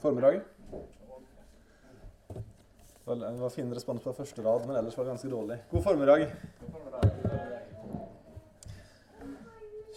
formiddag. 0.00 0.40
Det 3.04 3.40
var 3.40 3.50
fin 3.50 3.74
respons 3.74 4.02
på 4.02 4.12
første 4.14 4.42
rad, 4.42 4.66
men 4.66 4.76
ellers 4.76 4.96
var 4.96 5.04
det 5.04 5.14
ganske 5.16 5.30
dårlig. 5.32 5.56
God 5.70 5.82
formiddag. 5.82 6.28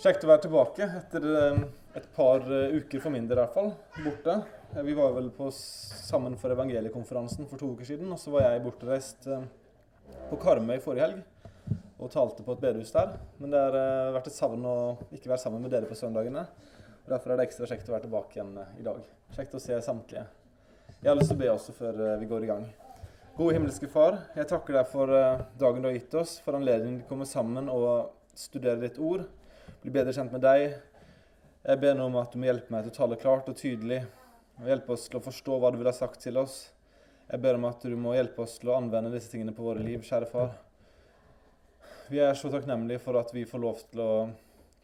Kjekt 0.04 0.26
å 0.26 0.28
være 0.28 0.44
tilbake 0.44 0.88
etter 0.98 1.26
eh, 1.30 1.60
et 1.96 2.08
par 2.16 2.42
eh, 2.52 2.74
uker 2.76 3.00
for 3.00 3.14
min 3.14 3.28
del 3.30 3.38
i 3.38 3.44
hvert 3.44 3.54
fall, 3.56 3.70
borte. 4.04 4.34
Eh, 4.74 4.82
vi 4.84 4.96
var 4.98 5.14
vel 5.16 5.30
på 5.32 5.48
sammen 5.56 6.36
for 6.42 6.52
evangeliekonferansen 6.52 7.48
for 7.48 7.62
to 7.62 7.70
uker 7.72 7.88
siden, 7.88 8.10
og 8.12 8.20
så 8.20 8.34
var 8.34 8.50
jeg 8.50 8.66
bortreist 8.66 9.30
på 10.28 10.42
Karmøy 10.42 10.82
forrige 10.84 11.08
helg 11.08 11.78
og 12.04 12.12
talte 12.12 12.44
på 12.44 12.58
et 12.58 12.66
bedehus 12.66 12.92
der. 12.92 13.16
Men 13.40 13.56
det 13.56 13.62
har 13.64 14.12
vært 14.18 14.28
et 14.28 14.36
savn 14.36 14.68
å 14.68 14.78
ikke 15.14 15.32
være 15.32 15.44
sammen 15.46 15.64
med 15.64 15.72
dere 15.72 15.88
på 15.88 15.96
søndagene. 15.96 16.44
og 17.06 17.14
Derfor 17.14 17.32
er 17.32 17.40
det 17.40 17.48
ekstra 17.48 17.70
kjekt 17.70 17.88
å 17.88 17.96
være 17.96 18.10
tilbake 18.10 18.42
igjen 18.42 18.58
i 18.60 18.84
dag. 18.90 19.00
Kjekt 19.34 19.56
å 19.58 19.60
se 19.62 19.74
samtlige. 19.82 20.28
Jeg 21.02 21.10
har 21.10 21.16
lyst 21.18 21.32
til 21.32 21.40
å 21.40 21.42
be 21.42 21.48
også 21.50 21.74
før 21.74 21.96
vi 22.22 22.28
går 22.30 22.44
i 22.46 22.50
gang. 22.52 22.66
Gode 23.34 23.56
himmelske 23.56 23.88
Far, 23.90 24.20
jeg 24.38 24.46
takker 24.52 24.78
deg 24.78 24.92
for 24.92 25.10
dagen 25.58 25.82
du 25.82 25.88
har 25.90 25.96
gitt 25.96 26.14
oss, 26.20 26.36
for 26.46 26.54
anledningen 26.54 27.00
til 27.00 27.08
å 27.08 27.10
komme 27.10 27.26
sammen 27.26 27.72
og 27.74 28.12
studere 28.38 28.78
ditt 28.84 29.00
ord 29.02 29.24
bli 29.82 29.96
bedre 29.96 30.14
kjent 30.14 30.36
med 30.36 30.46
deg. 30.46 30.76
Jeg 31.66 31.82
ber 31.82 31.98
nå 31.98 32.06
om 32.12 32.20
at 32.22 32.30
du 32.30 32.38
må 32.40 32.52
hjelpe 32.52 32.76
meg 32.76 32.86
til 32.86 32.94
å 32.94 32.98
tale 33.00 33.18
klart 33.24 33.50
og 33.50 33.58
tydelig, 33.58 34.04
og 34.62 34.70
hjelpe 34.70 34.94
oss 34.94 35.08
til 35.10 35.18
å 35.18 35.26
forstå 35.26 35.58
hva 35.58 35.74
du 35.74 35.82
vil 35.82 35.90
ha 35.90 35.98
sagt 35.98 36.22
til 36.22 36.38
oss. 36.38 36.60
Jeg 37.26 37.42
ber 37.42 37.58
om 37.58 37.68
at 37.72 37.82
du 37.82 37.98
må 37.98 38.14
hjelpe 38.14 38.46
oss 38.46 38.60
til 38.62 38.70
å 38.70 38.78
anvende 38.78 39.16
disse 39.16 39.34
tingene 39.34 39.58
på 39.58 39.66
våre 39.66 39.82
liv, 39.82 40.06
kjære 40.06 40.30
far. 40.30 40.54
Vi 42.14 42.22
er 42.22 42.38
så 42.38 42.54
takknemlige 42.54 43.02
for 43.02 43.18
at 43.18 43.34
vi 43.34 43.50
får 43.50 43.66
lov 43.66 43.82
til 43.90 44.06
å 44.06 44.14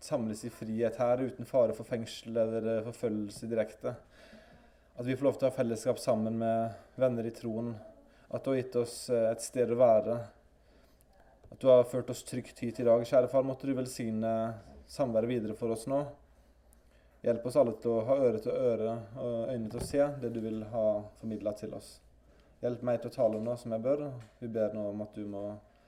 samles 0.02 0.42
i 0.48 0.50
frihet 0.50 0.98
her 0.98 1.22
uten 1.22 1.45
fare 1.45 1.78
for 1.78 1.86
fengsel 1.86 2.34
eller 2.34 2.82
forfølgelse 2.90 3.54
direkte. 3.54 4.00
At 5.00 5.05
vi 5.05 5.16
får 5.16 5.25
lov 5.25 5.38
til 5.39 5.47
å 5.47 5.50
ha 5.50 5.55
fellesskap 5.55 6.00
sammen 6.03 6.42
med 6.42 6.73
venner 7.00 7.23
i 7.23 7.31
troen. 7.31 7.69
At 8.36 8.44
du 8.44 8.50
har 8.52 8.58
gitt 8.58 8.73
oss 8.81 8.95
et 9.16 9.39
sted 9.39 9.72
å 9.72 9.78
være. 9.80 10.17
At 11.53 11.61
du 11.61 11.69
har 11.72 11.88
ført 11.88 12.11
oss 12.11 12.25
trygt 12.28 12.59
hit 12.59 12.81
i 12.83 12.83
dag. 12.83 13.05
Kjære 13.08 13.30
far, 13.31 13.47
måtte 13.47 13.70
du 13.70 13.72
velsigne 13.77 14.33
samværet 14.92 15.31
videre 15.31 15.55
for 15.55 15.72
oss 15.72 15.88
nå. 15.88 16.02
Hjelp 17.23 17.47
oss 17.47 17.61
alle 17.61 17.77
til 17.80 17.95
å 17.95 18.03
ha 18.11 18.20
øre 18.27 18.44
til 18.44 18.52
øre 18.52 19.00
og 19.23 19.53
øyne 19.53 19.72
til 19.72 19.80
å 19.80 19.88
se 19.88 20.11
det 20.20 20.36
du 20.36 20.44
vil 20.44 20.61
ha 20.75 20.86
formidla 21.22 21.55
til 21.55 21.80
oss. 21.80 21.95
Hjelp 22.59 22.83
meg 22.83 23.00
til 23.00 23.14
å 23.14 23.17
tale 23.22 23.39
nå 23.39 23.55
som 23.55 23.72
jeg 23.72 23.88
bør. 23.88 24.08
Vi 24.44 24.52
ber 24.52 24.75
nå 24.75 24.83
om 24.92 25.08
at 25.08 25.16
du 25.16 25.23
må 25.31 25.45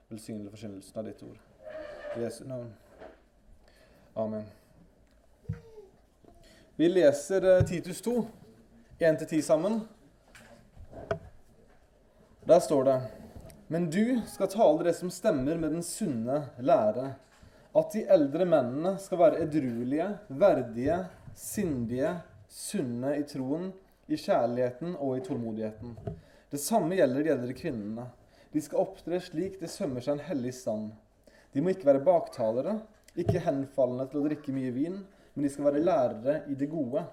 velsigne 0.07 0.55
forkynnelsen 0.55 1.03
av 1.03 1.11
ditt 1.11 1.27
ord. 1.27 1.39
I 2.15 2.23
Jesu 2.23 2.45
navn. 2.47 2.71
Amen. 4.15 4.47
Vi 6.79 6.87
leser 6.87 7.57
eh, 7.57 7.65
Titus 7.67 7.99
2, 8.07 8.21
1-10 9.01 9.41
sammen. 9.41 9.79
Der 12.43 12.59
står 12.59 12.83
det 12.83 13.01
Men 13.67 13.89
du 13.89 14.21
skal 14.27 14.47
tale 14.47 14.83
det 14.83 14.93
som 14.93 15.09
stemmer 15.09 15.57
med 15.57 15.71
den 15.73 15.81
sunne 15.83 16.35
lære 16.61 17.07
at 17.73 17.95
de 17.95 18.03
eldre 18.13 18.45
mennene 18.45 18.91
skal 19.01 19.17
være 19.23 19.39
edruelige, 19.45 20.05
verdige, 20.27 20.97
sindige, 21.33 22.11
sunne 22.45 23.15
i 23.17 23.23
troen, 23.25 23.71
i 24.05 24.19
kjærligheten 24.19 24.93
og 24.99 25.15
i 25.17 25.23
tålmodigheten. 25.25 25.95
Det 26.51 26.59
samme 26.61 26.99
gjelder 26.99 27.23
de 27.23 27.31
eldre 27.33 27.55
kvinnene. 27.57 28.05
De 28.53 28.61
skal 28.61 28.83
opptre 28.83 29.21
slik 29.23 29.57
det 29.63 29.71
sømmer 29.71 30.03
seg 30.03 30.19
en 30.19 30.27
hellig 30.27 30.53
stand. 30.59 30.91
De 31.55 31.63
må 31.63 31.73
ikke 31.73 31.89
være 31.89 32.03
baktalere, 32.05 32.77
ikke 33.17 33.41
henfallende 33.47 34.05
til 34.11 34.21
å 34.21 34.27
drikke 34.27 34.53
mye 34.53 34.75
vin, 34.75 35.01
men 35.33 35.47
de 35.47 35.49
skal 35.49 35.71
være 35.71 35.83
lærere 35.87 36.37
i 36.51 36.59
det 36.59 36.69
gode, 36.69 37.07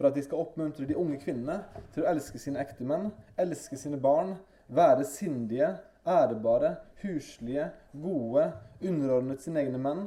for 0.00 0.08
at 0.08 0.16
de 0.16 0.22
skal 0.24 0.40
oppmuntre 0.40 0.86
de 0.88 0.96
unge 0.96 1.18
kvinnene 1.20 1.58
til 1.92 2.06
å 2.06 2.08
elske 2.08 2.40
sine 2.40 2.62
ektemenn, 2.62 3.10
elske 3.36 3.76
sine 3.76 3.98
barn, 4.00 4.38
være 4.72 5.04
sindige, 5.04 5.74
ærebare, 6.08 6.78
huslige, 7.02 7.66
gode, 7.92 8.46
underordnet 8.80 9.44
sine 9.44 9.60
egne 9.60 9.80
menn, 9.82 10.06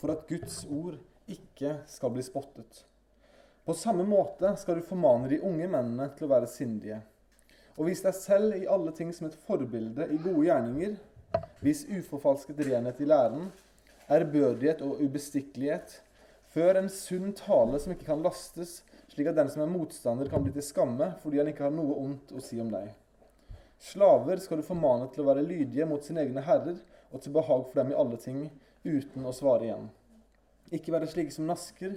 for 0.00 0.14
at 0.14 0.24
Guds 0.30 0.62
ord 0.72 0.96
ikke 1.28 1.82
skal 1.92 2.14
bli 2.14 2.24
spottet. 2.24 2.86
På 3.68 3.76
samme 3.76 4.06
måte 4.08 4.54
skal 4.56 4.80
du 4.80 4.88
formane 4.88 5.28
de 5.28 5.42
unge 5.44 5.68
mennene 5.68 6.08
til 6.16 6.24
å 6.24 6.32
være 6.32 6.48
sindige. 6.48 7.02
Og 7.76 7.90
vis 7.90 8.00
deg 8.00 8.16
selv 8.16 8.56
i 8.56 8.64
alle 8.64 8.96
ting 8.96 9.12
som 9.12 9.28
et 9.28 9.36
forbilde 9.44 10.08
i 10.08 10.16
gode 10.22 10.46
gjerninger. 10.48 10.96
Vis 11.60 11.84
uforfalsket 11.84 12.64
renhet 12.64 13.04
i 13.04 13.12
læren, 13.12 13.50
ærbødighet 14.08 14.80
og 14.86 15.02
ubestikkelighet. 15.04 15.98
Før 16.48 16.80
en 16.80 16.88
sunn 16.88 17.34
tale 17.36 17.76
som 17.76 17.92
ikke 17.92 18.08
kan 18.08 18.24
lastes, 18.24 18.78
slik 19.18 19.32
at 19.32 19.38
den 19.40 19.50
som 19.50 19.64
er 19.64 19.70
motstander, 19.72 20.28
kan 20.30 20.44
bli 20.44 20.52
til 20.54 20.62
skamme 20.62 21.10
fordi 21.24 21.40
han 21.40 21.50
ikke 21.50 21.66
har 21.66 21.74
noe 21.74 21.96
ondt 21.98 22.30
å 22.30 22.42
si 22.44 22.60
om 22.62 22.70
deg. 22.70 22.92
Slaver 23.82 24.38
skal 24.42 24.60
du 24.60 24.66
formane 24.66 25.08
til 25.10 25.24
å 25.24 25.32
være 25.32 25.42
lydige 25.46 25.86
mot 25.90 26.04
sine 26.06 26.22
egne 26.22 26.44
herrer 26.46 26.78
og 27.10 27.22
til 27.24 27.34
behag 27.34 27.64
for 27.66 27.80
dem 27.80 27.90
i 27.90 27.96
alle 27.98 28.18
ting, 28.22 28.44
uten 28.86 29.26
å 29.26 29.34
svare 29.34 29.66
igjen. 29.66 29.88
Ikke 30.70 30.94
være 30.94 31.08
slike 31.10 31.34
som 31.34 31.48
nasker, 31.50 31.96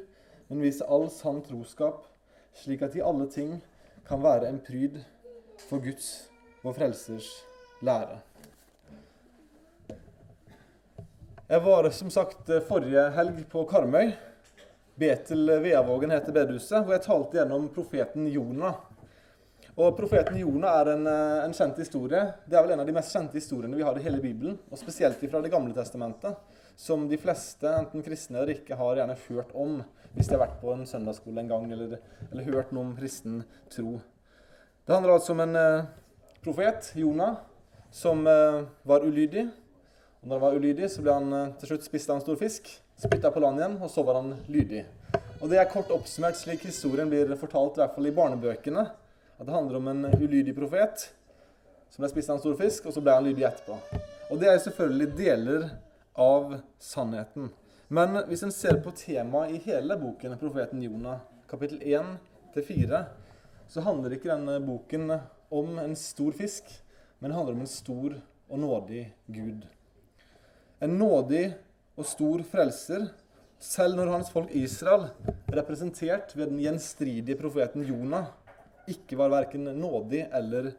men 0.49 0.63
vise 0.65 0.87
all 0.89 1.09
sann 1.13 1.43
troskap, 1.45 2.07
slik 2.57 2.81
at 2.85 2.97
i 2.97 3.05
alle 3.05 3.27
ting 3.29 3.59
kan 4.07 4.23
være 4.23 4.49
en 4.49 4.57
pryd 4.63 4.97
for 5.67 5.83
Guds, 5.83 6.31
vår 6.65 6.79
Frelsers, 6.79 7.29
lære. 7.85 8.17
Jeg 11.51 11.65
var 11.67 11.89
som 11.93 12.09
sagt 12.09 12.49
forrige 12.65 13.09
helg 13.13 13.45
på 13.51 13.65
Karmøy. 13.69 14.13
Betel 15.01 15.49
Veavågen 15.63 16.13
heter 16.13 16.35
bedehuset, 16.35 16.83
hvor 16.85 16.93
jeg 16.93 17.05
talte 17.07 17.39
gjennom 17.39 17.67
profeten 17.73 18.27
Jonah. 18.29 18.77
Og 19.79 19.95
Profeten 19.97 20.35
Jonah 20.37 20.81
er 20.81 20.91
en, 20.91 21.07
eh, 21.07 21.43
en, 21.45 21.53
kjent 21.57 21.77
historie. 21.79 22.21
Det 22.45 22.57
er 22.57 22.65
vel 22.65 22.73
en 22.75 22.83
av 22.83 22.85
de 22.85 22.93
mest 22.93 23.15
kjente 23.15 23.39
historiene 23.39 23.77
vi 23.79 23.85
har 23.87 23.97
i 23.97 24.03
hele 24.03 24.19
Bibelen. 24.21 24.59
Og 24.69 24.77
spesielt 24.77 25.17
fra 25.17 25.41
Det 25.41 25.49
gamle 25.49 25.73
testamentet, 25.73 26.35
som 26.75 27.07
de 27.07 27.17
fleste, 27.17 27.65
enten 27.65 28.03
kristne 28.03 28.37
eller 28.37 28.53
ikke, 28.53 28.75
har 28.75 28.95
gjerne 28.95 29.17
hørt 29.27 29.55
om 29.55 29.81
hvis 30.13 30.27
de 30.27 30.35
har 30.35 30.45
vært 30.45 30.61
på 30.61 30.73
en 30.73 30.85
søndagsskole 30.85 31.39
en 31.39 31.47
gang 31.47 31.71
eller, 31.71 31.97
eller 32.31 32.43
hørt 32.43 32.71
noe 32.71 32.83
om 32.83 32.95
kristen 32.97 33.43
tro. 33.71 34.01
Det 34.85 34.93
handler 34.93 35.13
altså 35.13 35.31
om 35.31 35.39
en 35.39 35.55
eh, 35.55 35.85
profet, 36.43 36.91
Jonah, 36.95 37.37
som 37.91 38.27
eh, 38.27 38.63
var 38.83 39.05
ulydig. 39.07 39.47
Og 40.21 40.27
når 40.27 40.35
han 40.35 40.45
var 40.45 40.57
ulydig, 40.59 40.89
så 40.91 41.01
ble 41.01 41.13
han 41.15 41.33
eh, 41.33 41.53
til 41.57 41.71
slutt 41.71 41.87
spist 41.87 42.09
av 42.11 42.19
en 42.19 42.25
stor 42.25 42.37
fisk, 42.37 42.69
spytta 43.01 43.31
på 43.33 43.41
land 43.41 43.57
igjen, 43.59 43.77
og 43.81 43.89
så 43.89 44.03
var 44.05 44.19
han 44.19 44.35
lydig. 44.47 44.85
Og 45.41 45.49
Det 45.49 45.57
er 45.57 45.69
kort 45.69 45.89
oppsummert 45.89 46.37
slik 46.37 46.67
historien 46.67 47.09
blir 47.09 47.33
fortalt, 47.39 47.79
i 47.79 47.81
hvert 47.81 47.95
fall 47.95 48.09
i 48.09 48.13
barnebøkene 48.13 48.83
at 49.41 49.47
det 49.47 49.55
handler 49.55 49.79
om 49.79 49.87
en 49.89 50.03
ulydig 50.21 50.53
profet 50.53 51.07
som 51.89 52.03
ble 52.03 52.11
spist 52.11 52.29
av 52.29 52.37
en 52.37 52.43
stor 52.43 52.59
fisk, 52.59 52.85
og 52.85 52.93
så 52.93 53.01
ble 53.01 53.15
han 53.15 53.25
lydig 53.25 53.47
etterpå. 53.47 53.79
Og 54.29 54.37
det 54.39 54.51
er 54.51 54.61
selvfølgelig 54.61 55.07
deler 55.17 55.65
av 56.13 56.53
sannheten. 56.79 57.49
Men 57.89 58.21
hvis 58.29 58.45
en 58.45 58.53
ser 58.53 58.77
på 58.85 58.93
temaet 58.95 59.55
i 59.57 59.63
hele 59.65 59.97
boken, 59.99 60.37
profeten 60.39 60.83
Jonah, 60.85 61.17
kapittel 61.49 61.81
1-4, 61.81 63.01
så 63.67 63.83
handler 63.83 64.13
ikke 64.15 64.29
denne 64.29 64.59
boken 64.63 65.17
om 65.51 65.81
en 65.81 65.97
stor 65.99 66.37
fisk, 66.37 66.69
men 67.19 67.31
det 67.31 67.39
handler 67.39 67.57
om 67.57 67.65
en 67.65 67.73
stor 67.73 68.15
og 68.47 68.61
nådig 68.61 69.03
Gud. 69.25 69.65
En 70.79 70.95
nådig 71.01 71.47
og 72.01 72.09
stor 72.09 72.41
frelser, 72.49 73.09
selv 73.61 73.97
når 73.97 74.09
hans 74.15 74.31
folk 74.33 74.49
Israel, 74.57 75.07
representert 75.53 76.33
ved 76.33 76.49
den 76.49 76.61
gjenstridige 76.63 77.37
profeten 77.37 77.85
Jonah, 77.85 78.31
ikke 78.89 79.17
var 79.19 79.29
verken 79.29 79.69
nådig 79.77 80.25
eller 80.33 80.71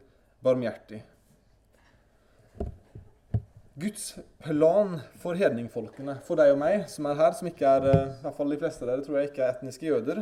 barmhjertig. 0.43 0.99
Guds 3.79 4.11
plan 4.43 4.99
for 5.17 5.39
hedningfolkene, 5.39 6.19
for 6.27 6.37
deg 6.37 6.51
og 6.53 6.59
meg 6.61 6.83
som 6.91 7.07
er 7.09 7.17
her, 7.17 7.31
som 7.33 7.49
ikke 7.49 7.65
er 7.65 7.87
eh, 7.89 8.11
i 8.19 8.21
hvert 8.21 8.37
fall 8.37 8.53
de 8.53 8.59
fleste 8.61 8.85
av 8.85 8.91
dere 8.91 9.05
tror 9.07 9.17
jeg 9.17 9.31
ikke 9.31 9.47
er 9.47 9.55
etniske 9.55 9.87
jøder, 9.87 10.21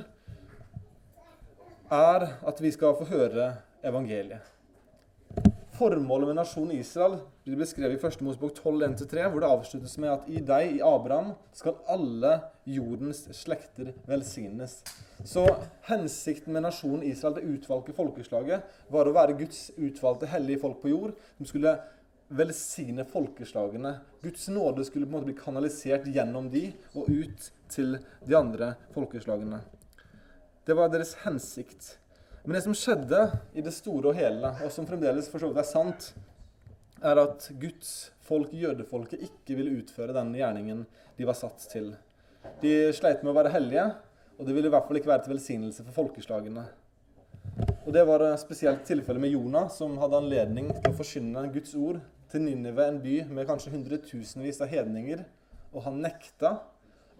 er 1.92 2.28
at 2.48 2.64
vi 2.64 2.72
skal 2.72 2.96
få 2.96 3.10
høre 3.10 3.50
evangeliet 3.84 4.61
formålet 5.81 6.28
med 6.30 6.38
nasjonen 6.38 6.78
Israel 6.78 7.16
blir 7.45 7.57
beskrevet 7.57 7.98
i 7.98 8.07
1. 8.07 8.19
Mosebok 8.22 8.54
12.1-3, 8.60 9.24
hvor 9.31 9.42
det 9.42 9.50
avsluttes 9.50 9.95
med 10.01 10.12
at 10.13 10.28
i 10.30 10.42
deg, 10.45 10.75
i 10.78 10.83
Abraham, 10.86 11.31
skal 11.57 11.80
alle 11.89 12.36
jordens 12.69 13.24
slekter 13.33 13.89
velsignes. 14.10 14.75
Så 15.25 15.48
hensikten 15.88 16.54
med 16.54 16.68
nasjonen 16.68 17.07
Israel, 17.10 17.39
det 17.39 17.48
utvalgte 17.56 17.95
folkeslaget, 17.98 18.68
var 18.94 19.10
å 19.10 19.16
være 19.16 19.39
Guds 19.39 19.72
utvalgte 19.74 20.30
hellige 20.30 20.62
folk 20.62 20.83
på 20.83 20.92
jord. 20.94 21.16
De 21.39 21.50
skulle 21.50 21.74
velsigne 22.30 23.07
folkeslagene. 23.10 23.95
Guds 24.22 24.45
nåde 24.54 24.86
skulle 24.86 25.10
på 25.10 25.16
en 25.16 25.18
måte 25.18 25.31
bli 25.31 25.39
kanalisert 25.39 26.06
gjennom 26.13 26.51
de 26.54 26.68
og 26.94 27.10
ut 27.10 27.50
til 27.74 27.98
de 28.22 28.38
andre 28.38 28.75
folkeslagene. 28.94 29.63
Det 30.68 30.77
var 30.77 30.94
deres 30.94 31.18
hensikt. 31.25 31.95
Men 32.44 32.58
det 32.58 32.64
som 32.66 32.74
skjedde 32.74 33.20
i 33.54 33.62
det 33.62 33.74
store 33.76 34.10
og 34.10 34.18
hele, 34.18 34.50
og 34.66 34.72
som 34.74 34.88
fremdeles 34.90 35.28
for 35.30 35.44
så 35.44 35.52
vidt 35.52 35.62
er 35.62 35.68
sant, 35.68 36.08
er 37.02 37.20
at 37.22 37.46
Guds 37.62 38.12
folk, 38.26 38.54
jødefolket, 38.54 39.22
ikke 39.28 39.58
ville 39.60 39.76
utføre 39.82 40.16
den 40.16 40.34
gjerningen 40.38 40.86
de 41.18 41.28
var 41.28 41.38
satt 41.38 41.62
til. 41.70 41.92
De 42.64 42.74
sleit 42.98 43.22
med 43.22 43.34
å 43.34 43.38
være 43.38 43.54
hellige, 43.54 43.86
og 44.40 44.48
det 44.48 44.56
ville 44.58 44.72
i 44.72 44.74
hvert 44.74 44.88
fall 44.90 44.98
ikke 44.98 45.12
være 45.12 45.26
til 45.28 45.36
velsignelse 45.36 45.86
for 45.86 46.00
folkeslagene. 46.02 46.66
Og 47.86 47.94
Det 47.94 48.06
var 48.10 48.26
spesielt 48.42 48.86
tilfellet 48.90 49.22
med 49.22 49.34
Jonah, 49.36 49.70
som 49.70 50.00
hadde 50.02 50.18
anledning 50.18 50.74
til 50.74 50.90
å 50.90 50.98
forkynne 50.98 51.46
Guds 51.54 51.76
ord 51.78 52.02
til 52.32 52.46
Ninive, 52.46 52.88
en 52.88 53.02
by 53.04 53.16
med 53.30 53.50
kanskje 53.50 53.74
hundretusenvis 53.74 54.62
av 54.66 54.72
hedninger. 54.72 55.26
Og 55.74 55.86
han 55.86 56.02
nekta. 56.02 56.56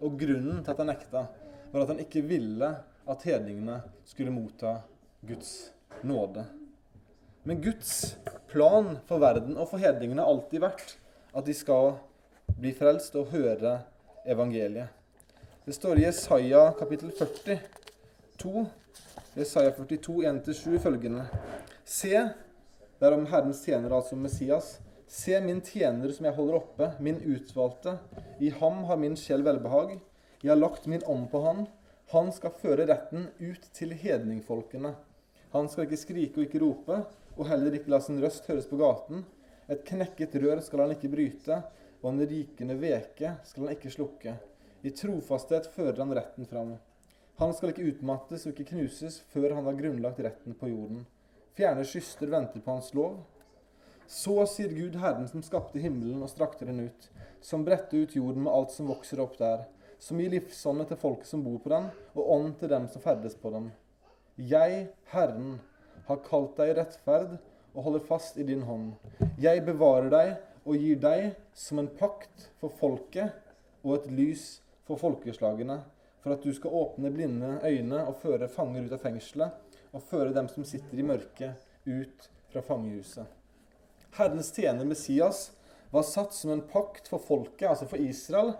Og 0.02 0.16
grunnen 0.18 0.64
til 0.64 0.72
at 0.72 0.80
han 0.82 0.90
nekta, 0.90 1.28
var 1.70 1.84
at 1.84 1.92
han 1.92 2.00
ikke 2.02 2.24
ville 2.26 2.70
at 3.06 3.26
hedningene 3.26 3.78
skulle 4.06 4.34
motta 4.34 4.80
Guds 5.22 5.72
nåde. 6.00 6.44
Men 7.42 7.62
Guds 7.62 8.16
plan 8.50 8.96
for 9.06 9.22
verden 9.22 9.54
og 9.54 9.68
for 9.70 9.78
hedningene 9.78 10.22
har 10.22 10.30
alltid 10.32 10.64
vært 10.64 10.96
at 11.30 11.46
de 11.46 11.54
skal 11.54 11.92
bli 12.58 12.72
frelst 12.74 13.14
og 13.18 13.30
høre 13.30 13.76
evangeliet. 14.26 14.90
Det 15.62 15.76
står 15.76 16.00
i 16.00 16.08
Jesaja 16.08 16.64
kapittel 16.74 17.12
42, 17.14 18.64
Jesaja 19.38 19.70
42, 19.76 20.16
1-7 20.26 20.80
følgende. 20.82 21.28
Se, 21.86 22.10
det 22.98 23.06
er 23.06 23.14
om 23.14 23.28
Herrens 23.30 23.62
tjener, 23.62 23.94
altså 23.94 24.18
Messias. 24.18 24.72
Se 25.06 25.38
min 25.44 25.62
tjener 25.62 26.10
som 26.10 26.26
jeg 26.26 26.34
holder 26.34 26.58
oppe, 26.58 26.90
min 26.98 27.22
utvalgte. 27.22 27.94
I 28.42 28.50
ham 28.58 28.82
har 28.90 28.98
min 28.98 29.14
sjel 29.18 29.46
velbehag. 29.46 30.00
Jeg 30.42 30.50
har 30.50 30.58
lagt 30.58 30.90
min 30.90 31.06
ånd 31.06 31.30
på 31.30 31.46
han. 31.46 31.66
Han 32.10 32.34
skal 32.34 32.58
føre 32.58 32.90
retten 32.90 33.30
ut 33.38 33.70
til 33.78 33.94
hedningfolkene. 33.94 34.96
Han 35.52 35.68
skal 35.68 35.84
ikke 35.84 36.00
skrike 36.00 36.40
og 36.40 36.46
ikke 36.46 36.62
rope, 36.62 36.98
og 37.36 37.48
heller 37.48 37.74
ikke 37.76 37.92
la 37.92 37.98
sin 38.00 38.20
røst 38.22 38.46
høres 38.48 38.68
på 38.70 38.78
gaten. 38.80 39.26
Et 39.68 39.82
knekket 39.88 40.36
rør 40.40 40.62
skal 40.64 40.84
han 40.84 40.94
ikke 40.94 41.10
bryte, 41.12 41.58
og 42.02 42.08
en 42.12 42.24
rikende 42.28 42.76
veke 42.80 43.34
skal 43.44 43.66
han 43.66 43.76
ikke 43.76 43.92
slukke. 43.92 44.32
I 44.82 44.90
trofasthet 44.96 45.68
fører 45.74 46.00
han 46.00 46.14
retten 46.16 46.48
fram. 46.48 46.72
Han 47.40 47.52
skal 47.56 47.72
ikke 47.72 47.84
utmattes 47.90 48.46
og 48.46 48.54
ikke 48.54 48.72
knuses 48.72 49.20
før 49.32 49.54
han 49.56 49.68
har 49.68 49.76
grunnlagt 49.76 50.22
retten 50.24 50.56
på 50.58 50.70
jorden. 50.72 51.04
Fjerne 51.56 51.84
skyster 51.84 52.32
venter 52.32 52.64
på 52.64 52.72
hans 52.72 52.88
lov. 52.96 53.20
Så 54.08 54.34
sier 54.50 54.72
Gud, 54.72 54.96
Herren 55.00 55.28
som 55.28 55.44
skapte 55.44 55.80
himmelen 55.80 56.24
og 56.24 56.32
strakte 56.32 56.68
den 56.68 56.80
ut, 56.88 57.08
som 57.44 57.64
bredte 57.64 58.00
ut 58.00 58.16
jorden 58.16 58.44
med 58.46 58.52
alt 58.52 58.72
som 58.72 58.88
vokser 58.88 59.20
opp 59.20 59.36
der, 59.40 59.66
som 60.00 60.20
gir 60.20 60.32
livsånde 60.32 60.88
til 60.88 61.00
folket 61.00 61.28
som 61.28 61.44
bor 61.44 61.60
på 61.62 61.72
den, 61.72 61.92
og 62.16 62.34
ånd 62.36 62.56
til 62.60 62.72
dem 62.72 62.88
som 62.92 63.04
ferdes 63.04 63.36
på 63.38 63.52
dem. 63.54 63.70
Jeg, 64.40 64.86
Herren, 65.12 65.58
har 66.06 66.22
kalt 66.24 66.56
deg 66.56 66.76
rettferd 66.78 67.34
og 67.74 67.84
holder 67.84 68.04
fast 68.06 68.38
i 68.40 68.46
din 68.48 68.62
hånd. 68.64 68.94
Jeg 69.40 69.64
bevarer 69.66 70.08
deg 70.12 70.32
og 70.64 70.78
gir 70.80 71.00
deg 71.02 71.32
som 71.58 71.82
en 71.82 71.90
pakt 71.98 72.48
for 72.60 72.72
folket 72.80 73.34
og 73.82 73.98
et 73.98 74.08
lys 74.14 74.46
for 74.88 75.00
folkeslagene, 75.00 75.82
for 76.22 76.32
at 76.32 76.44
du 76.44 76.52
skal 76.54 76.74
åpne 76.80 77.10
blinde 77.12 77.58
øyne 77.66 78.00
og 78.06 78.16
føre 78.22 78.48
fanger 78.48 78.86
ut 78.86 78.96
av 78.96 79.02
fengselet, 79.04 79.52
og 79.92 80.04
føre 80.08 80.32
dem 80.32 80.48
som 80.48 80.64
sitter 80.64 80.96
i 80.96 81.04
mørket, 81.04 81.68
ut 81.84 82.28
fra 82.52 82.62
fangehuset. 82.64 83.26
Herrens 84.16 84.52
tjener 84.54 84.88
Messias 84.88 85.50
var 85.92 86.06
satt 86.08 86.32
som 86.32 86.54
en 86.54 86.64
pakt 86.72 87.10
for 87.10 87.20
folket, 87.20 87.68
altså 87.68 87.88
for 87.90 88.00
Israel, 88.00 88.54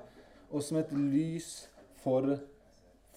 og 0.52 0.64
som 0.64 0.80
et 0.82 0.92
lys 0.92 1.70
for 2.02 2.34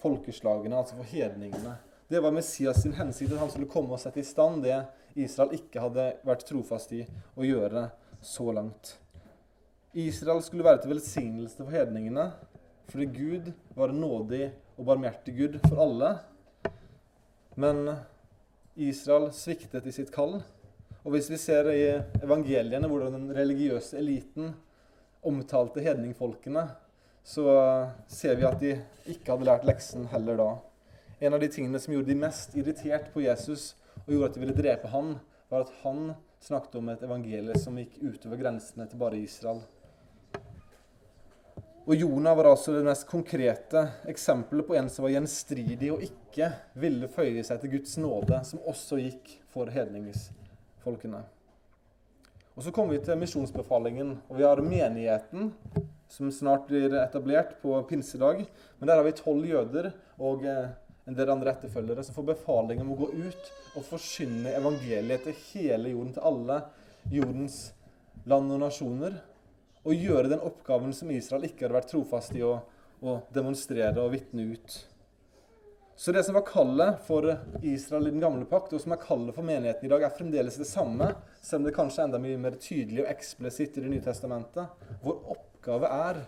folkeslagene, 0.00 0.78
altså 0.78 0.96
for 0.96 1.10
hedningene. 1.10 1.74
Det 2.08 2.20
var 2.20 2.30
Messias 2.30 2.82
sin 2.82 2.94
hensikt, 2.94 3.32
at 3.32 3.40
han 3.42 3.50
skulle 3.50 3.70
komme 3.70 3.96
og 3.96 3.98
sette 3.98 4.22
i 4.22 4.26
stand 4.26 4.62
det 4.62 4.76
Israel 5.18 5.56
ikke 5.56 5.82
hadde 5.82 6.04
vært 6.26 6.44
trofast 6.46 6.92
i 6.94 7.00
å 7.34 7.46
gjøre 7.46 7.88
så 8.22 8.52
langt. 8.54 8.92
Israel 9.96 10.42
skulle 10.44 10.66
være 10.66 10.84
til 10.84 10.92
velsignelse 10.92 11.58
for 11.58 11.72
hedningene, 11.74 12.28
fordi 12.92 13.06
Gud 13.10 13.48
var 13.74 13.94
nådig 13.96 14.50
og 14.76 14.86
barmhjertig 14.86 15.34
Gud 15.34 15.56
for 15.64 15.82
alle. 15.82 16.12
Men 17.56 17.82
Israel 18.76 19.30
sviktet 19.34 19.88
i 19.88 19.94
sitt 19.96 20.12
kall. 20.14 20.38
Og 21.02 21.14
hvis 21.14 21.30
vi 21.32 21.40
ser 21.40 21.72
i 21.72 21.84
evangeliene 22.20 22.90
hvordan 22.90 23.16
den 23.16 23.34
religiøse 23.34 23.98
eliten 23.98 24.52
omtalte 25.26 25.82
hedningfolkene, 25.82 26.68
så 27.26 27.50
ser 28.06 28.38
vi 28.38 28.46
at 28.46 28.60
de 28.62 28.76
ikke 29.10 29.32
hadde 29.32 29.48
lært 29.48 29.66
leksen 29.66 30.06
heller 30.12 30.38
da. 30.38 30.50
En 31.20 31.34
av 31.34 31.40
de 31.40 31.48
tingene 31.48 31.80
som 31.80 31.94
gjorde 31.94 32.12
de 32.12 32.18
mest 32.20 32.56
irritert 32.56 33.08
på 33.14 33.22
Jesus, 33.24 33.70
og 34.04 34.12
gjorde 34.12 34.28
at 34.28 34.36
de 34.36 34.42
ville 34.42 34.56
drepe 34.56 34.90
han, 34.92 35.14
var 35.48 35.64
at 35.64 35.72
han 35.84 36.10
snakket 36.44 36.76
om 36.76 36.90
et 36.92 37.04
evangelie 37.06 37.56
som 37.58 37.78
gikk 37.80 37.96
utover 38.02 38.40
grensene 38.40 38.84
til 38.90 39.00
bare 39.00 39.20
Israel. 39.22 39.62
Og 41.86 41.94
Jonah 41.94 42.34
var 42.36 42.50
altså 42.50 42.74
det 42.74 42.82
mest 42.84 43.06
konkrete 43.06 43.84
eksempelet 44.10 44.66
på 44.66 44.74
en 44.74 44.88
som 44.90 45.06
var 45.06 45.14
gjenstridig 45.14 45.92
og 45.94 46.02
ikke 46.02 46.50
ville 46.82 47.08
føye 47.08 47.44
seg 47.46 47.62
til 47.62 47.76
Guds 47.76 47.94
nåde, 48.02 48.40
som 48.44 48.64
også 48.66 48.98
gikk 48.98 49.36
for 49.54 49.70
hedningsfolkene. 49.70 51.22
Og 52.56 52.64
Så 52.64 52.72
kommer 52.72 52.96
vi 52.96 53.04
til 53.04 53.20
misjonsbefalingen, 53.20 54.16
og 54.28 54.38
vi 54.38 54.42
har 54.42 54.60
menigheten, 54.64 55.52
som 56.08 56.32
snart 56.32 56.66
blir 56.66 56.90
etablert 56.98 57.60
på 57.62 57.76
pinsedag. 57.88 58.46
Men 58.78 58.88
der 58.88 58.96
har 58.96 59.04
vi 59.04 59.12
tolv 59.12 59.46
jøder 59.46 59.92
og 60.18 60.42
eh, 61.06 61.10
en 61.10 61.14
del 61.14 61.30
andre 61.30 61.54
etterfølgere 61.54 62.04
som 62.04 62.16
får 62.18 62.32
befaling 62.34 62.82
om 62.82 62.92
å 62.92 62.98
gå 62.98 63.12
ut 63.14 63.52
og 63.76 63.86
forkynne 63.86 64.56
evangeliet 64.58 65.24
til 65.26 65.38
hele 65.52 65.94
jorden, 65.94 66.12
til 66.16 66.26
alle 66.26 66.60
jordens 67.12 67.60
land 68.26 68.50
og 68.50 68.62
nasjoner 68.64 69.20
og 69.86 69.94
gjøre 69.94 70.32
den 70.32 70.42
oppgaven 70.42 70.92
som 70.96 71.12
Israel 71.14 71.46
ikke 71.46 71.66
hadde 71.66 71.78
vært 71.78 71.92
trofast 71.92 72.34
i 72.34 72.42
å, 72.42 72.56
å 73.06 73.20
demonstrere 73.34 74.02
og 74.02 74.16
vitne 74.16 74.48
ut. 74.50 74.78
Så 75.96 76.12
det 76.12 76.26
som 76.26 76.34
var 76.36 76.44
kallet 76.44 76.98
for 77.06 77.24
Israel 77.64 78.08
i 78.08 78.10
den 78.10 78.20
gamle 78.20 78.44
pakt, 78.50 78.74
og 78.76 78.82
som 78.82 78.92
er 78.92 79.00
kallet 79.00 79.32
for 79.32 79.46
menigheten 79.46 79.86
i 79.86 79.92
dag, 79.92 80.02
er 80.04 80.12
fremdeles 80.12 80.58
det 80.60 80.66
samme, 80.68 81.08
selv 81.40 81.62
om 81.62 81.68
det 81.70 81.76
kanskje 81.78 82.02
er 82.02 82.10
enda 82.10 82.20
mye 82.20 82.40
mer 82.42 82.58
tydelig 82.60 83.04
og 83.04 83.12
eksplisitt 83.14 83.78
i 83.78 83.84
Det 83.86 83.92
nye 83.94 84.04
testamentet. 84.04 84.84
Vår 85.00 85.22
oppgave 85.36 85.88
er 85.88 86.20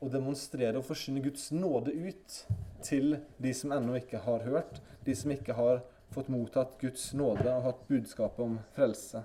å 0.00 0.08
demonstrere 0.08 0.80
og 0.80 0.86
forsyne 0.88 1.20
Guds 1.26 1.50
nåde 1.52 1.92
ut 1.92 2.38
til 2.84 3.18
de 3.42 3.52
som 3.54 3.72
ennå 3.76 3.96
ikke 4.00 4.20
har 4.24 4.44
hørt, 4.46 4.80
de 5.06 5.14
som 5.16 5.32
ikke 5.32 5.56
har 5.56 5.82
fått 6.14 6.28
mottatt 6.32 6.76
Guds 6.80 7.10
nåde 7.16 7.48
og 7.50 7.64
hatt 7.66 7.86
budskapet 7.88 8.44
om 8.44 8.58
frelse. 8.76 9.22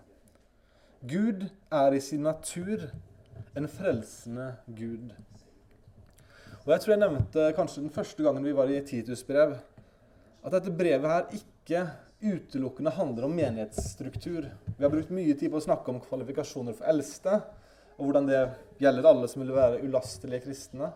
Gud 1.01 1.47
er 1.73 1.95
i 1.95 2.01
sin 2.03 2.23
natur 2.27 2.89
en 3.57 3.67
frelsende 3.67 4.53
Gud. 4.67 5.11
Og 6.61 6.69
Jeg 6.73 6.81
tror 6.81 6.93
jeg 6.93 7.01
nevnte 7.01 7.51
kanskje 7.57 7.81
den 7.81 7.93
første 7.93 8.23
gangen 8.23 8.45
vi 8.45 8.53
var 8.53 8.69
i 8.69 8.81
Titus 8.85 9.23
brev, 9.25 9.55
at 10.41 10.53
dette 10.53 10.73
brevet 10.73 11.09
her 11.09 11.33
ikke 11.37 11.87
utelukkende 12.21 12.93
handler 12.93 13.25
om 13.25 13.33
menighetsstruktur. 13.33 14.45
Vi 14.77 14.83
har 14.83 14.93
brukt 14.93 15.13
mye 15.13 15.33
tid 15.33 15.49
på 15.49 15.57
å 15.57 15.65
snakke 15.65 15.89
om 15.89 16.01
kvalifikasjoner 16.03 16.77
for 16.77 16.89
eldste, 16.91 17.39
og 17.97 18.07
hvordan 18.07 18.29
det 18.29 18.41
gjelder 18.81 19.09
alle 19.09 19.29
som 19.29 19.41
vil 19.41 19.55
være 19.55 19.81
ulastelige 19.85 20.45
kristne. 20.45 20.91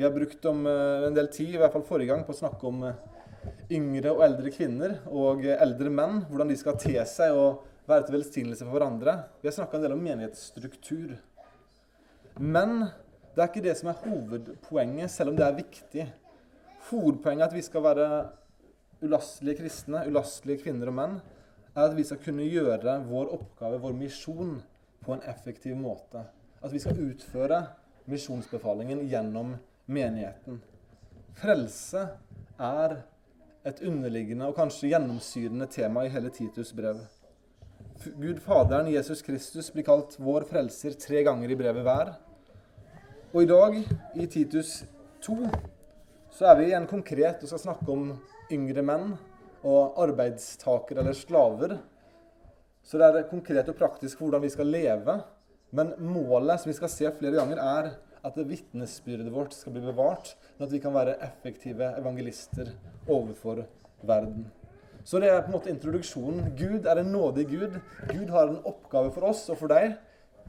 Vi 0.00 0.04
har 0.04 0.12
brukt 0.12 0.44
om 0.44 0.66
eh, 0.66 1.06
en 1.06 1.14
del 1.14 1.26
tid, 1.28 1.50
i 1.52 1.58
hvert 1.60 1.74
fall 1.74 1.82
forrige 1.84 2.08
gang, 2.08 2.22
på 2.24 2.32
å 2.32 2.38
snakke 2.38 2.64
om 2.70 2.86
eh, 2.88 3.00
yngre 3.76 4.14
og 4.14 4.22
eldre 4.24 4.48
kvinner 4.54 4.94
og 5.12 5.44
eldre 5.44 5.92
menn. 5.92 6.22
Hvordan 6.30 6.48
de 6.48 6.56
skal 6.56 6.78
te 6.80 6.94
seg 7.04 7.36
og 7.36 7.66
være 7.84 8.06
til 8.06 8.16
velsignelse 8.16 8.64
for 8.64 8.78
hverandre. 8.78 9.18
Vi 9.42 9.50
har 9.50 9.58
snakka 9.58 9.76
en 9.76 9.84
del 9.84 9.96
om 9.98 10.00
menighetsstruktur. 10.00 11.12
Men 12.40 12.74
det 12.86 13.44
er 13.44 13.52
ikke 13.52 13.66
det 13.68 13.76
som 13.76 13.92
er 13.92 14.00
hovedpoenget, 14.06 15.12
selv 15.18 15.34
om 15.34 15.38
det 15.42 15.48
er 15.50 15.60
viktig. 15.60 16.10
Hovedpoenget 16.88 17.50
er 17.50 17.50
at 17.50 17.60
vi 17.60 17.68
skal 17.68 17.88
være 17.90 18.10
ulastelige 19.04 19.60
kristne, 19.60 20.06
ulastelige 20.08 20.64
kvinner 20.64 20.88
og 20.88 20.96
menn, 20.96 21.22
er 21.74 21.90
at 21.90 22.00
vi 22.00 22.08
skal 22.08 22.24
kunne 22.24 22.48
gjøre 22.48 23.02
vår 23.04 23.34
oppgave, 23.36 23.84
vår 23.84 24.00
misjon, 24.00 24.62
på 25.04 25.12
en 25.12 25.28
effektiv 25.28 25.76
måte. 25.76 26.24
At 26.64 26.72
vi 26.72 26.80
skal 26.80 27.04
utføre 27.04 27.66
misjonsbefalingen 28.08 29.04
gjennom 29.12 29.58
menigheten. 29.90 30.60
Frelse 31.40 32.06
er 32.60 32.96
et 33.66 33.80
underliggende 33.84 34.48
og 34.48 34.56
kanskje 34.56 34.92
gjennomsyrende 34.94 35.68
tema 35.70 36.04
i 36.06 36.12
hele 36.12 36.32
Titus 36.32 36.72
brev. 36.76 37.02
Gud 38.16 38.40
Faderen, 38.40 38.88
Jesus 38.88 39.20
Kristus, 39.22 39.68
blir 39.72 39.84
kalt 39.84 40.16
vår 40.20 40.46
frelser 40.48 40.96
tre 41.00 41.20
ganger 41.26 41.52
i 41.52 41.58
brevet 41.58 41.84
hver. 41.84 42.14
Og 43.30 43.42
i 43.44 43.48
dag, 43.50 43.76
i 44.16 44.26
Titus 44.26 44.80
2, 45.22 45.36
så 46.32 46.48
er 46.48 46.56
vi 46.58 46.70
igjen 46.70 46.88
konkret 46.90 47.44
og 47.44 47.52
skal 47.52 47.62
snakke 47.66 47.92
om 47.92 48.14
yngre 48.50 48.82
menn 48.86 49.12
og 49.60 50.00
arbeidstakere 50.00 51.02
eller 51.02 51.16
slaver. 51.16 51.76
Så 52.82 52.98
det 52.98 53.10
er 53.10 53.28
konkret 53.28 53.68
og 53.68 53.76
praktisk 53.78 54.22
hvordan 54.22 54.42
vi 54.42 54.52
skal 54.52 54.72
leve. 54.72 55.18
Men 55.76 55.92
målet, 56.02 56.62
som 56.62 56.72
vi 56.72 56.78
skal 56.78 56.90
se 56.90 57.12
flere 57.18 57.36
ganger, 57.36 57.60
er 57.60 57.92
at 58.26 58.36
vitnesbyrdet 58.36 59.30
vårt 59.32 59.54
skal 59.56 59.74
bli 59.74 59.82
bevart, 59.84 60.34
men 60.56 60.66
at 60.66 60.72
vi 60.74 60.80
kan 60.82 60.94
være 60.94 61.18
effektive 61.24 61.92
evangelister 62.00 62.72
overfor 63.08 63.64
verden. 64.06 64.48
Så 65.04 65.20
det 65.20 65.30
er 65.30 65.40
på 65.40 65.48
en 65.48 65.56
måte 65.56 65.72
introduksjonen. 65.72 66.50
Gud 66.58 66.86
er 66.86 67.00
en 67.00 67.12
nådig 67.12 67.46
Gud. 67.48 67.78
Gud 68.10 68.32
har 68.34 68.50
en 68.50 68.60
oppgave 68.68 69.12
for 69.14 69.30
oss 69.30 69.46
og 69.48 69.56
for 69.62 69.72
deg. 69.72 69.94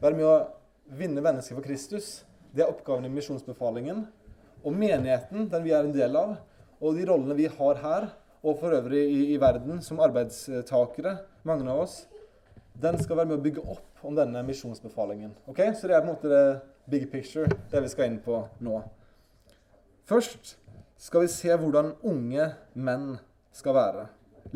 Være 0.01 0.17
med 0.17 0.27
å 0.27 0.35
vinne 0.99 1.23
mennesker 1.23 1.55
for 1.55 1.65
Kristus. 1.65 2.25
Det 2.51 2.65
er 2.65 2.71
oppgaven 2.71 3.07
i 3.07 3.13
misjonsbefalingen. 3.13 4.03
Og 4.61 4.75
menigheten, 4.75 5.47
den 5.49 5.63
vi 5.63 5.71
er 5.73 5.87
en 5.87 5.95
del 5.95 6.17
av, 6.19 6.35
og 6.81 6.97
de 6.97 7.05
rollene 7.07 7.37
vi 7.37 7.47
har 7.49 7.79
her, 7.81 8.09
og 8.41 8.57
for 8.59 8.73
øvrig 8.73 9.01
i, 9.05 9.21
i 9.33 9.39
verden 9.41 9.79
som 9.85 10.01
arbeidstakere, 10.03 11.19
mange 11.47 11.69
av 11.69 11.83
oss, 11.85 12.01
den 12.81 12.97
skal 13.01 13.19
være 13.19 13.29
med 13.29 13.39
å 13.39 13.43
bygge 13.43 13.63
opp 13.73 14.05
om 14.07 14.15
denne 14.17 14.41
misjonsbefalingen. 14.47 15.35
Ok? 15.49 15.59
Så 15.77 15.89
det 15.89 15.95
er 15.95 16.03
på 16.03 16.09
en 16.09 16.15
måte 16.15 16.31
det 16.31 16.45
big 16.89 17.05
picture, 17.11 17.49
det 17.71 17.83
vi 17.83 17.91
skal 17.91 18.09
inn 18.09 18.21
på 18.23 18.39
nå. 18.65 18.79
Først 20.09 20.55
skal 21.01 21.25
vi 21.25 21.33
se 21.33 21.53
hvordan 21.57 21.93
unge 22.09 22.47
menn 22.73 23.13
skal 23.55 23.77
være. 23.77 24.07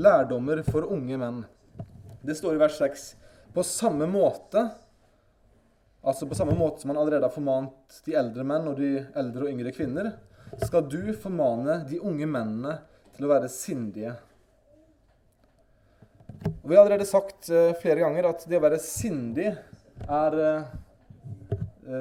Lærdommer 0.02 0.64
for 0.68 0.88
unge 0.92 1.20
menn. 1.22 1.44
Det 2.26 2.36
står 2.38 2.58
i 2.58 2.64
vers 2.64 2.80
6. 2.82 3.06
På 3.54 3.64
samme 3.64 4.10
måte 4.10 4.70
Altså 6.06 6.28
på 6.30 6.36
samme 6.38 6.54
måte 6.54 6.84
som 6.84 6.92
han 6.92 7.00
allerede 7.02 7.26
har 7.26 7.34
formant 7.34 7.96
de 8.06 8.14
eldre 8.14 8.44
menn 8.46 8.68
og 8.70 8.76
de 8.78 8.92
eldre 9.18 9.48
og 9.48 9.50
yngre 9.50 9.72
kvinner, 9.74 10.12
skal 10.62 10.86
du 10.86 11.10
formane 11.18 11.80
de 11.90 11.98
unge 11.98 12.28
mennene 12.30 12.76
til 13.16 13.26
å 13.26 13.32
være 13.32 13.50
sindige. 13.50 14.12
Og 16.66 16.72
Vi 16.72 16.78
har 16.80 16.82
allerede 16.82 17.06
sagt 17.06 17.52
uh, 17.54 17.76
flere 17.78 18.02
ganger 18.02 18.26
at 18.26 18.44
det 18.50 18.58
å 18.58 18.64
være 18.64 18.80
sindig 18.82 19.52
er 20.02 20.38
uh, 20.42 20.64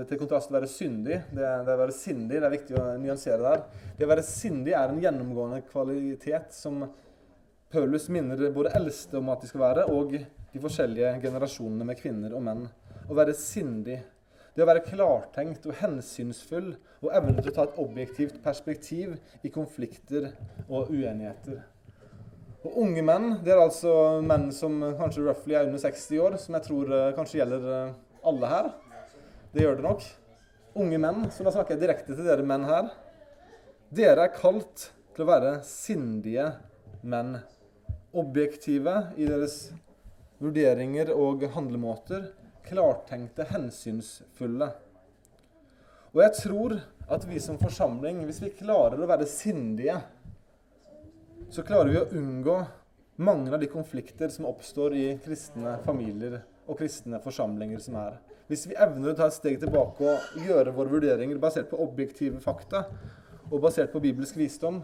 til 0.09 0.17
kontrast 0.17 0.49
til 0.49 0.55
å 0.55 0.57
være 0.57 0.71
syndig. 0.73 1.19
Det, 1.37 1.51
det, 1.67 1.75
å 1.75 1.81
være 1.83 1.93
sindig, 1.93 2.39
det 2.39 2.47
er 2.49 2.55
viktig 2.55 2.79
å 2.81 2.85
nyansere 3.03 3.43
der. 3.45 3.67
Det 3.99 4.07
å 4.07 4.09
være 4.09 4.25
sindig 4.25 4.73
er 4.73 4.89
en 4.89 5.03
gjennomgående 5.03 5.59
kvalitet 5.69 6.57
som 6.57 6.81
Paulus 7.75 8.09
minner 8.09 8.41
både 8.57 8.73
eldste 8.81 9.21
om 9.21 9.29
at 9.35 9.45
de 9.45 9.53
skal 9.53 9.67
være, 9.67 9.85
og 9.93 10.17
de 10.17 10.65
forskjellige 10.65 11.13
generasjonene 11.27 11.91
med 11.91 12.01
kvinner 12.01 12.33
og 12.33 12.47
menn 12.49 12.65
å 13.05 13.21
være 13.21 13.37
sindig. 13.37 14.01
Det 14.57 14.65
å 14.65 14.71
være 14.71 14.87
klartenkt 14.89 15.69
og 15.69 15.77
hensynsfull 15.83 16.73
og 17.03 17.13
evne 17.13 17.37
til 17.43 17.53
å 17.53 17.57
ta 17.61 17.69
et 17.69 17.79
objektivt 17.85 18.41
perspektiv 18.41 19.19
i 19.45 19.53
konflikter 19.53 20.31
og 20.71 20.89
uenigheter. 20.89 21.67
Og 22.65 22.79
Unge 22.81 23.03
menn 23.05 23.27
det 23.45 23.53
er 23.53 23.61
altså 23.61 24.23
menn 24.25 24.49
som 24.57 24.79
kanskje 24.97 25.27
roughly 25.27 25.57
er 25.57 25.67
under 25.69 25.81
60 25.83 26.21
år, 26.25 26.37
som 26.41 26.57
jeg 26.57 26.65
tror 26.65 26.93
uh, 26.93 27.13
kanskje 27.17 27.43
gjelder 27.43 27.67
uh, 27.69 27.97
alle 28.25 28.53
her. 28.53 28.71
Det 29.53 29.67
gjør 29.67 29.77
det 29.79 29.85
nok. 29.85 30.07
Unge 30.81 31.01
menn, 31.05 31.27
så 31.31 31.45
da 31.45 31.53
snakker 31.53 31.77
jeg 31.77 31.85
direkte 31.85 32.17
til 32.17 32.25
dere 32.25 32.47
menn 32.47 32.65
her. 32.67 32.89
Dere 33.95 34.25
er 34.25 34.33
kalt 34.35 34.89
til 35.15 35.27
å 35.27 35.29
være 35.29 35.59
sindige 35.69 36.49
menn. 37.05 37.37
Objektive 38.17 38.97
i 39.21 39.29
deres 39.29 39.59
vurderinger 40.41 41.13
og 41.15 41.45
handlemåter 41.55 42.31
klartenkte, 42.65 43.45
hensynsfulle. 43.53 44.71
Og 46.15 46.23
jeg 46.23 46.37
tror 46.41 46.79
at 47.13 47.29
vi 47.29 47.41
som 47.43 47.61
forsamling, 47.61 48.23
hvis 48.25 48.41
vi 48.41 48.55
klarer 48.57 49.03
å 49.03 49.09
være 49.11 49.29
sindige, 49.29 49.99
så 51.55 51.63
klarer 51.63 51.93
vi 51.93 51.99
å 52.01 52.09
unngå 52.19 52.55
mange 53.23 53.53
av 53.55 53.61
de 53.63 53.69
konflikter 53.71 54.29
som 54.29 54.49
oppstår 54.51 54.95
i 54.99 55.05
kristne 55.23 55.77
familier 55.85 56.41
og 56.67 56.81
kristne 56.81 57.21
forsamlinger 57.23 57.79
som 57.83 57.95
er. 58.01 58.17
Hvis 58.49 58.65
vi 58.67 58.75
evner 58.75 59.13
å 59.13 59.19
ta 59.19 59.29
et 59.31 59.37
steg 59.37 59.61
tilbake 59.63 60.03
og 60.03 60.41
gjøre 60.49 60.73
våre 60.75 60.91
vurderinger 60.97 61.39
basert 61.39 61.69
på 61.71 61.79
objektive 61.85 62.41
fakta 62.43 62.83
og 63.53 63.61
basert 63.63 63.93
på 63.93 64.03
bibelsk 64.03 64.41
visdom, 64.41 64.81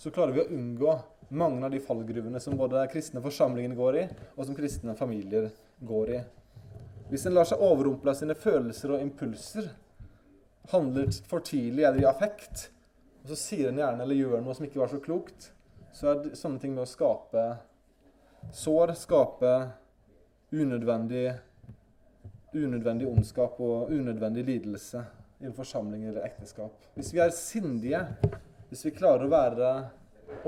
så 0.00 0.12
klarer 0.14 0.32
vi 0.32 0.44
å 0.46 0.56
unngå 0.56 0.94
mange 1.36 1.66
av 1.66 1.74
de 1.74 1.82
fallgruvene 1.84 2.40
som 2.40 2.56
både 2.56 2.86
kristne 2.92 3.20
forsamlinger 3.24 3.76
går 3.76 3.98
i, 4.00 4.04
og 4.38 4.48
som 4.48 4.56
kristne 4.56 4.96
familier 4.96 5.50
går 5.84 6.12
i. 6.14 6.20
Hvis 7.10 7.26
en 7.28 7.36
lar 7.36 7.48
seg 7.48 7.60
overrumple 7.60 8.14
av 8.14 8.16
sine 8.16 8.36
følelser 8.38 8.94
og 8.96 9.04
impulser, 9.04 9.68
handler 10.72 11.12
for 11.28 11.44
tidlig 11.44 11.84
eller 11.84 12.00
i 12.00 12.08
affekt, 12.08 12.70
og 13.20 13.34
så 13.34 13.38
sier 13.42 13.68
en 13.68 13.82
gjerne 13.82 14.06
eller 14.06 14.22
gjør 14.22 14.40
noe 14.40 14.56
som 14.56 14.64
ikke 14.64 14.80
var 14.80 14.92
så 14.92 15.02
klokt, 15.04 15.50
så 15.94 16.10
er 16.10 16.22
det 16.24 16.38
sånne 16.38 16.58
ting 16.62 16.74
med 16.74 16.84
å 16.84 16.90
skape 16.90 17.42
sår, 18.54 18.92
skape 18.98 19.52
unødvendig, 20.54 21.28
unødvendig 22.54 23.06
ondskap 23.08 23.60
og 23.62 23.92
unødvendig 23.94 24.44
lidelse 24.48 25.04
i 25.40 25.46
en 25.48 25.54
forsamling 25.54 26.06
eller 26.08 26.26
ekteskap. 26.26 26.74
Hvis 26.94 27.12
vi 27.14 27.22
er 27.22 27.34
sindige, 27.34 28.00
hvis 28.70 28.84
vi 28.88 28.94
klarer 28.96 29.26
å 29.26 29.32
være 29.32 29.70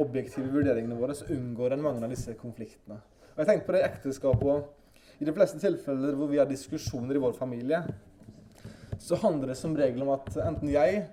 objektive 0.03 0.49
i 0.49 0.55
vurderingene 0.55 0.99
våre, 0.99 1.15
så 1.15 1.29
unngår 1.31 1.77
en 1.77 1.85
mange 1.85 2.03
av 2.07 2.11
disse 2.11 2.35
konfliktene. 2.41 2.99
Og 3.35 3.43
Jeg 3.43 3.51
tenkte 3.51 3.69
på 3.69 3.77
det 3.77 3.85
i 3.85 3.89
ekteskapet 3.91 4.51
òg. 4.51 4.67
I 5.17 5.29
de 5.29 5.33
fleste 5.37 5.61
tilfeller 5.63 6.19
hvor 6.19 6.29
vi 6.29 6.41
har 6.41 6.49
diskusjoner 6.51 7.17
i 7.17 7.23
vår 7.23 7.37
familie, 7.39 7.85
så 8.99 9.19
handler 9.21 9.53
det 9.53 9.59
som 9.61 9.77
regel 9.77 10.03
om 10.03 10.13
at 10.17 10.29
enten 10.43 10.73
jeg 10.73 11.05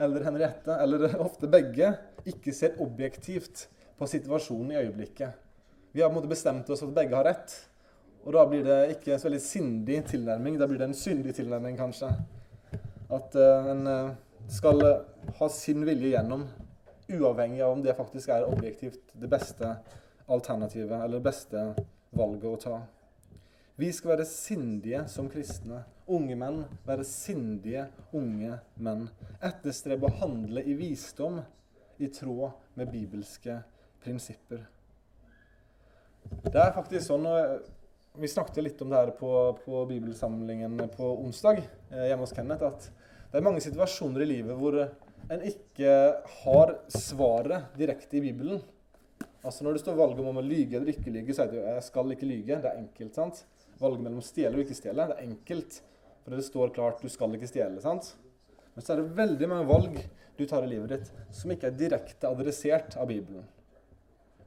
eller 0.00 0.24
Henriette, 0.24 0.76
eller 0.80 1.16
ofte 1.26 1.48
begge, 1.50 1.92
ikke 2.28 2.54
ser 2.56 2.78
objektivt 2.80 3.66
på 4.00 4.08
situasjonen 4.08 4.72
i 4.72 4.80
øyeblikket. 4.80 5.36
Vi 5.92 6.00
har 6.00 6.08
på 6.08 6.14
en 6.14 6.22
måte 6.22 6.30
bestemt 6.30 6.70
oss 6.70 6.80
for 6.80 6.88
at 6.88 6.96
begge 6.96 7.18
har 7.18 7.26
rett. 7.28 7.52
Og 8.24 8.32
da 8.36 8.44
blir 8.48 8.64
det 8.64 8.78
ikke 8.94 9.18
så 9.18 9.28
veldig 9.28 9.42
sindig 9.44 9.98
tilnærming, 10.08 10.56
da 10.60 10.68
blir 10.68 10.80
det 10.80 10.90
en 10.90 10.96
syndig 10.96 11.34
tilnærming, 11.36 11.76
kanskje. 11.76 12.10
At 13.10 13.36
uh, 13.36 13.70
en 13.72 13.86
uh, 13.88 14.12
skal 14.48 14.84
ha 15.38 15.48
sin 15.52 15.84
vilje 15.88 16.14
gjennom, 16.14 16.46
uavhengig 17.10 17.62
av 17.64 17.74
om 17.74 17.82
det 17.84 17.96
faktisk 17.98 18.32
er 18.32 18.46
objektivt 18.48 19.12
det 19.18 19.28
beste 19.30 19.74
alternativet 20.30 20.96
eller 20.96 21.18
det 21.18 21.26
beste 21.26 21.64
valget 22.16 22.48
å 22.50 22.60
ta. 22.60 22.80
Vi 23.80 23.88
skal 23.96 24.14
være 24.14 24.28
sindige 24.28 25.06
som 25.08 25.28
kristne. 25.32 25.82
Unge 26.10 26.36
menn 26.36 26.64
være 26.86 27.06
sindige 27.06 27.86
unge 28.16 28.58
menn. 28.76 29.06
Etterstrebe 29.40 30.08
å 30.08 30.16
handle 30.20 30.62
i 30.62 30.74
visdom 30.76 31.40
i 32.00 32.10
tråd 32.12 32.76
med 32.76 32.92
bibelske 32.92 33.60
prinsipper. 34.04 34.64
Det 36.44 36.56
er 36.60 36.74
faktisk 36.76 37.06
sånn 37.06 37.24
Vi 38.20 38.28
snakket 38.28 38.64
litt 38.64 38.80
om 38.84 38.90
det 38.90 38.98
her 38.98 39.12
på, 39.16 39.30
på 39.64 39.84
bibelsamlingen 39.88 40.74
på 40.96 41.12
onsdag 41.22 41.62
eh, 41.62 42.08
hjemme 42.10 42.26
hos 42.26 42.34
Kenneth. 42.36 42.66
At 42.66 42.88
det 43.30 43.38
er 43.38 43.46
mange 43.46 43.62
situasjoner 43.62 44.24
i 44.24 44.32
livet 44.32 44.58
hvor 44.58 44.76
en 44.80 45.46
ikke 45.46 45.94
har 46.42 46.74
svaret 46.90 47.70
direkte 47.78 48.18
i 48.18 48.24
Bibelen. 48.24 48.60
Altså 49.40 49.64
Når 49.64 49.78
det 49.78 49.84
står 49.84 49.96
valget 50.00 50.26
om 50.26 50.42
å 50.42 50.44
lyge 50.44 50.76
eller 50.76 50.92
ikke 50.92 51.14
lyge, 51.14 51.36
så 51.36 51.44
er 51.44 51.52
det 51.52 51.60
jo 51.60 51.66
'jeg 51.68 51.86
skal 51.86 52.12
ikke 52.12 52.28
lyge'. 52.28 52.60
Det 52.62 52.70
er 52.70 52.82
enkelt. 52.82 53.14
sant? 53.14 53.44
valget 53.80 54.04
mellom 54.04 54.20
å 54.20 54.24
stjele 54.24 54.58
og 54.58 54.64
ikke 54.64 54.78
stjele. 54.78 55.06
Det 55.08 55.16
er 55.16 55.28
enkelt, 55.28 55.78
for 56.24 56.36
det 56.36 56.46
står 56.46 56.74
klart 56.76 57.02
du 57.02 57.08
skal 57.12 57.36
ikke 57.36 57.50
stjele. 57.50 57.80
sant? 57.80 58.14
Men 58.74 58.84
så 58.84 58.92
er 58.92 59.00
det 59.00 59.16
veldig 59.16 59.48
mange 59.48 59.68
valg 59.68 59.96
du 60.38 60.46
tar 60.48 60.64
i 60.64 60.70
livet 60.70 60.94
ditt 60.94 61.10
som 61.36 61.52
ikke 61.52 61.68
er 61.70 61.78
direkte 61.78 62.28
adressert 62.28 62.96
av 63.00 63.08
Bibelen. 63.10 63.44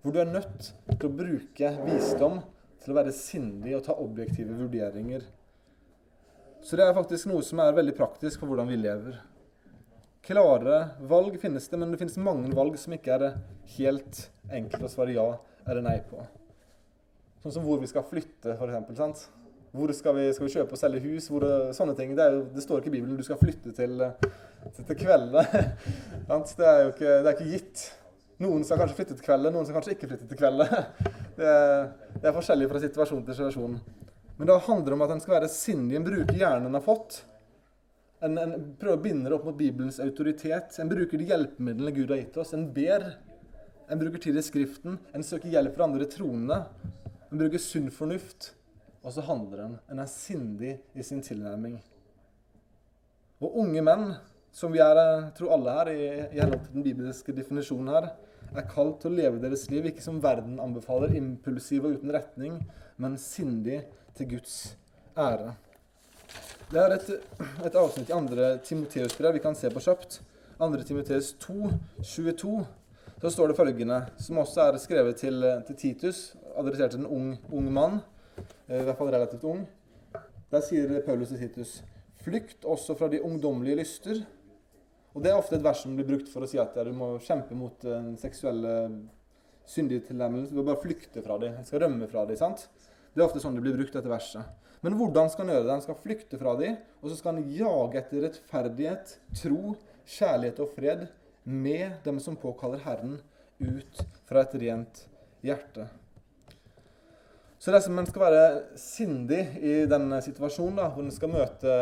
Hvor 0.03 0.11
du 0.11 0.19
er 0.19 0.27
nødt 0.27 0.65
til 0.89 1.05
å 1.07 1.15
bruke 1.15 1.69
visdom 1.85 2.41
til 2.83 2.91
å 2.91 2.97
være 2.97 3.13
sindig 3.15 3.77
og 3.77 3.85
ta 3.85 3.95
objektive 4.03 4.57
vurderinger. 4.57 5.23
Så 6.63 6.75
det 6.75 6.83
er 6.83 6.97
faktisk 6.97 7.29
noe 7.31 7.43
som 7.43 7.61
er 7.63 7.75
veldig 7.75 7.95
praktisk 7.95 8.41
for 8.41 8.51
hvordan 8.51 8.67
vi 8.67 8.81
lever. 8.81 9.21
Klare 10.23 10.81
valg 11.07 11.39
finnes 11.39 11.69
det, 11.71 11.79
men 11.79 11.91
det 11.91 12.01
finnes 12.03 12.19
mange 12.19 12.51
valg 12.55 12.75
som 12.79 12.95
ikke 12.95 13.15
er 13.15 13.25
helt 13.77 14.25
enkelt 14.51 14.87
å 14.87 14.91
svare 14.91 15.15
ja 15.15 15.25
eller 15.63 15.83
nei 15.87 15.97
på. 16.07 16.19
Sånn 17.43 17.55
som 17.55 17.65
hvor 17.67 17.79
vi 17.79 17.87
skal 17.91 18.03
flytte, 18.07 18.57
f.eks. 18.59 19.25
Hvor 19.73 19.91
skal 19.95 20.19
vi, 20.19 20.27
skal 20.35 20.47
vi, 20.47 20.53
kjøpe 20.53 20.75
og 20.75 20.83
selge 20.83 21.01
hus? 21.07 21.31
Hvor, 21.31 21.47
sånne 21.73 21.95
ting. 21.97 22.11
Det, 22.19 22.27
jo, 22.35 22.45
det, 22.53 22.67
står 22.67 22.83
ikke 22.83 22.91
i 22.91 22.97
Bibelen 22.99 23.17
du 23.17 23.23
skal 23.25 23.39
flytte 23.39 23.71
til, 23.75 24.03
til, 24.67 24.83
til 24.83 24.99
kveldene. 24.99 25.65
det 26.27 26.67
er 26.69 26.83
jo 26.83 26.91
ikke, 26.91 27.11
det 27.23 27.23
er 27.23 27.35
ikke 27.37 27.51
gitt. 27.55 27.89
Noen 28.43 28.63
skal 28.67 28.81
kanskje 28.81 28.97
flytte 28.97 29.17
til 29.17 29.25
kvelden, 29.25 29.53
noen 29.55 29.67
skal 29.67 29.79
kanskje 29.79 29.95
ikke 29.95 30.09
flytte 30.11 30.29
til 30.29 30.39
kvelden. 30.39 30.73
Det, 31.33 31.49
det, 32.13 32.27
er 32.29 32.33
forskjellig 32.35 32.67
fra 32.69 32.77
situasjon 32.77 33.23
til 33.25 33.33
situasjon. 33.33 33.77
Men 34.37 34.49
det 34.49 34.57
handler 34.67 34.93
om 34.93 35.01
at 35.01 35.13
en 35.15 35.21
skal 35.23 35.33
være 35.39 35.47
sindig. 35.49 35.95
En 35.97 36.05
bruker 36.05 36.37
hjernen 36.37 36.67
en 36.69 36.77
har 36.77 36.83
fått. 36.85 37.23
En, 38.21 38.37
en, 38.37 38.53
prøver 38.77 38.99
å 38.99 39.01
binde 39.01 39.31
det 39.31 39.37
opp 39.39 39.47
mot 39.47 39.57
Bibelens 39.57 39.97
autoritet. 40.03 40.77
En 40.77 40.91
bruker 40.91 41.17
de 41.17 41.25
hjelpemidlene 41.31 41.93
Gud 41.95 42.13
har 42.13 42.21
gitt 42.21 42.37
oss. 42.37 42.53
En 42.53 42.67
ber. 42.75 43.07
En 43.89 43.97
bruker 43.97 44.21
tid 44.21 44.37
i 44.37 44.43
Skriften. 44.45 44.99
En 45.17 45.25
søker 45.25 45.49
hjelp 45.55 45.73
fra 45.73 45.87
andre 45.89 46.05
troende. 46.11 46.59
En 47.31 47.41
bruker 47.41 47.61
sunn 47.61 47.89
fornuft, 47.89 48.51
og 49.01 49.15
så 49.15 49.25
handler 49.25 49.63
en. 49.63 49.73
En 49.89 50.03
er 50.03 50.11
sindig 50.11 50.75
i 50.93 51.05
sin 51.05 51.23
tilnærming. 51.25 51.79
Og 53.41 53.57
unge 53.63 53.81
menn, 53.89 54.11
som 54.53 54.69
vi 54.69 54.83
er, 54.85 55.01
tror 55.33 55.55
alle 55.57 55.73
her, 55.79 55.89
i, 55.89 56.05
i 56.29 56.43
henhold 56.43 56.61
til 56.67 56.77
den 56.77 56.85
bibelske 56.85 57.33
definisjonen 57.33 57.89
her, 57.95 58.11
er 58.53 58.69
kalt 58.69 59.01
til 59.01 59.11
å 59.11 59.17
leve 59.17 59.41
deres 59.41 59.65
liv 59.71 59.87
ikke 59.89 60.03
som 60.03 60.21
verden 60.23 60.59
anbefaler, 60.61 61.15
impulsiv 61.17 61.87
og 61.87 61.97
uten 61.97 62.13
retning, 62.13 62.59
men 63.01 63.17
sindig 63.21 63.81
til 64.17 64.29
Guds 64.35 64.75
ære. 65.17 65.55
Det 66.69 66.81
er 66.81 66.95
et, 66.95 67.09
et 67.65 67.75
avsnitt 67.77 68.09
i 68.09 68.13
2. 68.13 68.53
Timoteus 68.65 69.17
brev 69.17 69.35
vi 69.37 69.43
kan 69.43 69.57
se 69.57 69.69
på 69.73 69.83
kjapt. 69.83 70.21
2. 70.59 70.69
Timoteus 70.87 71.33
2, 71.43 71.73
22 72.01 72.55
så 73.23 73.31
står 73.31 73.51
det 73.51 73.55
følgende, 73.55 74.01
som 74.19 74.41
også 74.41 74.65
er 74.65 74.77
skrevet 74.83 75.15
til, 75.21 75.45
til 75.67 75.77
Titus, 75.79 76.33
adressert 76.59 76.91
til 76.91 77.05
en 77.05 77.07
ung, 77.07 77.29
ung 77.55 77.69
mann, 77.71 78.01
eh, 78.67 78.81
i 78.81 78.83
hvert 78.83 78.99
fall 78.99 79.13
relativt 79.13 79.45
ung. 79.47 79.61
Der 80.51 80.65
sier 80.65 80.91
Paulus 81.05 81.31
til 81.31 81.39
Titus 81.39 81.81
Flykt 82.23 82.63
også 82.63 82.95
fra 82.95 83.09
de 83.11 83.19
ungdommelige 83.23 83.75
lyster. 83.81 84.19
Og 85.13 85.21
Det 85.21 85.29
er 85.29 85.37
ofte 85.37 85.59
et 85.59 85.65
vers 85.65 85.83
som 85.85 85.93
blir 85.93 86.07
brukt 86.07 86.29
for 86.31 86.45
å 86.45 86.49
si 86.49 86.57
at 86.61 86.73
ja, 86.77 86.83
du 86.87 86.93
må 86.97 87.13
kjempe 87.21 87.53
mot 87.57 87.75
den 87.85 88.15
seksuelle 88.17 88.73
syndige 89.69 90.07
tilnærmelsen. 90.09 90.49
Du 90.49 90.59
må 90.59 90.65
bare 90.71 90.81
flykte 90.81 91.21
fra 91.25 91.37
dem. 91.41 91.53
Jeg 91.59 91.69
skal 91.69 91.85
rømme 91.85 92.09
fra 92.09 92.25
dem. 92.25 92.39
sant? 92.39 92.65
Det 93.13 93.21
er 93.21 93.27
ofte 93.27 93.41
sånn 93.43 93.53
det 93.57 93.61
blir 93.61 93.77
brukt 93.77 93.93
dette 93.93 94.09
verset. 94.09 94.41
Men 94.83 94.97
hvordan 94.99 95.29
skal 95.31 95.45
han 95.45 95.53
gjøre 95.53 95.67
det? 95.67 95.75
Han 95.77 95.85
skal 95.85 95.99
flykte 96.01 96.39
fra 96.41 96.55
dem, 96.59 96.79
og 96.99 97.09
så 97.11 97.17
skal 97.19 97.37
han 97.37 97.51
jage 97.55 97.99
etter 98.01 98.25
rettferdighet, 98.25 99.13
tro, 99.39 99.75
kjærlighet 100.17 100.59
og 100.65 100.73
fred 100.73 101.05
med 101.47 102.01
dem 102.03 102.19
som 102.23 102.35
påkaller 102.39 102.81
Herren, 102.83 103.19
ut 103.63 104.01
fra 104.27 104.43
et 104.43 104.55
rent 104.59 105.05
hjerte. 105.45 105.85
Så 107.63 107.71
dersom 107.71 107.95
en 108.01 108.09
skal 108.09 108.25
være 108.25 108.47
sindig 108.75 109.39
i 109.63 109.75
denne 109.87 110.17
situasjonen, 110.25 110.81
da, 110.81 110.89
hvor 110.91 111.05
en 111.05 111.15
skal 111.15 111.31
møte 111.31 111.75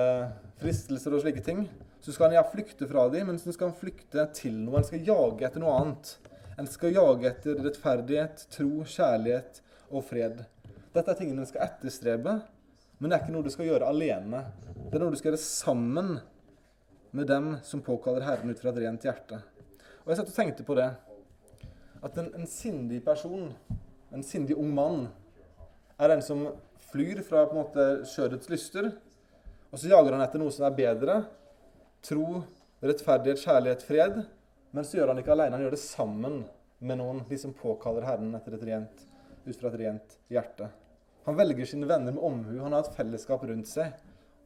fristelser 0.62 1.16
og 1.18 1.24
slike 1.24 1.42
ting, 1.46 1.64
så 2.02 2.14
skal 2.14 2.32
en 2.32 2.40
ja, 2.40 2.44
flykte 2.50 2.88
fra 2.90 3.06
dem, 3.14 3.28
men 3.30 3.40
så 3.40 3.54
skal 3.54 3.70
en 3.70 3.78
flykte 3.78 4.26
til 4.34 4.56
noe. 4.58 4.80
En 4.80 4.88
skal 4.88 5.06
jage 5.06 5.46
etter 5.46 5.62
noe 5.62 5.76
annet. 5.78 6.16
En 6.58 6.70
skal 6.70 6.96
jage 6.96 7.30
etter 7.30 7.62
rettferdighet, 7.62 8.48
tro, 8.54 8.82
kjærlighet 8.90 9.62
og 9.92 10.06
fred. 10.08 10.42
Dette 10.92 11.14
er 11.14 11.20
tingene 11.20 11.46
en 11.46 11.50
skal 11.50 11.68
etterstrebe, 11.68 12.40
men 12.98 13.10
det 13.10 13.18
er 13.18 13.24
ikke 13.24 13.36
noe 13.36 13.46
du 13.46 13.54
skal 13.54 13.70
gjøre 13.70 13.90
alene. 13.90 14.44
Det 14.90 14.98
er 14.98 15.04
noe 15.04 15.14
du 15.14 15.20
skal 15.20 15.32
gjøre 15.32 15.44
sammen 15.44 16.16
med 17.12 17.30
dem 17.30 17.54
som 17.68 17.84
påkaller 17.86 18.26
Herren 18.26 18.52
ut 18.52 18.62
fra 18.62 18.74
et 18.74 18.82
rent 18.84 19.06
hjerte. 19.06 19.40
Og 20.02 20.12
jeg 20.12 20.20
satt 20.20 20.32
og 20.32 20.38
tenkte 20.38 20.66
på 20.66 20.78
det. 20.80 20.90
At 22.02 22.18
en, 22.18 22.32
en 22.34 22.50
sindig 22.50 23.04
person, 23.06 23.52
en 24.10 24.26
sindig 24.26 24.58
ung 24.58 24.72
mann, 24.74 25.04
er 26.02 26.16
en 26.16 26.24
som 26.26 26.48
flyr 26.90 27.22
fra 27.28 27.46
på 27.46 27.54
en 27.54 27.62
måte 27.62 27.86
skjørets 28.10 28.50
lyster, 28.50 28.90
og 29.72 29.80
så 29.80 29.92
jager 29.92 30.18
han 30.18 30.24
etter 30.26 30.42
noe 30.42 30.52
som 30.52 30.66
er 30.68 30.76
bedre. 30.76 31.20
Tro, 32.02 32.44
rettferdighet, 32.82 33.44
kjærlighet, 33.46 33.84
fred. 33.86 34.22
Men 34.72 34.88
så 34.88 34.98
gjør 34.98 35.12
han 35.12 35.22
ikke 35.22 35.34
alene, 35.36 35.58
han 35.58 35.66
gjør 35.66 35.76
det 35.76 35.84
sammen 35.84 36.44
med 36.82 36.98
noen, 36.98 37.24
de 37.30 37.38
som 37.38 37.54
påkaller 37.54 38.08
Herren 38.08 38.32
etter 38.38 38.56
et 38.58 38.64
rent, 38.72 39.04
ut 39.46 39.58
fra 39.58 39.70
et 39.70 39.82
rent 39.84 40.16
hjerte. 40.32 40.70
Han 41.28 41.38
velger 41.38 41.68
sine 41.70 41.86
venner 41.86 42.16
med 42.16 42.24
omhu. 42.26 42.56
Han 42.64 42.74
har 42.74 42.86
et 42.86 42.96
fellesskap 42.98 43.44
rundt 43.46 43.70
seg. 43.70 43.94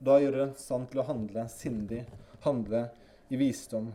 Da 0.04 0.18
gjør 0.20 0.36
det 0.36 0.42
en 0.50 0.58
stand 0.60 0.90
til 0.92 1.00
å 1.00 1.08
handle 1.08 1.46
sindig, 1.52 2.02
handle 2.44 2.90
i 3.32 3.40
visdom. 3.40 3.94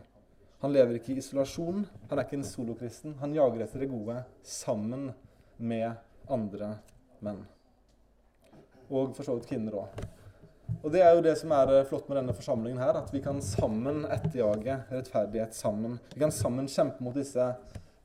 Han 0.63 0.73
lever 0.73 0.97
ikke 0.97 1.13
i 1.13 1.19
isolasjon. 1.21 1.85
Han 2.09 2.17
er 2.17 2.25
ikke 2.25 2.39
en 2.39 2.47
solokristen. 2.47 3.13
Han 3.21 3.35
jager 3.37 3.65
etter 3.65 3.83
det 3.83 3.91
gode 3.91 4.17
sammen 4.45 5.11
med 5.61 5.91
andre 6.29 6.73
menn. 7.21 7.43
Og 8.89 9.13
for 9.13 9.25
så 9.25 9.37
vidt 9.37 9.49
kvinner 9.53 9.77
òg. 9.83 10.01
Og 10.81 10.89
det 10.89 11.03
er 11.05 11.13
jo 11.13 11.21
det 11.21 11.35
som 11.37 11.51
er 11.53 11.69
eh, 11.75 11.85
flott 11.85 12.07
med 12.09 12.17
denne 12.17 12.33
forsamlingen 12.33 12.81
her, 12.81 12.97
at 12.97 13.11
vi 13.13 13.21
kan 13.21 13.37
sammen 13.45 14.01
etterjage 14.09 14.79
rettferdighet 14.89 15.53
sammen. 15.53 15.99
Vi 16.15 16.23
kan 16.23 16.33
sammen 16.33 16.69
kjempe 16.71 17.05
mot 17.05 17.13
disse 17.13 17.51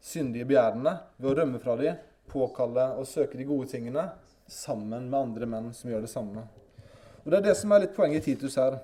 syndige 0.05 0.45
begjærene 0.51 0.93
ved 1.17 1.31
å 1.31 1.37
rømme 1.39 1.61
fra 1.63 1.79
dem, 1.81 1.97
påkalle 2.29 2.91
og 2.99 3.09
søke 3.09 3.39
de 3.39 3.47
gode 3.49 3.71
tingene 3.71 4.11
sammen 4.51 5.07
med 5.09 5.19
andre 5.19 5.49
menn 5.49 5.71
som 5.75 5.89
gjør 5.89 6.05
det 6.05 6.13
samme. 6.13 6.45
Og 7.25 7.31
Det 7.33 7.39
er 7.39 7.47
det 7.49 7.55
som 7.59 7.73
er 7.73 7.87
litt 7.87 7.97
poenget 7.97 8.27
i 8.27 8.35
Titus 8.35 8.59
her. 8.61 8.77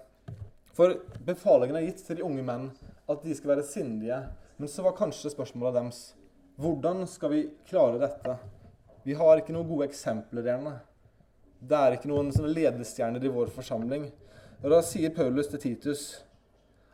For 0.73 0.97
befalingen 1.27 1.77
er 1.77 1.85
gitt 1.85 2.01
til 2.07 2.19
de 2.19 2.25
unge 2.27 2.43
menn 2.47 2.71
at 3.13 3.21
de 3.27 3.37
skal 3.37 3.53
være 3.55 3.67
sindige. 3.69 4.23
Men 4.57 4.73
så 4.73 4.87
var 4.87 4.97
kanskje 4.97 5.35
spørsmålet 5.35 5.77
deres 5.77 6.01
hvordan 6.63 7.05
skal 7.09 7.33
vi 7.33 7.43
klare 7.69 8.01
dette? 8.01 8.39
Vi 9.05 9.15
har 9.19 9.41
ikke 9.41 9.53
noen 9.53 9.69
gode 9.69 9.91
eksempler 9.91 10.49
gjerne. 10.49 10.75
Det 11.62 11.78
er 11.78 11.95
ikke 11.95 12.11
noen 12.11 12.33
sånne 12.35 12.50
ledestjerner 12.50 13.23
i 13.23 13.31
vår 13.31 13.52
forsamling. 13.54 14.09
Og 14.62 14.71
Da 14.73 14.81
sier 14.87 15.14
Paulus 15.14 15.50
til 15.52 15.62
Titus 15.62 16.04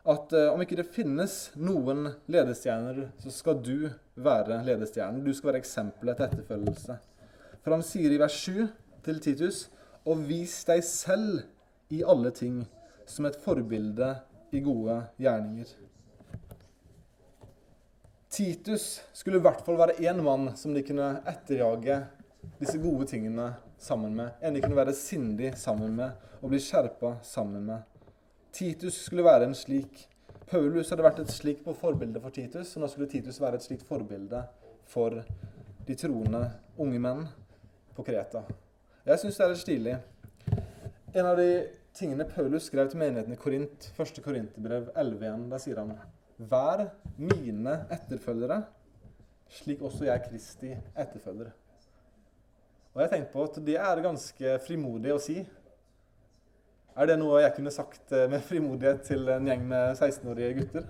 at 0.09 0.31
uh, 0.33 0.51
om 0.53 0.61
ikke 0.63 0.77
det 0.79 0.87
finnes 0.93 1.49
noen 1.59 2.07
ledestjerner, 2.31 3.09
så 3.21 3.33
skal 3.33 3.57
du 3.61 3.89
være 4.17 4.61
ledestjernen. 4.65 5.23
Du 5.25 5.33
skal 5.33 5.51
være 5.51 5.61
eksempelet 5.63 6.17
til 6.17 6.27
etterfølgelse. 6.29 6.97
For 7.63 7.75
han 7.75 7.85
sier 7.85 8.13
i 8.13 8.21
vers 8.21 8.37
7 8.45 8.69
til 9.05 9.19
Titus 9.25 9.65
og 10.07 10.23
vis 10.29 10.61
deg 10.69 10.83
selv 10.85 11.43
i 11.93 12.03
alle 12.05 12.31
ting 12.33 12.63
som 13.09 13.27
et 13.27 13.37
forbilde 13.41 14.13
i 14.55 14.61
gode 14.65 14.95
gjerninger. 15.21 15.73
Titus 18.29 19.01
skulle 19.17 19.41
i 19.41 19.43
hvert 19.43 19.61
fall 19.65 19.77
være 19.79 19.97
én 20.05 20.21
mann 20.23 20.51
som 20.57 20.73
de 20.73 20.85
kunne 20.85 21.15
etterjage 21.27 22.03
disse 22.61 22.77
gode 22.81 23.09
tingene 23.09 23.51
sammen 23.79 24.15
med. 24.15 24.35
En 24.41 24.53
de 24.53 24.61
kunne 24.61 24.77
være 24.77 24.95
sindig 24.97 25.53
sammen 25.57 25.95
med 25.95 26.27
og 26.41 26.51
bli 26.51 26.59
skjerpa 26.63 27.17
sammen 27.25 27.65
med. 27.67 27.83
Titus 28.55 29.03
skulle 29.05 29.23
være 29.23 29.49
en 29.49 29.55
slik. 29.55 30.05
Paulus 30.49 30.89
hadde 30.89 31.05
vært 31.05 31.19
et 31.21 31.31
slikt 31.31 31.67
forbilde 31.77 32.21
for 32.23 32.33
Titus, 32.33 32.71
og 32.75 32.81
nå 32.83 32.87
skulle 32.89 33.09
Titus 33.11 33.37
være 33.41 33.59
et 33.59 33.65
slikt 33.65 33.85
forbilde 33.85 34.41
for 34.89 35.19
de 35.85 35.97
troende 35.97 36.41
unge 36.81 37.01
menn 37.01 37.27
på 37.95 38.05
Kreta. 38.07 38.41
Jeg 39.05 39.21
syns 39.21 39.37
det 39.37 39.45
er 39.45 39.53
litt 39.53 39.61
stilig. 39.61 39.95
En 41.13 41.29
av 41.29 41.37
de 41.37 41.49
tingene 41.97 42.25
Paulus 42.29 42.65
skrev 42.69 42.89
til 42.89 43.01
menigheten 43.01 43.33
i 43.33 43.39
Korint, 43.39 43.91
1. 43.93 44.21
Korinterbrev 44.25 44.89
11 44.97 45.47
der 45.51 45.61
sier 45.61 45.81
han 45.81 45.95
Vær 46.39 46.85
mine 47.19 47.73
etterfølgere, 47.91 48.61
slik 49.51 49.81
også 49.83 50.07
jeg 50.07 50.23
Kristi 50.29 50.69
etterfølger. 50.95 51.49
Og 52.99 53.05
jeg 53.05 53.11
tenkte 53.13 53.31
på 53.31 53.43
at 53.47 53.57
det 53.63 53.75
er 53.79 53.99
ganske 54.03 54.53
frimodig 54.65 55.13
å 55.15 55.19
si. 55.23 55.37
Er 56.99 57.07
det 57.07 57.13
noe 57.21 57.37
jeg 57.39 57.53
kunne 57.55 57.71
sagt 57.71 58.11
eh, 58.11 58.25
med 58.27 58.43
frimodighet 58.43 59.05
til 59.07 59.21
en 59.31 59.45
gjeng 59.47 59.61
med 59.69 59.93
16-årige 59.93 60.57
gutter? 60.57 60.89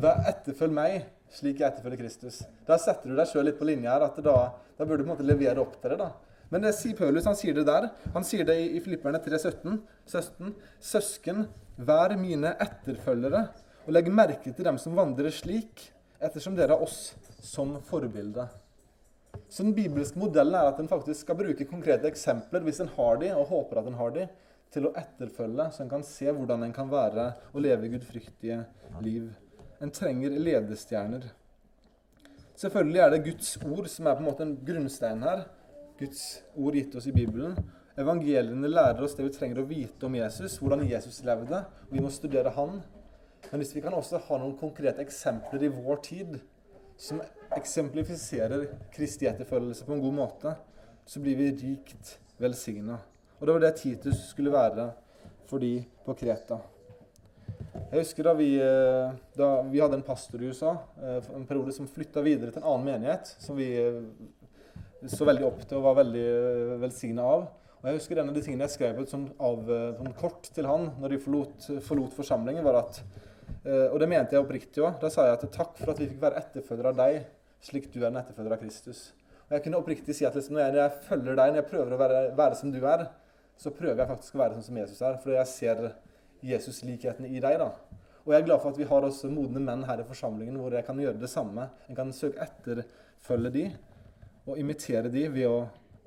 Vær 0.00 0.22
etterfølg 0.30 0.72
meg, 0.72 1.10
slik 1.28 1.60
jeg 1.60 1.66
etterfølger 1.68 2.00
Kristus. 2.00 2.38
Da 2.64 2.78
setter 2.80 3.12
du 3.12 3.20
deg 3.20 3.28
sjøl 3.28 3.44
litt 3.50 3.60
på 3.60 3.68
linje 3.68 3.92
her. 3.92 4.06
at 4.06 4.16
da, 4.24 4.36
da 4.78 4.86
bør 4.88 4.96
du 4.96 5.04
på 5.04 5.10
en 5.10 5.12
måte 5.12 5.28
levere 5.28 5.60
opp 5.60 5.76
til 5.76 5.92
det. 5.92 6.00
da. 6.00 6.08
Men 6.48 6.64
det 6.64 6.72
sier 6.78 6.96
Paulus, 6.96 7.28
han 7.28 7.36
sier 7.36 7.60
det 7.60 7.66
der. 7.68 7.90
Han 8.16 8.24
sier 8.24 8.48
det 8.48 8.56
i, 8.56 8.72
i 8.80 8.80
Filipperne 8.80 9.20
3,17. 9.20 9.76
17. 10.08 10.56
Søsken, 10.80 11.44
vær 11.76 12.16
mine 12.16 12.56
etterfølgere, 12.64 13.44
og 13.84 13.92
legg 13.92 14.08
merke 14.08 14.56
til 14.56 14.72
dem 14.72 14.80
som 14.80 14.96
vandrer 14.96 15.28
slik, 15.28 15.90
ettersom 16.16 16.56
dere 16.56 16.78
har 16.78 16.88
oss 16.88 17.10
som 17.44 17.76
forbilde. 17.84 18.48
Så 19.48 19.64
den 19.64 19.74
bibelske 19.76 20.18
modellen 20.20 20.56
er 20.56 20.70
at 20.70 20.80
en 20.80 20.88
faktisk 20.88 21.24
skal 21.26 21.36
bruke 21.36 21.68
konkrete 21.68 22.08
eksempler 22.08 22.64
hvis 22.64 22.80
en 22.84 22.90
har 22.96 23.20
de, 23.20 23.32
og 23.36 23.50
håper 23.52 23.80
at 23.80 23.90
en 23.90 23.98
har 24.00 24.14
de, 24.14 24.26
til 24.72 24.88
å 24.88 24.94
etterfølge, 24.96 25.68
så 25.74 25.82
en 25.84 25.90
kan 25.90 26.04
se 26.06 26.32
hvordan 26.32 26.64
en 26.64 26.72
kan 26.72 26.88
være 26.88 27.26
og 27.52 27.60
leve 27.60 27.90
gudfryktige 27.92 28.62
liv. 29.04 29.28
En 29.84 29.92
trenger 29.92 30.32
ledestjerner. 30.40 31.26
Selvfølgelig 32.56 33.02
er 33.02 33.12
det 33.12 33.24
Guds 33.26 33.56
ord 33.66 33.88
som 33.90 34.06
er 34.06 34.16
på 34.16 34.22
en 34.22 34.28
måte 34.30 34.46
en 34.46 34.56
grunnstein 34.64 35.24
her. 35.26 35.44
Guds 36.00 36.24
ord 36.56 36.76
gitt 36.78 36.96
oss 36.96 37.08
i 37.10 37.14
Bibelen. 37.14 37.56
Evangeliene 38.00 38.70
lærer 38.70 39.04
oss 39.04 39.16
det 39.18 39.26
vi 39.26 39.34
trenger 39.34 39.60
å 39.60 39.68
vite 39.68 40.08
om 40.08 40.16
Jesus, 40.16 40.56
hvordan 40.62 40.86
Jesus 40.88 41.20
levde. 41.26 41.64
og 41.88 41.92
Vi 41.92 42.00
må 42.04 42.12
studere 42.12 42.54
han. 42.56 42.80
Men 43.50 43.60
hvis 43.60 43.74
vi 43.76 43.82
kan 43.84 43.96
også 43.96 44.20
ha 44.28 44.38
noen 44.40 44.56
konkrete 44.60 45.02
eksempler 45.04 45.66
i 45.66 45.72
vår 45.72 46.00
tid 46.06 46.38
som 46.96 47.20
eksemplifiserer 47.58 48.66
Kristi 48.94 49.28
etterfølgelse 49.30 49.86
på 49.86 49.96
en 49.96 50.04
god 50.04 50.18
måte, 50.18 50.54
så 51.06 51.22
blir 51.22 51.38
vi 51.38 51.50
rikt 51.62 52.16
velsigna. 52.42 52.98
Og 53.40 53.46
det 53.46 53.56
var 53.56 53.64
det 53.64 53.72
Titus 53.80 54.28
skulle 54.30 54.52
være 54.54 54.92
for 55.50 55.62
de 55.62 55.80
på 56.06 56.14
Kreta. 56.16 56.60
Jeg 57.92 58.04
husker 58.04 58.24
da 58.24 58.32
vi, 58.36 58.50
eh, 58.56 59.16
da 59.36 59.48
vi 59.68 59.80
hadde 59.82 59.98
en 59.98 60.06
pastor 60.06 60.40
i 60.40 60.48
USA 60.48 60.76
eh, 61.02 61.18
en 61.36 61.44
periode 61.48 61.74
som 61.76 61.88
flytta 61.90 62.22
videre 62.24 62.52
til 62.52 62.62
en 62.62 62.68
annen 62.70 62.86
menighet, 62.88 63.34
som 63.42 63.58
vi 63.58 63.68
eh, 63.76 63.98
så 65.12 65.26
veldig 65.28 65.44
opp 65.48 65.60
til 65.66 65.80
og 65.80 65.88
var 65.88 65.98
veldig 66.00 66.78
velsigna 66.80 67.26
av. 67.26 67.44
Og 67.82 67.90
jeg 67.90 67.98
husker 67.98 68.22
En 68.22 68.30
av 68.30 68.36
de 68.36 68.44
tingene 68.44 68.68
jeg 68.68 68.76
skrev 68.76 69.02
ut 69.02 69.10
som, 69.10 69.26
av, 69.42 69.66
sånn 69.98 70.14
kort 70.14 70.46
til 70.54 70.68
han 70.70 70.92
når 71.02 71.16
de 71.16 71.20
forlot, 71.24 71.68
forlot 71.82 72.14
forsamlingen, 72.14 72.62
var 72.62 72.84
at 72.84 73.02
Og 73.92 73.96
det 73.98 74.06
mente 74.10 74.36
jeg 74.36 74.42
oppriktig 74.42 74.82
òg. 74.82 75.00
Da 75.02 75.10
sa 75.10 75.26
jeg 75.26 75.36
at 75.36 75.42
takk 75.54 75.74
for 75.78 75.90
at 75.92 75.98
vi 75.98 76.06
fikk 76.06 76.22
være 76.22 76.38
etterfølgere 76.40 76.92
av 76.94 77.00
deg, 77.00 77.18
slik 77.62 77.90
du 77.92 78.00
er 78.02 78.10
en 78.10 78.20
etterfølger 78.20 78.56
av 78.56 78.62
Kristus. 78.62 79.02
Og 79.48 79.56
Jeg 79.56 79.64
kunne 79.64 79.80
oppriktig 79.82 80.16
si 80.16 80.26
at 80.26 80.36
liksom, 80.36 80.56
når, 80.56 80.62
jeg, 80.64 80.72
når, 80.72 80.82
jeg, 80.82 81.08
følger 81.08 81.36
deg, 81.38 81.50
når 81.52 81.60
jeg 81.60 81.68
prøver 81.70 81.94
å 81.94 82.00
være, 82.00 82.22
være, 82.38 82.58
som 82.58 82.72
du 82.74 82.80
er, 82.88 83.06
så 83.60 83.74
prøver 83.74 84.02
jeg 84.02 84.10
faktisk 84.10 84.36
å 84.36 84.42
være 84.42 84.56
sånn 84.56 84.68
som 84.68 84.78
Jesus 84.80 85.02
er. 85.04 85.18
Fordi 85.22 85.36
jeg 85.38 85.50
ser 85.52 85.82
Jesus-likhetene 86.52 87.30
i 87.30 87.42
deg. 87.42 87.58
da. 87.60 88.00
Og 88.22 88.32
jeg 88.32 88.42
er 88.42 88.46
glad 88.46 88.62
for 88.62 88.72
at 88.72 88.80
vi 88.80 88.88
har 88.88 89.06
også 89.06 89.30
modne 89.30 89.62
menn 89.62 89.84
her 89.86 90.02
i 90.02 90.06
forsamlingen 90.06 90.58
hvor 90.60 90.74
jeg 90.74 90.86
kan 90.86 90.98
gjøre 90.98 91.20
det 91.20 91.30
samme. 91.30 91.68
En 91.90 91.98
kan 91.98 92.12
søke 92.14 92.42
etterfølge 92.42 93.54
de 93.54 93.64
og 94.46 94.58
imitere 94.58 95.10
de 95.12 95.28
ved 95.30 95.46
å 95.46 95.58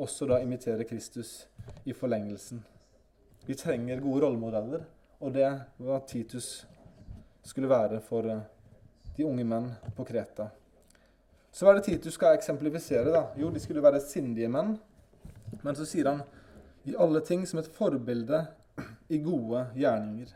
også 0.01 0.27
da 0.27 0.41
imitere 0.43 0.87
Kristus 0.87 1.45
i 1.87 1.93
forlengelsen. 1.95 2.59
Vi 3.45 3.55
trenger 3.55 4.01
gode 4.03 4.25
rollemodeller, 4.25 4.83
og 5.21 5.35
det 5.35 5.47
var 5.77 6.03
Titus 6.09 6.65
skulle 7.45 7.69
være 7.69 8.01
for 8.03 8.27
eh, 8.27 8.43
de 9.15 9.27
unge 9.27 9.45
menn 9.47 9.69
på 9.95 10.03
Kreta. 10.07 10.49
Så 11.55 11.63
hva 11.63 11.71
er 11.71 11.77
det 11.79 11.85
Titus 11.87 12.17
skal 12.17 12.35
eksemplifisere? 12.35 13.13
da? 13.13 13.29
Jo, 13.39 13.47
de 13.47 13.61
skulle 13.63 13.83
være 13.83 14.01
sindige 14.03 14.49
menn. 14.51 14.73
Men 15.63 15.77
så 15.77 15.85
sier 15.87 16.09
han 16.09 16.23
i 16.83 16.97
alle 16.99 17.21
ting 17.23 17.45
som 17.47 17.61
et 17.61 17.69
forbilde 17.71 18.41
i 19.07 19.21
gode 19.23 19.61
gjerninger. 19.79 20.33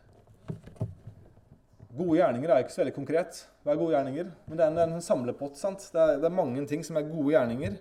Gode 1.90 2.16
gjerninger 2.22 2.54
er 2.54 2.64
ikke 2.64 2.72
så 2.72 2.80
veldig 2.86 2.94
konkret. 2.96 3.42
Hva 3.66 3.74
er 3.74 3.82
gode 3.82 3.98
gjerninger? 3.98 4.30
Men 4.48 4.62
det 4.62 4.64
er 4.64 4.72
en, 4.72 4.94
en 4.96 5.04
samlepott. 5.04 5.58
sant? 5.60 5.84
Det 5.92 6.00
er, 6.00 6.22
det 6.22 6.30
er, 6.30 6.38
mange 6.38 6.64
ting 6.72 6.86
som 6.88 6.96
er 6.96 7.10
gode 7.10 7.34
gjerninger. 7.34 7.76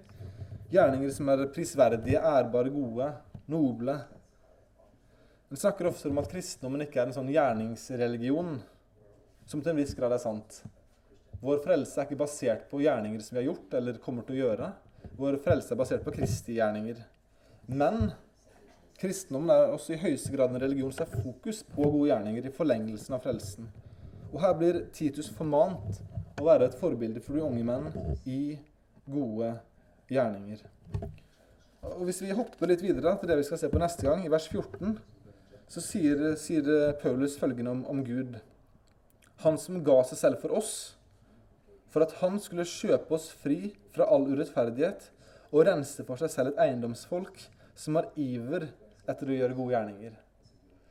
Gjerninger 0.72 1.12
som 1.14 1.30
er 1.30 1.44
prisverdige, 1.54 2.18
ærbare, 2.18 2.72
gode, 2.74 3.12
noble. 3.46 3.94
Vi 5.48 5.60
snakker 5.62 5.92
ofte 5.92 6.10
om 6.10 6.18
at 6.18 6.32
kristendommen 6.32 6.82
ikke 6.88 7.04
er 7.04 7.06
en 7.06 7.14
sånn 7.20 7.30
gjerningsreligion, 7.30 8.58
som 9.46 9.62
til 9.62 9.76
en 9.76 9.78
viss 9.78 9.94
grad 9.96 10.16
er 10.16 10.24
sant. 10.26 10.58
Vår 11.40 11.60
frelse 11.62 12.00
er 12.00 12.08
ikke 12.08 12.18
basert 12.18 12.64
på 12.70 12.80
gjerninger 12.82 13.22
som 13.22 13.36
vi 13.36 13.42
har 13.42 13.52
gjort 13.52 13.74
eller 13.78 14.00
kommer 14.02 14.26
til 14.26 14.38
å 14.38 14.40
gjøre. 14.40 14.72
Vår 15.18 15.38
frelse 15.42 15.74
er 15.74 15.78
basert 15.78 16.02
på 16.06 16.14
Kristi 16.16 16.56
gjerninger. 16.56 16.98
Men 17.70 18.10
kristendommen 18.98 19.52
er 19.54 19.74
også 19.74 19.94
i 19.94 20.00
høyeste 20.02 20.32
grad 20.34 20.50
en 20.50 20.62
religion 20.62 20.94
som 20.94 21.06
har 21.06 21.22
fokus 21.22 21.62
på 21.68 21.84
gode 21.84 22.08
gjerninger 22.10 22.48
i 22.48 22.54
forlengelsen 22.54 23.14
av 23.14 23.22
frelsen. 23.22 23.70
Og 24.32 24.40
her 24.42 24.56
blir 24.58 24.80
Titus 24.94 25.30
formant 25.30 26.02
å 26.38 26.48
være 26.48 26.68
et 26.68 26.76
forbilde 26.78 27.22
for 27.22 27.38
de 27.38 27.46
unge 27.46 27.62
menn 27.66 27.86
i 28.26 28.58
gode 29.08 29.54
gjerninger. 30.10 30.66
Og 31.86 32.04
Hvis 32.08 32.20
vi 32.24 32.34
hopper 32.34 32.70
litt 32.70 32.82
videre 32.82 33.14
til 33.20 33.30
det 33.30 33.38
vi 33.38 33.46
skal 33.46 33.62
se 33.62 33.70
på 33.70 33.80
neste 33.80 34.04
gang, 34.08 34.26
i 34.26 34.32
vers 34.32 34.50
14, 34.50 34.98
så 35.68 35.82
sier, 35.84 36.32
sier 36.40 36.94
Paulus 36.98 37.38
følgende 37.38 37.70
om, 37.70 37.86
om 37.86 38.02
Gud. 38.04 38.40
Han 39.44 39.58
som 39.60 39.78
ga 39.86 40.00
seg 40.08 40.18
selv 40.18 40.42
for 40.42 40.58
oss, 40.58 40.97
for 41.92 42.04
at 42.04 42.16
han 42.20 42.38
skulle 42.42 42.68
kjøpe 42.68 43.14
oss 43.16 43.30
fri 43.42 43.72
fra 43.94 44.08
all 44.12 44.26
urettferdighet 44.28 45.08
og 45.50 45.64
rense 45.68 46.04
for 46.04 46.20
seg 46.20 46.32
selv 46.32 46.52
et 46.52 46.64
eiendomsfolk 46.66 47.40
som 47.78 47.96
har 47.98 48.10
iver 48.20 48.68
etter 49.08 49.30
å 49.30 49.38
gjøre 49.38 49.56
gode 49.56 49.74
gjerninger. 49.76 50.16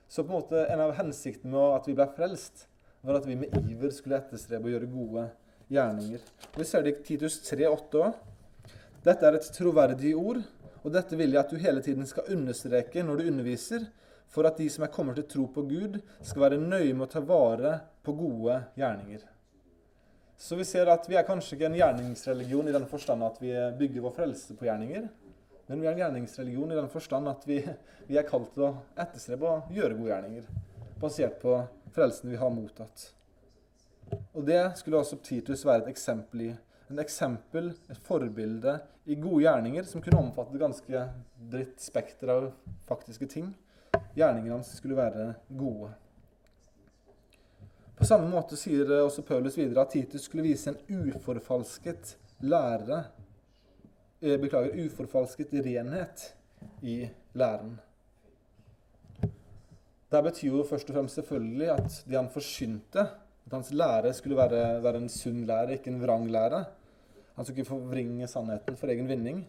Så 0.07 0.23
på 0.23 0.31
en 0.31 0.39
måte 0.39 0.63
en 0.71 0.81
av 0.81 0.95
hensiktene 0.97 1.53
med 1.53 1.75
at 1.75 1.89
vi 1.89 1.95
ble 1.97 2.07
frelst, 2.15 2.65
var 3.03 3.19
at 3.19 3.27
vi 3.27 3.37
med 3.39 3.53
iver 3.59 3.91
skulle 3.93 4.17
etterstrebe 4.21 4.69
å 4.69 4.73
gjøre 4.73 4.89
gode 4.89 5.27
gjerninger. 5.73 6.23
Og 6.53 6.59
Vi 6.61 6.67
ser 6.67 6.83
det 6.83 6.95
i 6.95 7.03
Titus 7.11 7.39
3,8 7.45 8.01
òg. 8.01 8.17
Dette 9.05 9.27
er 9.27 9.37
et 9.37 9.51
troverdig 9.55 10.15
ord, 10.17 10.41
og 10.83 10.93
dette 10.95 11.19
vil 11.19 11.35
jeg 11.35 11.43
at 11.43 11.51
du 11.51 11.61
hele 11.61 11.83
tiden 11.83 12.07
skal 12.07 12.31
understreke 12.33 13.03
når 13.03 13.21
du 13.21 13.31
underviser, 13.31 13.87
for 14.27 14.47
at 14.47 14.59
de 14.59 14.67
som 14.71 14.83
er 14.83 14.91
kommet 14.91 15.19
til 15.19 15.27
tro 15.27 15.47
på 15.51 15.63
Gud, 15.67 15.99
skal 16.21 16.47
være 16.47 16.59
nøye 16.59 16.93
med 16.93 17.07
å 17.07 17.11
ta 17.11 17.23
vare 17.23 17.77
på 18.03 18.15
gode 18.17 18.61
gjerninger. 18.79 19.23
Så 20.37 20.55
vi 20.55 20.65
ser 20.69 20.89
at 20.93 21.07
vi 21.09 21.17
er 21.17 21.25
kanskje 21.25 21.55
ikke 21.57 21.69
en 21.71 21.79
gjerningsreligion 21.79 22.67
i 22.69 22.75
den 22.75 22.85
forstand 22.89 23.25
at 23.25 23.39
vi 23.41 23.55
bygger 23.79 24.03
vår 24.05 24.13
frelse 24.19 24.55
på 24.57 24.67
gjerninger. 24.67 25.07
Men 25.67 25.81
vi 25.81 25.87
er 25.87 25.95
en 25.95 26.01
gjerningsreligion 26.03 26.71
i 26.71 26.77
den 26.77 26.89
forstand 26.93 27.27
at 27.31 27.43
vi, 27.49 27.57
vi 28.07 28.19
er 28.19 28.27
kalt 28.27 28.53
til 28.53 28.67
å 28.69 28.75
etterstrebe 28.95 29.49
å 29.49 29.57
gjøre 29.73 29.97
gode 29.97 30.13
gjerninger. 30.13 30.45
Basert 31.01 31.41
på 31.41 31.57
frelsen 31.95 32.31
vi 32.31 32.39
har 32.39 32.53
mottatt. 32.53 33.09
Og 34.37 34.45
det 34.47 34.61
skulle 34.79 35.01
også 35.01 35.19
Titus 35.25 35.65
være 35.67 35.87
et 35.87 35.91
eksempel 35.91 36.45
i. 36.45 36.53
En 36.87 37.01
eksempel, 37.03 37.73
et 37.91 37.99
forbilde 38.07 38.77
i 39.09 39.17
gode 39.19 39.41
gjerninger 39.43 39.89
som 39.89 40.03
kunne 40.03 40.21
omfatte 40.21 40.55
et 40.55 40.61
ganske 40.61 41.01
dritt 41.51 41.81
spekter 41.83 42.31
av 42.31 42.51
faktiske 42.87 43.27
ting. 43.33 43.49
Gjerningene 44.15 44.55
hans 44.55 44.69
skulle 44.77 44.95
være 44.95 45.33
gode. 45.49 45.91
På 47.97 48.05
samme 48.05 48.29
måte 48.29 48.57
sier 48.59 48.91
også 49.01 49.23
Paulus 49.25 49.55
videre 49.57 49.81
at 49.81 49.95
Titus 49.95 50.27
skulle 50.27 50.45
vise 50.45 50.69
en 50.69 51.07
uforfalsket 51.09 52.11
lære 52.45 52.99
eh, 54.21 54.35
Beklager, 54.37 54.75
uforfalsket 54.85 55.55
renhet 55.65 56.27
i 56.85 57.07
læren. 57.33 57.79
Det 60.07 60.21
betyr 60.23 60.59
jo 60.59 60.65
først 60.69 60.91
og 60.91 60.99
fremst 60.99 61.17
selvfølgelig 61.17 61.71
at 61.73 61.95
det 62.05 62.19
han 62.19 62.29
forsynte, 62.31 63.07
at 63.47 63.55
hans 63.55 63.73
lære 63.73 64.13
skulle 64.13 64.37
være, 64.37 64.61
være 64.83 65.01
en 65.01 65.09
sunn 65.09 65.41
lære, 65.49 65.79
ikke 65.79 65.89
en 65.91 65.99
vrang 66.03 66.29
lære. 66.31 66.61
Han 67.35 67.45
skulle 67.45 67.63
ikke 67.63 67.71
forvringe 67.73 68.29
sannheten 68.29 68.77
for 68.77 68.93
egen 68.93 69.09
vinning. 69.09 69.41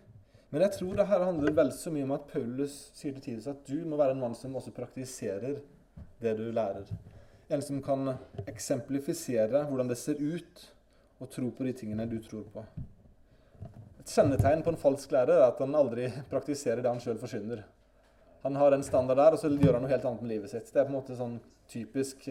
Men 0.50 0.64
jeg 0.64 0.72
tror 0.78 0.96
det 0.96 1.06
her 1.06 1.24
handler 1.24 1.52
vel 1.52 1.70
så 1.76 1.92
mye 1.92 2.08
om 2.08 2.16
at 2.16 2.26
Paulus 2.32 2.80
sier 2.96 3.12
til 3.12 3.22
Titus 3.28 3.52
at 3.52 3.60
du 3.68 3.84
må 3.84 4.00
være 4.00 4.16
en 4.16 4.24
mann 4.24 4.34
som 4.34 4.56
også 4.56 4.72
praktiserer 4.72 5.60
det 6.22 6.36
du 6.40 6.48
lærer. 6.48 6.88
En 7.48 7.62
som 7.64 7.80
kan 7.82 8.10
eksemplifisere 8.44 9.62
hvordan 9.70 9.88
det 9.88 9.96
ser 9.96 10.20
ut 10.20 10.64
å 11.18 11.26
tro 11.32 11.48
på 11.50 11.64
de 11.64 11.72
tingene 11.72 12.04
du 12.06 12.18
tror 12.20 12.44
på. 12.52 12.64
Et 14.02 14.12
kjennetegn 14.12 14.60
på 14.64 14.74
en 14.74 14.80
falsk 14.80 15.12
lærer 15.14 15.40
er 15.40 15.46
at 15.46 15.60
han 15.64 15.76
aldri 15.78 16.10
praktiserer 16.32 16.84
det 16.84 16.92
han 16.92 17.00
sjøl 17.00 17.20
forsyner. 17.20 17.64
Han 18.44 18.56
har 18.60 18.76
en 18.76 18.84
standard 18.84 19.18
der, 19.18 19.34
og 19.34 19.40
så 19.40 19.50
gjør 19.50 19.78
han 19.78 19.82
noe 19.84 19.90
helt 19.90 20.04
annet 20.06 20.24
med 20.24 20.32
livet 20.34 20.52
sitt. 20.52 20.68
Det 20.68 20.78
er 20.78 20.86
på 20.86 20.92
en 20.92 20.98
måte 20.98 21.16
sånn 21.18 21.38
typisk, 21.68 22.28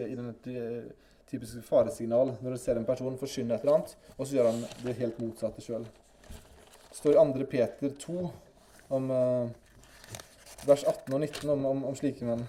typisk 1.28 1.66
faresignal 1.66 2.32
når 2.38 2.54
du 2.54 2.60
ser 2.62 2.78
en 2.78 2.86
person 2.88 3.18
forsyne 3.20 3.54
et 3.54 3.66
eller 3.66 3.80
annet, 3.80 3.96
og 4.16 4.22
så 4.22 4.38
gjør 4.38 4.52
han 4.52 4.62
det 4.86 4.96
helt 5.02 5.18
motsatte 5.22 5.64
sjøl. 5.64 5.88
Det 6.88 6.96
står 6.96 7.18
i 7.18 7.26
2. 7.42 7.48
Peter 7.50 7.98
2, 8.06 8.30
om, 8.96 9.10
uh, 9.12 10.62
vers 10.66 10.86
18 10.86 11.12
og 11.12 11.20
19, 11.20 11.50
om, 11.52 11.66
om, 11.74 11.84
om 11.90 11.98
slike 11.98 12.26
menn 12.26 12.46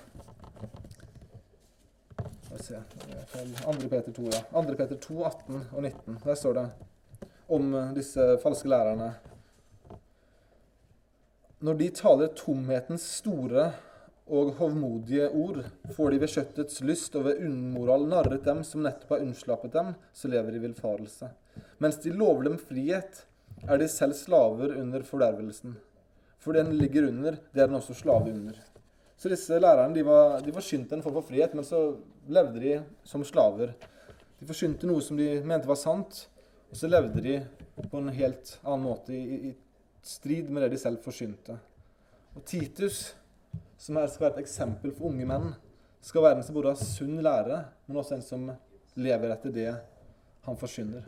se. 2.64 2.80
2. 3.64 3.74
Peter 3.90 4.12
2, 4.16 4.30
ja. 4.34 4.44
2. 4.54 4.76
Peter 4.76 4.96
2, 4.96 5.18
18 5.26 5.60
og 5.72 5.84
19. 5.84 6.18
Der 6.24 6.40
står 6.40 6.58
det 6.58 6.66
om 7.50 7.74
eh, 7.76 7.92
disse 7.98 8.26
falske 8.44 8.70
lærerne. 8.70 9.14
Når 11.60 11.80
de 11.80 11.90
taler 11.92 12.36
tomhetens 12.38 13.04
store 13.20 13.72
og 14.30 14.54
hovmodige 14.60 15.28
ord, 15.34 15.64
får 15.96 16.14
de 16.14 16.20
ved 16.22 16.32
kjøttets 16.32 16.84
lyst 16.86 17.18
og 17.18 17.26
ved 17.26 17.42
umoral 17.48 18.06
narret 18.08 18.46
dem 18.46 18.62
som 18.68 18.86
nettopp 18.86 19.16
har 19.16 19.26
unnslappet 19.26 19.74
dem, 19.74 19.92
så 20.14 20.30
lever 20.32 20.54
de 20.54 20.62
i 20.62 20.64
villfarelse. 20.68 21.32
Mens 21.82 22.00
de 22.04 22.14
lover 22.14 22.46
dem 22.48 22.60
frihet, 22.62 23.26
er 23.68 23.82
de 23.82 23.90
selv 23.92 24.16
slaver 24.16 24.78
under 24.80 25.04
fordervelsen. 25.04 25.76
For 26.40 26.56
den 26.56 26.72
ligger 26.80 27.10
under, 27.10 27.42
det 27.52 27.64
er 27.64 27.68
den 27.68 27.80
også 27.82 27.98
slave 27.98 28.32
under. 28.32 28.56
Så 29.20 29.28
disse 29.28 29.60
lærerne 29.60 29.96
de 29.96 30.04
var, 30.08 30.40
de 30.40 30.54
forsynte 30.56 30.96
en 30.96 31.04
form 31.04 31.18
for 31.20 31.28
frihet, 31.28 31.54
men 31.56 31.66
så 31.68 31.80
levde 32.32 32.62
de 32.64 32.76
som 33.04 33.24
slaver. 33.28 33.74
De 34.40 34.48
forsynte 34.48 34.88
noe 34.88 35.04
som 35.04 35.20
de 35.20 35.42
mente 35.44 35.68
var 35.68 35.80
sant, 35.80 36.22
og 36.70 36.80
så 36.80 36.88
levde 36.88 37.24
de 37.26 37.40
på 37.90 38.00
en 38.00 38.14
helt 38.16 38.54
annen 38.64 38.86
måte, 38.86 39.12
i, 39.12 39.52
i 39.52 39.56
strid 40.06 40.48
med 40.48 40.64
det 40.64 40.72
de 40.76 40.80
selv 40.80 41.04
forsynte. 41.04 41.58
Og 42.38 42.46
Titus, 42.48 43.10
som 43.76 44.00
her 44.00 44.08
skal 44.08 44.30
være 44.30 44.38
et 44.38 44.46
eksempel 44.46 44.96
for 44.96 45.12
unge 45.12 45.28
menn, 45.28 45.52
skal 46.00 46.24
være 46.24 46.40
en 46.40 46.46
som 46.48 46.56
både 46.56 46.72
har 46.72 46.80
sunn 46.80 47.20
lære, 47.20 47.64
men 47.90 48.00
også 48.00 48.16
en 48.16 48.24
som 48.24 48.50
lever 49.00 49.36
etter 49.36 49.52
det 49.52 49.70
han 50.48 50.60
forsyner. 50.60 51.04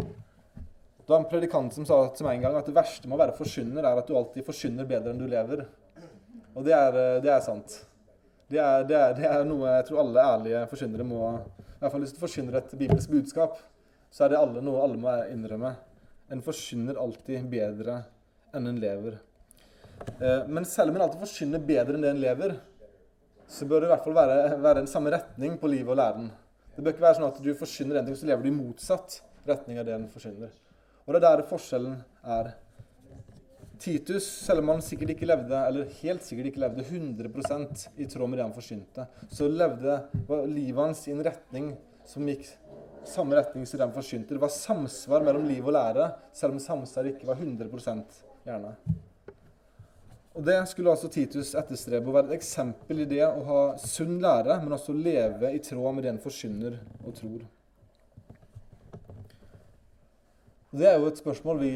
Det 0.00 1.12
var 1.12 1.20
en 1.20 1.28
predikant 1.30 1.74
som 1.74 1.84
sa 1.86 2.00
til 2.16 2.26
meg 2.26 2.38
en 2.38 2.48
gang 2.48 2.56
at 2.58 2.66
det 2.66 2.74
verste 2.74 3.06
med 3.06 3.18
å 3.18 3.26
være 3.26 3.36
forsyner, 3.36 3.84
er 3.84 4.00
at 4.00 4.08
du 4.08 4.16
alltid 4.16 4.46
forsyner 4.46 4.88
bedre 4.88 5.12
enn 5.12 5.20
du 5.20 5.28
lever. 5.28 5.66
Og 6.56 6.64
det 6.64 6.72
er, 6.72 6.96
eh, 6.96 7.20
det 7.24 7.32
er 7.32 7.44
sant. 7.44 7.78
Det 8.48 8.60
er, 8.62 8.84
det, 8.88 8.96
er, 8.96 9.14
det 9.18 9.28
er, 9.28 9.44
noe 9.44 9.68
jeg 9.74 9.88
tror 9.88 10.04
alle 10.04 10.22
ærlige 10.22 10.60
forkynnere 10.70 11.04
må 11.06 11.20
I 11.34 11.80
hvert 11.80 11.92
fall 11.92 12.04
hvis 12.04 12.14
du 12.14 12.20
forkynner 12.20 12.60
et 12.60 12.76
bibelsk 12.78 13.10
budskap, 13.10 13.58
så 14.10 14.24
er 14.24 14.32
det 14.32 14.38
alle, 14.38 14.62
noe 14.64 14.84
alle 14.84 15.00
må 15.00 15.12
innrømme. 15.32 15.72
En 16.32 16.42
forkynner 16.42 16.98
alltid 17.02 17.48
bedre 17.50 17.98
enn 18.56 18.70
en 18.70 18.80
lever. 18.80 19.18
Eh, 20.16 20.46
men 20.48 20.64
selv 20.68 20.92
om 20.92 20.98
en 20.98 21.06
alltid 21.06 21.26
forkynner 21.26 21.68
bedre 21.68 21.98
enn 21.98 22.06
det 22.06 22.14
en 22.14 22.22
lever, 22.22 22.56
så 23.46 23.68
bør 23.68 23.82
det 23.82 23.90
i 23.90 23.92
hvert 23.92 24.06
fall 24.06 24.16
være, 24.16 24.38
være 24.62 24.82
en 24.82 24.90
samme 24.90 25.12
retning 25.14 25.58
på 25.60 25.70
livet 25.70 25.92
og 25.92 26.00
læren. 26.00 26.30
Det 26.74 26.84
bør 26.84 26.94
ikke 26.94 27.04
være 27.04 27.18
sånn 27.18 27.28
at 27.28 27.42
du 27.42 27.50
forkynner 27.56 28.00
en 28.00 28.08
ting, 28.08 28.16
så 28.18 28.28
lever 28.28 28.46
du 28.46 28.50
i 28.50 28.56
motsatt 28.56 29.20
retning 29.46 29.78
av 29.80 29.86
det 29.88 29.94
en 29.96 30.08
forkynner. 30.12 30.54
Og 31.06 31.14
det 31.14 31.20
er 31.20 31.26
der 31.26 31.46
forskjellen 31.50 32.00
er. 32.24 32.54
Titus, 33.80 34.26
selv 34.46 34.62
om 34.62 34.70
han 34.74 34.84
sikkert 34.84 35.12
ikke 35.12 35.28
levde, 35.28 35.56
eller 35.68 35.90
helt 36.00 36.24
sikkert 36.24 36.50
ikke 36.50 36.62
levde 36.62 36.84
100% 36.86 37.86
i 38.00 38.06
tråd 38.08 38.30
med 38.30 38.40
det 38.40 38.46
han 38.46 38.54
forsynte, 38.56 39.08
så 39.28 39.48
levde 39.50 39.98
livet 40.48 40.80
hans 40.80 41.02
i 41.08 41.12
en 41.14 41.24
retning 41.26 41.74
som 42.06 42.26
gikk 42.28 42.46
samme 43.06 43.36
retning 43.36 43.66
som 43.66 43.78
det 43.78 43.86
han 43.86 43.94
forsynte. 43.94 44.34
Det 44.34 44.42
var 44.42 44.52
samsvar 44.52 45.24
mellom 45.26 45.46
liv 45.48 45.66
og 45.66 45.76
lære, 45.76 46.10
selv 46.34 46.56
om 46.56 46.62
samsvar 46.62 47.10
ikke 47.10 47.28
var 47.28 47.38
100% 47.38 48.22
gjerne. 48.46 48.72
Og 50.36 50.44
Det 50.44 50.56
skulle 50.68 50.92
altså 50.92 51.08
Titus 51.08 51.54
etterstrebe, 51.56 52.10
å 52.10 52.16
være 52.16 52.28
et 52.28 52.36
eksempel 52.36 53.00
i 53.00 53.08
det 53.08 53.22
å 53.24 53.44
ha 53.46 53.60
sunn 53.80 54.18
lære, 54.20 54.58
men 54.60 54.76
også 54.76 54.92
leve 54.92 55.52
i 55.54 55.62
tråd 55.64 55.96
med 55.96 56.04
det 56.04 56.12
en 56.12 56.20
forsyner 56.20 56.76
og 57.04 57.14
tror. 57.16 57.46
Det 60.76 60.90
er 60.90 60.98
jo 60.98 61.08
et 61.08 61.22
spørsmål 61.22 61.62
vi 61.62 61.72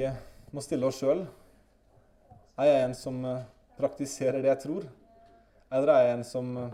må 0.52 0.60
stille 0.60 0.84
oss 0.90 0.98
sjøl. 1.00 1.22
Er 2.60 2.68
jeg 2.68 2.80
en 2.84 2.94
som 2.96 3.18
eh, 3.24 3.44
praktiserer 3.78 4.42
det 4.42 4.50
jeg 4.50 4.62
tror? 4.66 4.86
Eller 5.72 5.92
er 5.94 6.02
jeg 6.04 6.16
en 6.18 6.24
som 6.28 6.48
eh, 6.60 6.72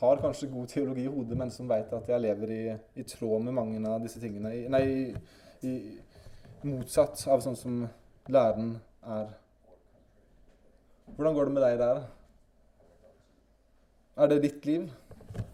har 0.00 0.22
kanskje 0.22 0.50
god 0.50 0.66
teologi 0.72 1.04
i 1.06 1.12
hodet, 1.12 1.36
men 1.38 1.52
som 1.54 1.68
vet 1.70 1.92
at 1.94 2.10
jeg 2.10 2.24
lever 2.24 2.54
i, 2.54 2.62
i 2.98 3.04
tråd 3.06 3.44
med 3.46 3.54
mange 3.54 3.82
av 3.86 4.02
disse 4.02 4.18
tingene? 4.22 4.50
Nei, 4.74 4.82
i, 5.62 5.74
motsatt 6.66 7.22
av 7.30 7.44
sånn 7.44 7.58
som 7.58 7.84
læren 8.26 8.72
er. 9.06 9.30
Hvordan 11.14 11.36
går 11.36 11.46
det 11.46 11.54
med 11.54 11.66
deg 11.68 11.78
der? 11.84 12.02
Er 14.18 14.32
det 14.32 14.40
ditt 14.48 14.66
liv? 14.66 14.90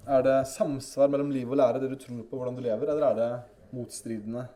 Er 0.08 0.24
det 0.24 0.38
samsvar 0.48 1.12
mellom 1.12 1.32
liv 1.34 1.50
og 1.50 1.60
lære, 1.60 1.84
det 1.84 1.92
du 1.92 2.00
tror 2.00 2.24
på, 2.24 2.38
hvordan 2.38 2.56
du 2.56 2.64
lever, 2.64 2.88
eller 2.88 3.10
er 3.10 3.20
det 3.20 3.30
motstridende? 3.76 4.46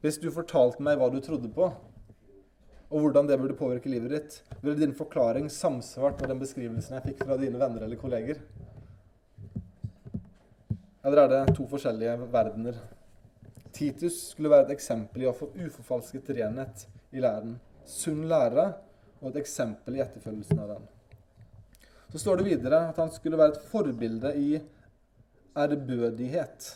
Hvis 0.00 0.16
du 0.22 0.30
fortalte 0.32 0.80
meg 0.80 0.96
hva 0.96 1.10
du 1.12 1.20
trodde 1.20 1.52
på, 1.52 1.68
og 2.90 3.04
hvordan 3.04 3.28
det 3.28 3.38
burde 3.38 3.54
påvirke 3.54 3.90
livet 3.90 4.10
ditt, 4.10 4.36
ville 4.60 4.78
din 4.80 4.94
forklaring 4.96 5.46
samsvart 5.50 6.18
med 6.18 6.32
den 6.32 6.40
beskrivelsen 6.42 6.96
jeg 6.96 7.04
fikk 7.04 7.20
fra 7.22 7.36
dine 7.38 7.58
venner 7.60 7.84
eller 7.86 7.98
kolleger? 8.00 8.40
Eller 11.06 11.22
er 11.22 11.30
det 11.30 11.56
to 11.56 11.64
forskjellige 11.70 12.16
verdener? 12.32 12.80
Titus 13.72 14.16
skulle 14.32 14.50
være 14.50 14.66
et 14.66 14.74
eksempel 14.74 15.22
i 15.22 15.28
å 15.30 15.36
få 15.36 15.52
uforfalsket 15.54 16.32
renhet 16.34 16.82
i 17.14 17.22
læren, 17.22 17.54
sunn 17.86 18.26
lære 18.28 18.66
og 19.20 19.30
et 19.30 19.38
eksempel 19.44 19.96
i 19.96 20.02
etterfølgelsen 20.02 20.58
av 20.58 20.74
den. 20.74 20.88
Så 22.10 22.18
står 22.24 22.40
det 22.40 22.48
videre 22.48 22.82
at 22.90 22.98
han 22.98 23.12
skulle 23.14 23.38
være 23.38 23.54
et 23.54 23.68
forbilde 23.70 24.34
i 24.34 24.50
ærbødighet. 25.56 26.72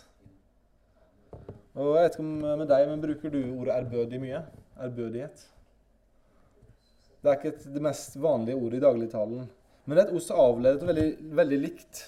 Og 1.74 1.96
jeg 1.98 2.06
vet 2.06 2.14
ikke 2.14 2.22
om 2.22 2.60
med 2.62 2.68
deg, 2.70 2.86
men 2.86 3.02
bruker 3.02 3.34
du 3.34 3.40
ordet 3.42 3.74
ærbødig 3.80 4.22
mye? 4.22 4.44
Ærbødighet? 4.78 5.48
Det 7.24 7.30
er 7.30 7.38
ikke 7.38 7.54
et, 7.54 7.68
det 7.72 7.80
mest 7.80 8.18
vanlige 8.20 8.58
ordet 8.60 8.76
i 8.76 8.84
dagligtalen. 8.84 9.46
Men 9.84 9.96
det 9.96 10.02
er 10.02 10.10
et 10.10 10.16
ord 10.18 10.24
som 10.26 10.40
avledet 10.42 10.82
og 10.84 10.90
veldig, 10.90 11.06
veldig 11.38 11.60
likt 11.62 12.02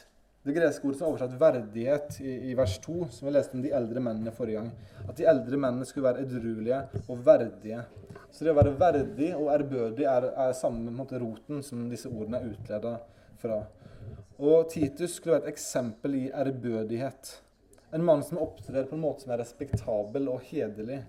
det 0.46 0.54
greske 0.54 0.86
ordet 0.86 0.98
som 1.00 1.06
er 1.06 1.10
oversatt 1.10 1.32
'verdighet' 1.40 2.18
i, 2.22 2.32
i, 2.50 2.52
vers 2.54 2.76
2, 2.84 3.08
som 3.10 3.26
vi 3.26 3.32
leste 3.34 3.56
om 3.58 3.62
de 3.64 3.72
eldre 3.74 4.02
mennene 4.04 4.30
forrige 4.30 4.60
gang. 4.60 4.68
At 5.08 5.16
de 5.18 5.24
eldre 5.26 5.58
mennene 5.58 5.88
skulle 5.88 6.06
være 6.06 6.22
edruelige 6.22 6.78
og 7.08 7.24
verdige. 7.26 7.80
Så 8.30 8.44
det 8.44 8.52
å 8.52 8.58
være 8.60 8.76
verdig 8.78 9.32
og 9.34 9.50
ærbødig 9.56 10.06
er, 10.06 10.28
er 10.44 10.54
samme 10.54 10.92
måte, 10.94 11.18
roten 11.18 11.64
som 11.66 11.88
disse 11.90 12.12
ordene 12.12 12.38
er 12.38 12.52
utleda 12.52 12.94
fra. 13.42 13.58
Og 14.38 14.70
Titus 14.70 15.16
skulle 15.16 15.38
være 15.38 15.48
et 15.48 15.56
eksempel 15.56 16.14
i 16.20 16.24
ærbødighet. 16.30 17.34
En 17.96 18.06
mann 18.06 18.22
som 18.22 18.38
opptrer 18.38 18.86
på 18.86 18.94
en 18.94 19.02
måte 19.02 19.24
som 19.24 19.34
er 19.34 19.42
respektabel 19.42 20.30
og 20.30 20.46
hederlig. 20.46 21.00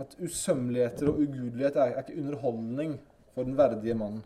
At 0.00 0.16
usømmeligheter 0.16 1.10
og 1.12 1.20
ugudelighet 1.26 1.76
er, 1.76 1.92
er 1.98 2.06
ikke 2.06 2.22
underholdning 2.22 3.00
for 3.34 3.48
den 3.48 3.56
verdige 3.56 3.96
mannen. 3.96 4.22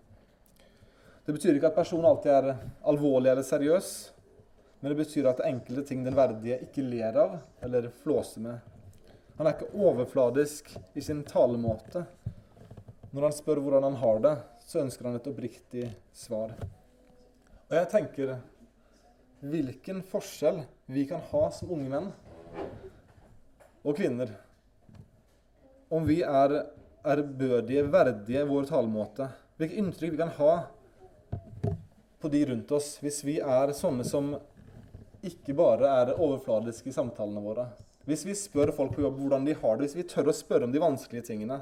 Det 1.27 1.35
betyr 1.35 1.57
ikke 1.57 1.73
at 1.73 1.79
personen 1.79 2.07
alltid 2.07 2.31
er 2.31 2.53
alvorlig 2.87 3.33
eller 3.33 3.47
seriøs, 3.47 3.91
men 4.81 4.93
det 4.93 4.99
betyr 5.01 5.27
at 5.31 5.43
enkelte 5.47 5.83
ting 5.89 6.05
den 6.07 6.15
verdige 6.15 6.61
ikke 6.69 6.85
ler 6.87 7.17
av 7.19 7.39
eller 7.67 7.89
flåser 8.03 8.45
med. 8.45 8.61
Han 9.37 9.49
er 9.49 9.57
ikke 9.57 9.73
overfladisk 9.75 10.71
i 10.95 11.03
sin 11.05 11.25
talemåte. 11.27 12.07
Når 13.11 13.27
han 13.27 13.35
spør 13.35 13.61
hvordan 13.65 13.89
han 13.89 13.99
har 14.01 14.23
det, 14.23 14.35
så 14.67 14.85
ønsker 14.85 15.09
han 15.09 15.19
et 15.19 15.27
oppriktig 15.29 15.91
svar. 16.15 16.55
Og 17.67 17.75
jeg 17.75 17.91
tenker 17.91 18.37
hvilken 19.47 20.01
forskjell 20.07 20.63
vi 20.95 21.05
kan 21.11 21.23
ha 21.33 21.43
som 21.55 21.73
unge 21.75 21.91
menn 21.91 22.09
og 23.87 23.95
kvinner 23.99 24.31
om 25.93 26.07
vi 26.07 26.21
er 26.27 26.57
ærbødige, 27.07 27.87
verdige 27.93 28.45
vår 28.49 28.69
talemåte. 28.71 29.29
Hvilket 29.57 29.81
inntrykk 29.81 30.15
vi 30.15 30.21
kan 30.21 30.35
ha 30.37 30.53
på 32.21 32.31
de 32.33 32.43
rundt 32.51 32.73
oss 32.75 32.97
hvis 33.03 33.23
vi 33.25 33.39
er 33.41 33.73
sånne 33.77 34.05
som 34.07 34.35
ikke 35.27 35.55
bare 35.57 35.91
er 36.03 36.15
overfladiske 36.15 36.91
i 36.91 36.95
samtalene 36.95 37.43
våre. 37.43 37.67
Hvis 38.07 38.25
vi 38.27 38.37
spør 38.39 38.71
folk 38.75 38.95
på 38.95 39.03
jobb 39.03 39.19
hvordan 39.19 39.47
de 39.47 39.57
har 39.59 39.79
det, 39.79 39.89
hvis 39.89 39.99
vi 39.99 40.07
tør 40.11 40.31
å 40.31 40.37
spørre 40.37 40.69
om 40.69 40.75
de 40.75 40.83
vanskelige 40.83 41.27
tingene 41.27 41.59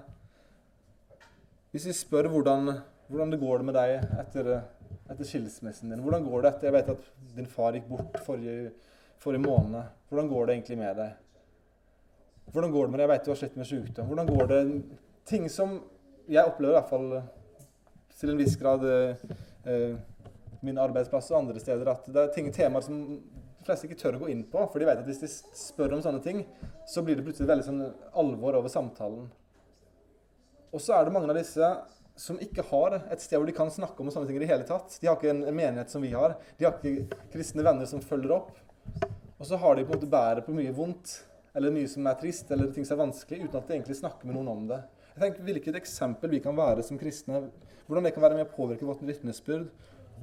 Hvis 1.72 1.86
vi 1.88 1.94
spør 1.96 2.28
hvordan, 2.30 2.68
hvordan 3.08 3.32
det 3.32 3.40
går 3.40 3.64
med 3.64 3.74
deg 3.78 3.94
etter, 4.20 4.50
etter, 5.08 5.24
skilsmissen 5.24 5.90
din 5.90 6.02
Hvordan 6.04 6.26
går 6.26 6.44
det 6.44 6.50
etter 6.52 6.68
Jeg 6.68 6.76
vet 6.76 6.92
at 6.92 7.08
din 7.38 7.48
far 7.48 7.78
gikk 7.78 7.88
bort 7.88 8.20
forrige, 8.26 8.74
forrige 9.24 9.46
måned. 9.46 9.88
Hvordan 10.10 10.28
går 10.30 10.46
det 10.46 10.58
egentlig 10.58 10.78
med 10.82 11.00
deg? 11.00 11.16
Hvordan 12.52 12.76
går 12.76 12.84
det 12.84 12.92
med 12.92 13.00
deg? 13.00 13.06
Jeg 13.06 13.12
vet 13.14 13.24
du 13.24 13.32
har 13.32 13.40
slitt 13.40 13.56
med 13.56 13.70
sykdom. 13.70 14.12
Hvordan 14.12 14.30
går 14.34 14.52
det? 14.52 14.60
Ting 15.28 15.46
som 15.52 15.78
jeg 16.28 16.44
opplever 16.44 16.74
i 16.74 16.78
hvert 16.78 16.90
fall 16.90 17.08
til 18.18 18.32
en 18.32 18.40
viss 18.40 18.56
grad 18.60 18.84
eh, 18.88 19.94
min 20.64 20.80
arbeidsplass 20.80 21.30
og 21.32 21.42
andre 21.42 21.60
steder, 21.60 21.88
at 21.92 22.06
det 22.08 22.20
er 22.20 22.34
ting, 22.34 22.50
temaer 22.54 22.84
som 22.84 23.00
de 23.04 23.66
fleste 23.66 23.88
ikke 23.88 24.00
tør 24.00 24.18
å 24.18 24.24
gå 24.24 24.30
inn 24.32 24.44
på, 24.48 24.60
for 24.68 24.80
de 24.80 24.88
vet 24.88 25.00
at 25.00 25.08
hvis 25.08 25.22
de 25.22 25.30
spør 25.30 25.96
om 25.96 26.04
sånne 26.04 26.20
ting, 26.24 26.44
så 26.88 27.04
blir 27.04 27.18
det 27.18 27.24
plutselig 27.26 27.48
veldig 27.50 27.66
sånn 27.66 27.82
alvor 28.20 28.60
over 28.60 28.72
samtalen. 28.72 29.26
Og 30.74 30.82
så 30.82 30.96
er 30.96 31.06
det 31.06 31.14
mange 31.14 31.30
av 31.30 31.38
disse 31.38 31.68
som 32.18 32.38
ikke 32.42 32.64
har 32.68 32.98
et 32.98 33.22
sted 33.22 33.38
hvor 33.38 33.48
de 33.48 33.56
kan 33.56 33.72
snakke 33.72 34.02
om 34.02 34.10
sånne 34.12 34.28
ting 34.28 34.38
i 34.38 34.44
det 34.44 34.50
hele 34.50 34.66
tatt. 34.68 34.98
De 35.00 35.08
har 35.08 35.16
ikke 35.18 35.32
en 35.32 35.44
menighet 35.48 35.90
som 35.90 36.02
vi 36.04 36.12
har. 36.14 36.36
De 36.58 36.66
har 36.66 36.76
ikke 36.76 37.22
kristne 37.32 37.64
venner 37.66 37.88
som 37.90 38.02
følger 38.04 38.36
opp. 38.36 38.52
Og 39.38 39.48
så 39.48 39.58
har 39.58 39.76
de 39.76 39.86
på 39.86 39.94
en 39.94 39.98
måte 39.98 40.10
bæret 40.10 40.46
på 40.46 40.54
mye 40.54 40.74
vondt, 40.74 41.16
eller 41.54 41.74
mye 41.74 41.90
som 41.90 42.06
er 42.10 42.18
trist, 42.20 42.50
eller 42.54 42.70
ting 42.74 42.86
som 42.86 42.98
er 42.98 43.06
vanskelig, 43.06 43.46
uten 43.46 43.58
at 43.58 43.70
de 43.70 43.76
egentlig 43.76 43.98
snakker 43.98 44.28
med 44.28 44.38
noen 44.38 44.52
om 44.52 44.68
det. 44.70 44.80
Jeg 45.14 45.22
tenker 45.22 45.46
Hvilket 45.46 45.76
eksempel 45.78 46.32
vi 46.32 46.40
kan 46.42 46.56
være 46.58 46.82
som 46.82 46.98
kristne, 46.98 47.44
hvordan 47.86 48.06
det 48.06 48.10
kan 48.16 48.24
være 48.24 48.38
med 48.40 48.48
å 48.48 48.54
påvirke 48.54 48.86
vårt 48.88 49.02
vitnesbyrd, 49.06 49.68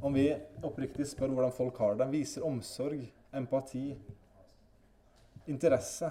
om 0.03 0.15
vi 0.15 0.25
oppriktig 0.65 1.05
spør 1.07 1.31
hvordan 1.31 1.53
folk 1.55 1.77
har 1.79 1.95
det, 1.95 2.09
viser 2.11 2.43
omsorg, 2.43 3.05
empati, 3.31 3.93
interesse, 5.47 6.09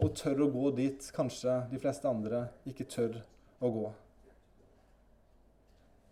og 0.00 0.14
tør 0.18 0.42
å 0.42 0.48
gå 0.50 0.70
dit 0.78 1.10
kanskje 1.14 1.54
de 1.70 1.78
fleste 1.78 2.10
andre 2.10 2.48
ikke 2.66 2.88
tør 2.90 3.20
å 3.62 3.70
gå. 3.76 3.84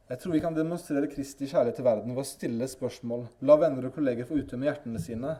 Jeg 0.08 0.22
tror 0.22 0.36
vi 0.36 0.42
kan 0.44 0.54
demonstrere 0.56 1.10
Kristi 1.10 1.48
kjærlighet 1.50 1.80
til 1.80 1.88
verden 1.88 2.14
ved 2.14 2.22
å 2.22 2.28
stille 2.28 2.68
spørsmål, 2.70 3.26
la 3.42 3.58
venner 3.60 3.88
og 3.88 3.96
kolleger 3.96 4.28
få 4.28 4.38
utømme 4.38 4.68
hjertene 4.68 5.02
sine, 5.02 5.34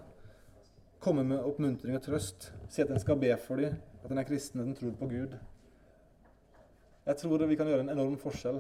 komme 0.99 1.23
med 1.29 1.47
oppmuntring 1.47 1.95
og 1.97 2.03
trøst, 2.05 2.51
si 2.67 2.83
at 2.83 2.91
en 2.91 3.01
skal 3.01 3.21
be 3.23 3.31
for 3.47 3.63
dem, 3.63 3.79
at 4.03 4.11
en 4.11 4.21
er 4.21 4.27
kristen, 4.29 4.65
at 4.65 4.69
en 4.69 4.77
tror 4.77 4.99
på 4.99 5.09
Gud. 5.15 5.39
Jeg 7.09 7.17
tror 7.23 7.41
vi 7.49 7.57
kan 7.57 7.69
gjøre 7.71 7.87
en 7.87 7.95
enorm 7.95 8.19
forskjell 8.21 8.59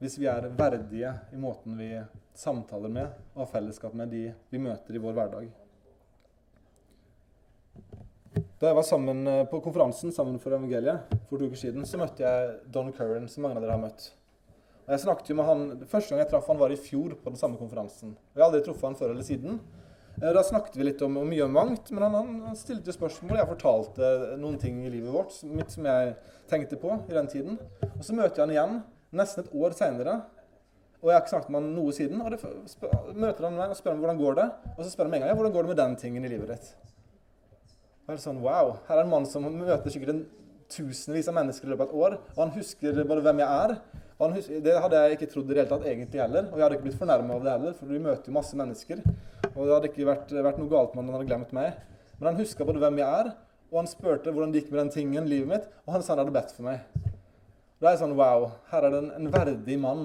hvis 0.00 0.14
vi 0.16 0.24
er 0.26 0.46
verdige 0.56 1.10
i 1.30 1.38
måten 1.38 1.74
vi 1.76 1.90
samtaler 2.34 2.88
med 2.88 3.10
og 3.34 3.42
har 3.42 3.50
fellesskap 3.50 3.92
med 3.94 4.08
de 4.08 4.22
vi 4.50 4.60
møter 4.64 4.96
i 4.96 5.02
vår 5.02 5.12
hverdag. 5.18 5.50
Da 8.32 8.70
jeg 8.70 8.78
var 8.78 8.86
sammen 8.88 9.20
eh, 9.28 9.44
på 9.50 9.60
konferansen 9.60 10.14
sammen 10.16 10.40
for 10.40 10.56
evangeliet 10.56 11.12
for 11.28 11.36
to 11.36 11.50
uker 11.50 11.60
siden, 11.60 11.84
så 11.84 12.00
møtte 12.00 12.24
jeg 12.24 12.56
Don 12.72 12.88
Curran, 12.96 13.28
som 13.28 13.44
mange 13.44 13.60
av 13.60 13.66
dere 13.66 13.76
har 13.76 13.84
møtt. 13.84 14.08
Og 14.86 14.94
jeg 14.94 15.04
snakket 15.04 15.28
jo 15.30 15.36
med 15.38 15.50
han, 15.50 15.64
Første 15.92 16.14
gang 16.14 16.24
jeg 16.24 16.32
traff 16.32 16.48
han, 16.48 16.62
var 16.64 16.72
i 16.72 16.80
fjor 16.80 17.12
på 17.20 17.34
den 17.34 17.38
samme 17.38 17.60
konferansen. 17.60 18.16
Og 18.16 18.38
Jeg 18.38 18.42
har 18.42 18.48
aldri 18.48 18.64
truffet 18.64 18.88
han 18.88 18.98
før 18.98 19.12
eller 19.12 19.28
siden. 19.28 19.60
Eh, 20.22 20.30
da 20.32 20.42
snakket 20.46 20.76
vi 20.76 20.84
litt 20.86 21.00
om, 21.02 21.16
om 21.18 21.26
mye 21.26 21.42
om 21.42 21.56
mangt, 21.56 21.88
men 21.90 22.04
han, 22.06 22.34
han 22.46 22.58
stilte 22.58 22.94
spørsmål. 22.94 23.40
Jeg 23.40 23.50
fortalte 23.50 24.10
noen 24.38 24.58
ting 24.62 24.78
i 24.86 24.92
livet 24.92 25.10
vårt 25.10 25.40
mitt 25.50 25.74
som 25.74 25.88
jeg 25.88 26.12
tenkte 26.50 26.78
på 26.78 26.94
i 27.08 27.16
den 27.16 27.30
tiden. 27.30 27.56
Og 27.88 28.04
Så 28.06 28.14
møter 28.14 28.38
jeg 28.38 28.44
han 28.44 28.54
igjen 28.54 28.76
nesten 29.18 29.42
et 29.42 29.56
år 29.58 29.74
seinere. 29.74 30.20
Og 31.02 31.10
jeg 31.10 31.16
har 31.16 31.24
ikke 31.24 31.32
snakket 31.32 31.50
med 31.50 31.58
han 31.58 31.72
noe 31.74 31.94
siden. 31.96 32.22
Og 32.22 32.30
det, 32.30 32.38
møter 33.18 33.48
han 33.48 33.58
meg 33.58 33.74
og 33.74 33.80
spør 33.80 33.96
om 33.96 34.04
hvordan 34.04 34.20
går 34.20 34.38
det 34.38 34.46
Og 34.76 34.84
så 34.84 34.92
spør 34.92 35.08
han 35.08 35.10
meg 35.10 35.18
en 35.18 35.24
gang 35.24 35.32
ja, 35.32 35.38
hvordan 35.40 35.56
går 35.56 35.66
det 35.66 35.72
med 35.72 35.80
den 35.82 35.98
tingen 36.04 36.28
i 36.28 36.30
livet 36.30 36.54
ditt. 36.54 36.70
Og 38.06 38.14
er 38.14 38.22
sånn, 38.22 38.38
wow, 38.44 38.76
Her 38.86 39.00
er 39.00 39.02
en 39.02 39.10
mann 39.10 39.26
som 39.26 39.48
møter 39.50 39.90
sikkert 39.90 40.14
en 40.14 40.22
tusenvis 40.70 41.32
av 41.32 41.34
mennesker 41.40 41.66
i 41.66 41.74
løpet 41.74 41.88
av 41.88 41.90
et 41.90 42.06
år. 42.06 42.18
Og 42.36 42.40
han 42.44 42.54
husker 42.60 43.02
bare 43.02 43.26
hvem 43.26 43.42
jeg 43.42 43.66
er 43.66 43.74
Det 44.30 44.74
hadde 44.84 44.98
jeg 45.02 45.16
ikke 45.16 45.30
trodd 45.32 45.48
i 45.48 45.54
det 45.54 45.62
hele 45.62 45.70
tatt 45.72 45.86
egentlig 45.88 46.20
heller. 46.22 46.48
Og 46.50 46.58
jeg 46.58 46.64
hadde 46.64 46.76
ikke 46.78 46.86
blitt 46.88 47.00
fornærma 47.00 47.36
av 47.36 47.46
det 47.46 47.54
heller, 47.56 47.78
for 47.78 47.90
vi 47.90 48.02
møter 48.02 48.30
jo 48.30 48.36
masse 48.36 48.58
mennesker. 48.58 49.00
Og 49.52 49.62
det 49.64 49.72
hadde 49.74 49.88
ikke 49.90 50.08
vært, 50.08 50.34
vært 50.46 50.60
noe 50.60 50.70
galt 50.70 50.94
med 50.94 51.04
han 51.04 51.16
hadde 51.16 51.30
glemt 51.30 51.54
meg. 51.56 51.80
Men 52.18 52.30
han 52.30 52.38
huska 52.38 52.66
både 52.68 52.82
hvem 52.82 53.00
jeg 53.02 53.22
er, 53.22 53.32
og 53.72 53.78
han 53.80 53.88
spurte 53.90 54.30
hvordan 54.30 54.52
det 54.52 54.62
gikk 54.62 54.72
med 54.72 54.82
den 54.82 54.92
tingen, 54.94 55.28
livet 55.30 55.48
mitt, 55.48 55.70
og 55.86 55.96
han 55.96 56.04
sa 56.04 56.12
han 56.12 56.22
hadde 56.22 56.34
bedt 56.36 56.52
for 56.54 56.68
meg. 56.68 56.84
Da 57.80 57.88
er 57.88 57.96
jeg 57.96 58.02
sånn 58.04 58.14
Wow, 58.18 58.50
her 58.70 58.86
er 58.86 58.94
det 58.94 59.00
en, 59.02 59.08
en 59.16 59.32
verdig 59.32 59.78
mann 59.80 60.04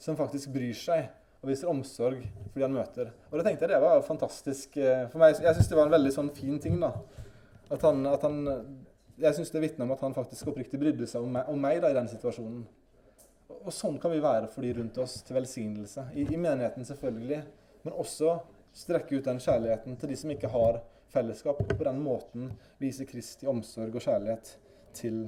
som 0.00 0.16
faktisk 0.18 0.54
bryr 0.54 0.76
seg 0.78 1.10
og 1.42 1.50
viser 1.50 1.70
omsorg 1.70 2.22
for 2.22 2.60
de 2.60 2.64
han 2.64 2.74
møter. 2.74 3.10
Og 3.28 3.36
det 3.36 3.44
tenkte 3.48 3.66
jeg 3.66 3.74
det 3.74 3.82
var 3.82 4.04
fantastisk 4.06 4.78
eh, 4.78 5.08
for 5.10 5.20
meg. 5.20 5.34
Jeg 5.42 5.58
syns 5.58 5.68
det 5.68 5.76
var 5.76 5.90
en 5.90 5.96
veldig 5.96 6.12
sånn 6.14 6.30
fin 6.36 6.60
ting. 6.62 6.78
da. 6.80 6.92
At 7.72 7.82
han, 7.84 8.06
at 8.06 8.22
han, 8.22 8.38
jeg 9.20 9.36
syns 9.36 9.50
det 9.52 9.64
vitner 9.64 9.88
om 9.88 9.92
at 9.96 10.04
han 10.06 10.14
faktisk 10.16 10.52
oppriktig 10.52 10.80
brydde 10.80 11.08
seg 11.10 11.26
om 11.26 11.34
meg, 11.34 11.50
om 11.50 11.58
meg 11.60 11.82
da, 11.82 11.90
i 11.90 11.98
den 11.98 12.08
situasjonen. 12.10 12.62
Og, 13.62 13.72
sånn 13.74 13.98
kan 14.02 14.12
vi 14.12 14.22
være 14.22 14.48
for 14.50 14.64
de 14.64 14.72
rundt 14.76 14.98
oss, 15.02 15.20
til 15.26 15.38
velsignelse. 15.38 16.08
I, 16.14 16.26
I, 16.26 16.38
menigheten 16.40 16.86
selvfølgelig, 16.86 17.42
men 17.84 17.98
også 17.98 18.36
strekke 18.76 19.18
ut 19.18 19.28
den 19.28 19.40
kjærligheten 19.42 19.98
til 20.00 20.12
de 20.12 20.18
som 20.18 20.32
ikke 20.34 20.50
har 20.52 20.80
fellesskap. 21.12 21.60
Og 21.62 21.76
på 21.76 21.86
den 21.86 22.00
måten 22.02 22.50
vise 22.82 23.06
Kristi 23.08 23.48
omsorg 23.50 23.94
og 23.94 24.04
kjærlighet 24.04 24.56
til 24.98 25.24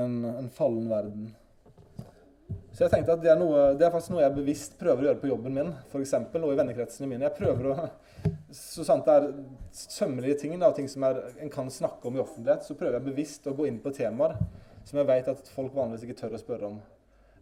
en, 0.00 0.24
en 0.24 0.50
fallen 0.54 0.90
verden. 0.90 1.30
Så 2.74 2.84
jeg 2.84 2.92
tenkte 2.92 3.14
at 3.14 3.22
det 3.22 3.30
er, 3.30 3.38
noe, 3.38 3.70
det 3.78 3.84
er, 3.86 3.92
faktisk 3.92 4.14
noe 4.14 4.22
jeg 4.24 4.34
bevisst 4.34 4.76
prøver 4.78 5.04
å 5.04 5.08
gjøre 5.08 5.20
på 5.22 5.30
jobben 5.30 5.54
min, 5.54 5.72
f.eks. 5.90 6.14
og 6.18 6.50
i 6.50 6.58
vennekretsene 6.58 7.08
mine. 7.10 7.26
Jeg 7.28 7.36
prøver 7.38 7.70
å, 7.70 7.76
Så 8.54 8.86
sant 8.86 9.06
det 9.06 9.16
er 9.18 9.28
sømmelige 9.74 10.40
ting, 10.42 10.56
da, 10.58 10.72
ting 10.74 10.88
som 10.90 11.06
er, 11.06 11.20
en 11.42 11.52
kan 11.52 11.70
snakke 11.70 12.10
om 12.10 12.18
i 12.18 12.22
offentlighet, 12.22 12.66
så 12.66 12.74
prøver 12.78 12.98
jeg 12.98 13.06
bevisst 13.10 13.46
å 13.46 13.54
gå 13.58 13.68
inn 13.70 13.78
på 13.82 13.94
temaer 13.94 14.38
som 14.86 14.98
jeg 14.98 15.08
vet 15.10 15.28
at 15.30 15.52
folk 15.54 15.74
vanligvis 15.76 16.08
ikke 16.08 16.18
tør 16.22 16.34
å 16.34 16.40
spørre 16.40 16.70
om. 16.72 16.80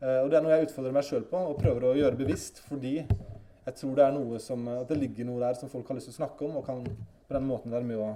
Eh, 0.03 0.21
og 0.23 0.31
Det 0.31 0.39
er 0.39 0.45
noe 0.47 0.55
jeg 0.57 0.69
utfordrer 0.69 0.95
meg 0.95 1.07
sjøl 1.09 1.27
på 1.29 1.43
og 1.51 1.61
prøver 1.61 1.89
å 1.89 1.97
gjøre 1.99 2.21
bevisst, 2.21 2.63
fordi 2.69 2.97
jeg 3.03 3.77
tror 3.81 3.99
det 3.99 4.07
er 4.07 4.17
noe 4.17 4.39
som, 4.41 4.65
at 4.79 4.89
det 4.89 5.01
ligger 5.01 5.29
noe 5.29 5.43
der 5.43 5.59
som 5.59 5.71
folk 5.73 5.89
har 5.91 5.99
lyst 5.99 6.11
til 6.11 6.17
å 6.17 6.23
snakke 6.23 6.47
om, 6.47 6.57
og 6.61 6.67
kan 6.67 6.85
på 6.87 7.37
den 7.37 7.49
måten 7.49 7.75
være 7.75 7.85
med 7.85 8.01
å 8.01 8.13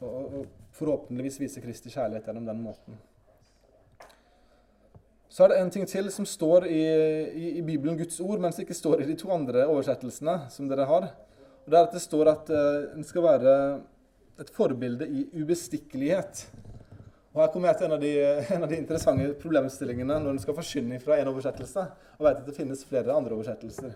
og, 0.00 0.08
og 0.08 0.46
forhåpentligvis 0.76 1.38
vise 1.40 1.62
Kristi 1.64 1.92
kjærlighet 1.92 2.28
gjennom 2.28 2.48
den 2.48 2.62
måten. 2.62 2.98
Så 5.28 5.44
er 5.44 5.52
det 5.52 5.60
en 5.60 5.72
ting 5.72 5.84
til 5.88 6.08
som 6.12 6.26
står 6.28 6.66
i, 6.70 6.82
i, 7.28 7.48
i 7.60 7.62
Bibelen, 7.64 7.98
Guds 7.98 8.20
ord, 8.24 8.40
mens 8.40 8.56
det 8.56 8.64
ikke 8.66 8.78
står 8.78 9.02
i 9.02 9.08
de 9.10 9.16
to 9.20 9.32
andre 9.34 9.66
oversettelsene 9.68 10.38
som 10.52 10.68
dere 10.70 10.86
har. 10.88 11.10
Og 11.64 11.72
Det 11.72 11.78
er 11.78 11.88
at 11.88 11.96
det 11.96 12.04
står 12.04 12.30
at 12.30 12.52
uh, 12.54 12.94
en 12.96 13.04
skal 13.04 13.26
være 13.26 13.56
et 14.40 14.52
forbilde 14.54 15.08
i 15.08 15.26
ubestikkelighet. 15.40 16.46
Og 17.36 17.42
Her 17.42 17.50
kommer 17.52 17.68
jeg 17.68 17.76
til 17.76 17.86
en 17.86 17.92
av, 17.92 18.00
de, 18.00 18.10
en 18.56 18.62
av 18.64 18.70
de 18.70 18.78
interessante 18.80 19.24
problemstillingene 19.42 20.16
når 20.24 20.32
en 20.32 20.40
skal 20.40 20.56
forsyne 20.56 20.96
fra 21.02 21.18
en 21.20 21.28
oversettelse, 21.28 21.82
og 22.16 22.24
vet 22.24 22.38
at 22.40 22.46
det 22.48 22.56
finnes 22.56 22.84
flere 22.88 23.12
andre 23.12 23.36
oversettelser. 23.36 23.90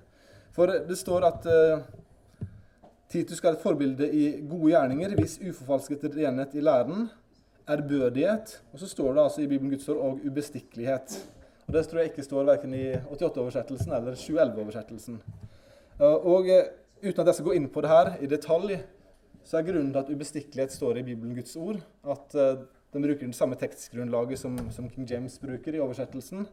For 0.52 0.68
det 0.84 0.96
står 0.98 1.24
at 1.24 1.46
uh, 1.48 1.86
Titus 3.08 3.40
være 3.40 3.56
et 3.56 3.62
forbilde 3.62 4.08
i 4.12 4.24
gode 4.44 4.74
gjerninger, 4.74 5.14
hvis 5.16 5.38
uforfalsket 5.40 6.04
renhet 6.18 6.52
i 6.52 6.64
læren, 6.66 7.06
ærbødighet, 7.70 8.52
og 8.74 8.82
så 8.82 8.88
står 8.90 9.14
det 9.14 9.22
altså 9.22 9.40
i 9.40 9.46
Bibelen 9.46 9.72
Guds 9.72 9.88
ord 9.88 10.02
og 10.04 10.26
ubestikkelighet. 10.26 11.16
Og 11.66 11.72
Det 11.72 11.84
tror 11.86 11.98
jeg 12.02 12.10
ikke 12.10 12.26
står 12.26 12.44
verken 12.44 12.74
i 12.74 12.82
88-oversettelsen 12.92 13.94
eller 13.96 14.18
711-oversettelsen. 14.18 15.16
Og 16.00 16.48
eh, 16.50 16.66
uten 17.04 17.22
at 17.22 17.30
jeg 17.30 17.38
skal 17.38 17.46
gå 17.46 17.54
inn 17.56 17.70
på 17.72 17.84
det 17.84 17.92
her 17.92 18.12
i 18.20 18.28
detalj, 18.28 18.76
så 19.44 19.60
er 19.60 19.68
grunnen 19.68 19.92
til 19.94 20.02
at 20.02 20.12
ubestikkelighet 20.12 20.76
står 20.76 21.00
i 21.00 21.06
Bibelen 21.06 21.34
Guds 21.38 21.56
ord, 21.56 21.80
at 22.04 22.36
den 22.92 23.04
bruker 23.06 23.26
det 23.26 23.38
samme 23.38 23.58
tekstgrunnlaget 23.58 24.40
som, 24.40 24.56
som, 24.74 24.88
King 24.90 25.06
James 25.10 25.36
bruker 25.40 25.76
i 25.76 25.82
oversettelsen. 25.82 26.46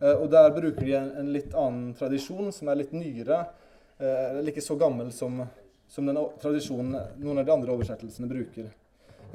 Eh, 0.00 0.14
og 0.14 0.30
der 0.32 0.50
bruker 0.54 0.82
de 0.82 0.96
en, 0.98 1.12
en, 1.22 1.32
litt 1.34 1.54
annen 1.54 1.92
tradisjon, 1.98 2.50
som 2.52 2.70
er 2.70 2.80
litt 2.82 2.94
nyere, 2.96 3.44
uh, 4.00 4.24
eller 4.38 4.50
ikke 4.52 4.64
så 4.64 4.76
gammel 4.80 5.12
som, 5.14 5.40
som 5.88 6.08
den 6.08 6.18
tradisjonen 6.42 6.98
noen 7.22 7.40
av 7.40 7.46
de 7.46 7.54
andre 7.54 7.76
oversettelsene 7.76 8.30
bruker. 8.30 8.72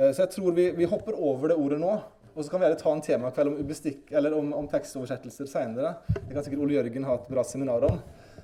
Så 0.02 0.24
jeg 0.24 0.32
tror 0.34 0.54
vi, 0.56 0.70
vi 0.74 0.88
hopper 0.88 1.18
over 1.20 1.52
det 1.52 1.58
ordet 1.60 1.78
nå. 1.82 1.92
Og 2.32 2.46
så 2.46 2.52
kan 2.52 2.62
vi 2.62 2.66
heller 2.66 2.80
ta 2.80 2.94
en 2.96 3.02
temakveld 3.04 3.50
om, 3.52 4.38
om, 4.38 4.54
om 4.62 4.68
tekstoversettelser 4.72 5.50
seinere. 5.52 5.98
Det 6.16 6.32
kan 6.32 6.46
sikkert 6.46 6.64
Ole 6.64 6.78
Jørgen 6.78 7.06
ha 7.10 7.18
et 7.20 7.28
bra 7.28 7.44
seminar 7.44 7.84
om. 7.90 8.00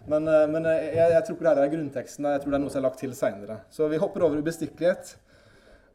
Men, 0.08 0.28
eh, 0.28 0.44
men 0.52 0.66
eh, 0.66 0.90
jeg, 0.96 1.14
jeg, 1.14 1.24
tror 1.26 1.38
ikke 1.38 1.46
det 1.46 1.54
her 1.54 1.64
er 1.64 1.72
grunnteksten. 1.72 2.28
Jeg 2.32 2.44
tror 2.44 2.54
det 2.54 2.60
er 2.60 2.64
noe 2.64 2.74
som 2.74 2.82
er 2.82 2.88
lagt 2.88 3.02
til 3.04 3.16
seinere. 3.16 3.60
Så 3.72 3.88
vi 3.92 4.00
hopper 4.02 4.28
over 4.28 4.44
ubestikkelighet. 4.44 5.16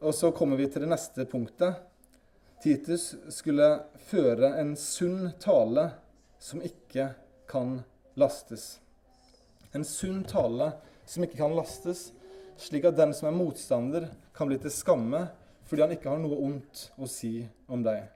Og 0.02 0.16
så 0.16 0.32
kommer 0.34 0.58
vi 0.58 0.66
til 0.72 0.84
det 0.84 0.90
neste 0.90 1.26
punktet. 1.30 1.80
Titus 2.62 3.14
skulle 3.28 3.66
føre 4.06 4.52
en 4.60 4.76
sunn 4.78 5.32
tale 5.42 5.88
som 6.38 6.60
ikke 6.62 7.08
kan 7.50 7.80
lastes. 8.14 8.76
En 9.74 9.82
sunn 9.82 10.20
tale 10.30 10.68
som 11.02 11.26
ikke 11.26 11.40
kan 11.40 11.56
lastes, 11.58 12.12
slik 12.62 12.86
at 12.86 13.00
den 13.00 13.16
som 13.18 13.32
er 13.32 13.34
motstander, 13.34 14.06
kan 14.30 14.46
bli 14.46 14.60
til 14.62 14.70
skamme 14.70 15.24
fordi 15.66 15.82
han 15.82 15.96
ikke 15.96 16.12
har 16.12 16.22
noe 16.22 16.38
ondt 16.38 16.84
å 17.02 17.10
si 17.10 17.40
om 17.66 17.82
deg. 17.82 18.06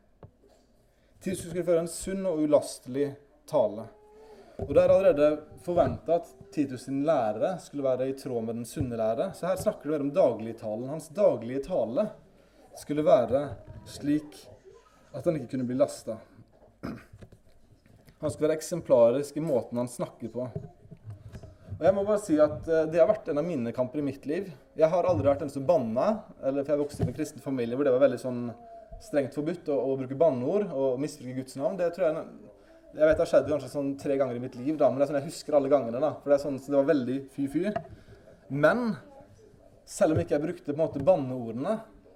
Titus 1.18 1.48
skulle 1.48 1.66
føre 1.66 1.82
en 1.82 1.90
sunn 1.90 2.22
og 2.30 2.44
ulastelig 2.46 3.08
tale. 3.50 3.88
Og 4.62 4.70
Det 4.70 4.82
er 4.82 4.92
allerede 4.94 5.30
forventa 5.66 6.20
at 6.20 6.30
Titus 6.54 6.86
sin 6.86 7.02
lære 7.08 7.56
skulle 7.64 7.84
være 7.90 8.12
i 8.12 8.14
tråd 8.14 8.46
med 8.46 8.60
den 8.60 8.68
sunne 8.68 8.94
lære. 8.94 9.32
Så 9.34 9.50
her 9.50 9.58
snakker 9.58 9.90
mer 9.90 10.06
om 10.06 10.14
dagligtalen. 10.14 10.86
Hans 10.88 11.10
daglige 11.10 11.66
tale 11.66 12.12
skulle 12.78 13.02
være 13.02 13.48
slik 13.86 14.40
at 15.16 15.24
han 15.24 15.38
ikke 15.38 15.54
kunne 15.54 15.68
bli 15.68 15.78
lasta. 15.78 16.18
Han 18.20 18.32
skulle 18.32 18.48
være 18.48 18.58
eksemplarisk 18.58 19.36
i 19.36 19.44
måten 19.44 19.78
han 19.80 19.90
snakker 19.90 20.32
på. 20.32 20.48
Og 21.76 21.84
jeg 21.84 21.92
må 21.92 22.06
bare 22.08 22.22
si 22.24 22.38
at 22.40 22.68
eh, 22.72 22.86
Det 22.88 23.00
har 23.02 23.08
vært 23.10 23.26
en 23.28 23.40
av 23.42 23.44
mine 23.44 23.72
kamper 23.76 24.00
i 24.00 24.06
mitt 24.06 24.24
liv. 24.28 24.48
Jeg 24.78 24.88
har 24.88 25.08
aldri 25.08 25.28
vært 25.28 25.44
den 25.44 25.52
som 25.52 25.66
banna. 25.68 26.22
Eller, 26.40 26.64
for 26.64 26.72
Jeg 26.72 26.82
vokste 26.82 27.04
opp 27.04 27.10
i 27.10 27.12
en 27.12 27.18
kristen 27.18 27.44
familie 27.44 27.76
hvor 27.76 27.88
det 27.88 27.92
var 27.92 28.06
veldig 28.06 28.20
sånn 28.22 28.42
strengt 29.04 29.36
forbudt 29.36 29.68
å, 29.68 29.76
å 29.76 29.96
bruke 30.00 30.16
banneord 30.16 30.70
og 30.72 31.00
misbruke 31.02 31.42
Guds 31.42 31.58
navn. 31.60 31.76
Det 31.76 31.90
tror 31.92 32.08
jeg 32.08 32.22
jeg 32.96 33.04
vet 33.04 33.18
Det 33.18 33.24
har 33.26 33.28
skjedd 33.28 33.50
kanskje 33.50 33.68
sånn 33.68 33.90
tre 34.00 34.14
ganger 34.16 34.38
i 34.38 34.40
mitt 34.40 34.54
liv, 34.56 34.72
da, 34.80 34.88
men 34.88 34.96
det 34.96 35.04
er 35.04 35.10
sånn 35.10 35.18
jeg 35.18 35.28
husker 35.28 35.58
alle 35.58 35.68
gangene. 35.68 36.00
da, 36.00 36.14
for 36.22 36.32
Det 36.32 36.38
er 36.38 36.44
sånn, 36.46 36.56
så 36.56 36.72
det 36.72 36.78
var 36.78 36.88
veldig 36.88 37.16
fy-fy. 37.34 37.64
Men 38.48 38.94
selv 39.84 40.14
om 40.14 40.22
ikke 40.22 40.38
jeg 40.38 40.44
brukte 40.46 40.70
på 40.70 40.72
en 40.72 40.80
måte 40.80 41.04
banneordene, 41.04 41.74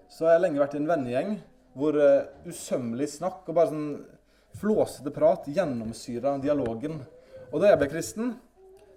så 0.09 0.25
har 0.25 0.39
jeg 0.39 0.45
lenge 0.47 0.63
vært 0.63 0.79
i 0.79 0.81
en 0.81 0.89
vennegjeng 0.89 1.35
hvor 1.81 1.97
uh, 1.97 2.29
usømmelig 2.49 3.09
snakk 3.17 3.49
og 3.49 3.57
bare 3.57 3.73
sånn 3.73 3.91
flåsete 4.61 5.13
prat 5.15 5.49
gjennomsyra 5.51 6.37
dialogen. 6.43 7.01
Og 7.51 7.63
da 7.63 7.71
jeg 7.71 7.81
ble 7.81 7.91
kristen, 7.91 8.33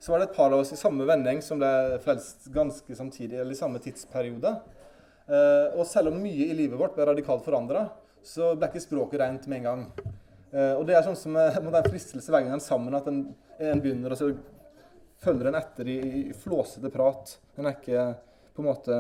så 0.04 0.12
var 0.12 0.20
det 0.20 0.32
et 0.32 0.38
par 0.38 0.52
av 0.52 0.62
oss 0.62 0.74
i 0.76 0.80
samme 0.80 1.06
vending 1.08 1.40
som 1.46 1.62
ble 1.62 2.00
frelst 2.04 2.50
ganske 2.54 2.98
samtidig, 2.98 3.38
eller 3.40 3.56
i 3.56 3.60
samme 3.60 3.80
tidsperiode. 3.84 4.56
Uh, 5.30 5.72
og 5.78 5.86
selv 5.88 6.12
om 6.12 6.20
mye 6.20 6.50
i 6.50 6.58
livet 6.58 6.80
vårt 6.80 6.98
ble 6.98 7.08
radikalt 7.08 7.46
forandra, 7.46 7.86
så 8.24 8.52
ble 8.58 8.68
ikke 8.72 8.84
språket 8.84 9.22
rent 9.24 9.48
med 9.48 9.62
en 9.62 9.70
gang. 9.70 9.86
Uh, 10.52 10.74
og 10.76 10.84
det 10.90 10.98
er 10.98 11.06
sånn 11.06 11.20
som 11.20 11.38
uh, 11.40 11.56
det 11.56 11.80
er 11.80 11.88
fristelse 11.88 12.34
hver 12.34 12.44
gang 12.44 12.58
en 12.58 12.64
sammen, 12.64 12.98
at 12.98 13.08
en, 13.10 13.24
en 13.64 13.84
begynner, 13.84 14.12
og 14.14 14.20
så 14.20 14.34
følger 15.24 15.50
en 15.50 15.60
etter 15.62 15.88
i, 15.88 15.98
i 16.20 16.36
flåsete 16.36 16.92
prat. 16.92 17.38
En 17.56 17.70
er 17.70 17.78
ikke 17.78 18.08
på 18.54 18.64
en 18.64 18.70
måte 18.70 19.00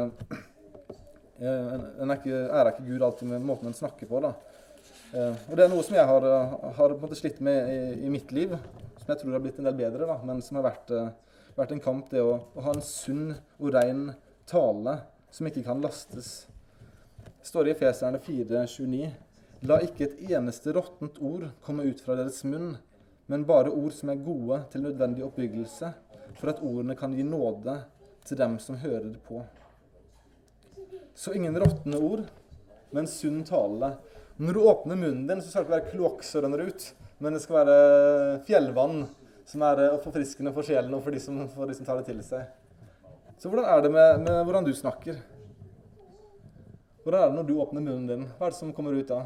uh, 1.43 1.73
En 2.01 2.09
er 2.09 2.19
ikke, 2.19 2.39
ærer 2.47 2.71
ikke 2.73 2.87
Gud 2.87 3.05
alltid 3.07 3.29
med 3.29 3.45
måten 3.47 3.69
en 3.69 3.77
snakker 3.77 4.09
på. 4.09 4.21
da. 4.23 4.33
og 5.13 5.51
det 5.53 5.65
er 5.65 5.69
noe 5.69 5.83
som 5.85 5.95
jeg 5.95 6.07
har, 6.09 6.23
har 6.79 6.95
slitt 7.15 7.41
med 7.45 7.69
i, 7.69 7.81
i, 8.07 8.09
mitt 8.09 8.31
liv, 8.33 8.55
som 8.97 9.11
jeg 9.11 9.19
tror 9.21 9.35
har 9.35 9.43
blitt 9.43 9.59
en 9.61 9.67
del 9.69 9.77
bedre, 9.77 10.07
da, 10.09 10.15
men 10.25 10.41
som 10.41 10.57
har 10.57 10.65
vært, 10.71 10.93
vært 11.55 11.75
en 11.75 11.83
kamp, 11.83 12.07
det 12.09 12.23
å, 12.23 12.39
å, 12.55 12.63
ha 12.65 12.73
en 12.73 12.81
sunn 12.81 13.35
og 13.59 13.75
ren 13.75 14.07
tale 14.49 14.97
som 15.29 15.47
ikke 15.47 15.65
kan 15.67 15.83
lastes. 15.83 16.31
Det 17.27 17.51
står 17.51 17.69
i 17.69 17.75
Efeserne 17.75 18.23
4,29 18.25 19.11
La 19.63 19.77
ikke 19.79 20.09
et 20.09 20.31
eneste 20.35 20.73
råttent 20.75 21.21
ord 21.23 21.45
komme 21.63 21.85
ut 21.87 22.01
fra 22.03 22.17
deres 22.19 22.41
munn, 22.43 22.73
men 23.31 23.45
bare 23.47 23.71
ord 23.71 23.93
som 23.95 24.09
er 24.11 24.19
gode 24.19 24.57
til 24.73 24.83
nødvendig 24.83 25.23
oppbyggelse, 25.23 25.93
for 26.35 26.51
at 26.51 26.59
ordene 26.59 26.97
kan 26.99 27.13
gi 27.15 27.23
nåde 27.23 27.77
til 28.27 28.39
dem 28.41 28.57
som 28.59 28.81
hører 28.81 29.13
det 29.13 29.21
på. 29.23 29.39
Så 31.13 31.33
ingen 31.37 31.57
råtne 31.59 31.99
ord, 32.01 32.25
men 32.93 33.07
sunn 33.09 33.43
tale. 33.45 33.95
Når 34.41 34.53
du 34.53 34.61
åpner 34.65 34.97
munnen 34.97 35.27
din, 35.29 35.41
så 35.41 35.51
skal 35.51 35.63
det 35.63 35.67
ikke 35.67 35.75
være 35.75 35.91
kloakk 35.91 36.23
som 36.25 36.45
renner 36.45 36.63
ut, 36.65 36.87
men 37.21 37.35
det 37.35 37.43
skal 37.43 37.59
være 37.59 37.75
fjellvann 38.47 39.03
som 39.45 39.63
er 39.67 39.83
eh, 39.83 39.99
forfriskende 40.03 40.53
for 40.55 40.65
sjelen 40.65 40.95
og 40.95 41.03
for 41.05 41.13
de 41.13 41.21
som, 41.21 41.37
for 41.51 41.69
de 41.69 41.75
som 41.77 41.85
tar 41.87 41.99
det 41.99 42.07
til 42.09 42.23
seg. 42.25 42.49
Så 43.37 43.51
hvordan 43.51 43.67
er 43.69 43.83
det 43.83 43.91
med, 43.93 44.23
med 44.25 44.41
hvordan 44.47 44.65
du 44.65 44.73
snakker? 44.75 45.19
Hvordan 47.03 47.19
er 47.19 47.29
det 47.29 47.37
når 47.37 47.47
du 47.49 47.55
åpner 47.59 47.83
munnen 47.83 48.09
din? 48.09 48.27
Hva 48.37 48.47
er 48.47 48.55
det 48.55 48.59
som 48.61 48.73
kommer 48.75 48.95
ut 48.95 49.09
da? 49.09 49.25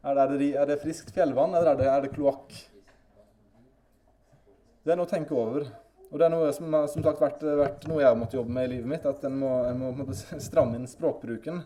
Er 0.00 0.16
det, 0.16 0.54
er 0.56 0.68
det 0.70 0.80
friskt 0.80 1.12
fjellvann, 1.12 1.52
eller 1.52 1.74
er 1.74 1.78
det, 1.78 1.88
er 1.92 2.04
det 2.06 2.12
kloakk? 2.14 2.54
Det 4.80 4.94
er 4.94 4.96
noe 4.96 5.04
å 5.04 5.10
tenke 5.10 5.36
over. 5.36 5.68
Og 6.10 6.18
det 6.18 6.26
er 6.26 6.32
noe 6.32 6.50
som 6.54 6.74
har 6.74 6.88
som 6.90 7.04
sagt 7.06 7.22
vært, 7.22 7.42
vært, 7.44 7.84
noe 7.86 8.00
jeg 8.02 8.10
har 8.10 8.18
måttet 8.18 8.40
jobbe 8.40 8.54
med 8.54 8.66
i 8.66 8.72
livet 8.74 8.90
mitt. 8.90 9.06
At 9.06 9.22
en 9.28 9.36
må, 9.38 9.50
en 9.68 9.78
må, 9.78 9.92
må 9.94 10.06
stramme 10.14 10.78
inn 10.78 10.88
språkbruken. 10.90 11.62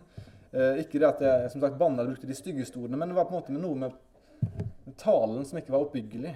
Eh, 0.51 0.83
ikke 0.83 1.01
det 1.01 1.09
at 1.09 1.23
jeg 1.25 1.53
som 1.53 1.63
sagt 1.63 1.79
banna 1.79 2.03
eller 2.03 2.13
brukte 2.13 2.29
de 2.29 2.37
styggeste 2.37 2.77
ordene, 2.79 2.99
men 3.01 3.11
det 3.11 3.17
var 3.17 3.25
på 3.27 3.35
en 3.35 3.41
måte 3.41 3.55
med 3.55 3.65
noe 3.65 3.79
med 3.81 4.93
talen 5.01 5.41
som 5.49 5.57
ikke 5.59 5.73
var 5.73 5.87
oppbyggelig. 5.87 6.35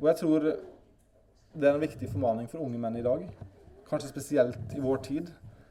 Og 0.00 0.10
jeg 0.10 0.18
tror 0.18 0.48
det 0.50 1.66
er 1.66 1.74
en 1.74 1.82
viktig 1.82 2.10
formaning 2.10 2.50
for 2.50 2.64
unge 2.64 2.80
menn 2.82 2.98
i 2.98 3.06
dag. 3.06 3.24
Kanskje 3.88 4.10
spesielt 4.10 4.74
i 4.76 4.82
vår 4.82 5.00
tid. 5.06 5.30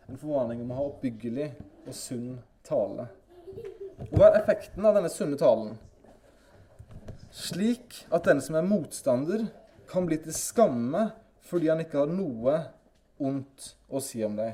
En 0.09 0.19
formaning 0.19 0.63
om 0.63 0.71
å 0.73 0.79
ha 0.79 0.87
oppbyggelig 0.89 1.51
og 1.85 1.93
sunn 1.95 2.33
tale. 2.67 3.09
Og 4.09 4.15
Hva 4.15 4.29
er 4.29 4.41
effekten 4.41 4.85
av 4.87 4.95
denne 4.97 5.11
sunne 5.11 5.39
talen? 5.39 5.75
Slik 7.35 8.03
at 8.09 8.25
den 8.25 8.41
som 8.41 8.57
er 8.57 8.65
motstander, 8.65 9.49
kan 9.89 10.05
bli 10.05 10.19
til 10.21 10.35
skamme 10.35 11.09
fordi 11.49 11.71
han 11.71 11.81
ikke 11.81 12.03
har 12.03 12.11
noe 12.11 12.59
ondt 13.19 13.71
å 13.89 14.01
si 14.03 14.21
om 14.25 14.35
deg. 14.37 14.53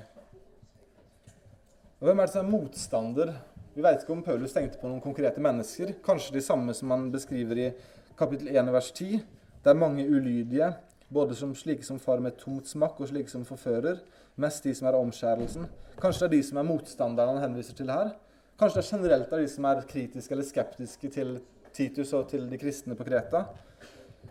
Og 1.99 2.07
hvem 2.07 2.21
er 2.21 2.27
det 2.27 2.33
som 2.33 2.45
er 2.45 2.51
motstander? 2.53 3.33
Vi 3.75 3.83
vet 3.83 4.03
ikke 4.03 4.13
om 4.15 4.23
Paulus 4.23 4.55
tenkte 4.55 4.79
på 4.79 4.87
noen 4.87 5.03
konkrete 5.03 5.41
mennesker. 5.43 5.97
Kanskje 6.05 6.37
de 6.37 6.43
samme 6.43 6.75
som 6.77 6.93
han 6.93 7.09
beskriver 7.11 7.59
i 7.59 7.69
kapittel 8.15 8.51
1 8.53 8.71
vers 8.71 8.91
10. 8.95 9.23
Det 9.63 9.71
er 9.71 9.79
mange 9.79 10.05
ulydige, 10.07 10.69
både 11.11 11.35
som 11.35 11.51
slike 11.57 11.83
som 11.83 11.99
far 11.99 12.21
med 12.23 12.37
tomt 12.39 12.69
smakk, 12.69 13.01
og 13.01 13.09
slike 13.09 13.31
som 13.31 13.43
forfører. 13.47 13.99
Mest 14.39 14.63
de 14.63 14.75
som 14.77 14.87
er 14.87 14.99
omskjærelsen. 14.99 15.67
Kanskje 15.99 16.23
det 16.23 16.29
er 16.29 16.35
de 16.37 16.47
som 16.47 16.61
er 16.61 16.69
motstanderne 16.69 17.35
han 17.35 17.49
henviser 17.49 17.75
til 17.75 17.91
her. 17.91 18.13
Kanskje 18.59 18.79
det 18.79 18.85
er 18.85 18.91
generelt 18.95 19.35
av 19.35 19.43
de 19.43 19.51
som 19.51 19.67
er 19.67 19.83
kritiske 19.89 20.35
eller 20.35 20.47
skeptiske 20.47 21.11
til 21.11 21.37
Titus 21.75 22.13
og 22.15 22.29
til 22.31 22.47
de 22.47 22.59
kristne 22.59 22.95
på 22.95 23.03
Kreta. 23.07 23.47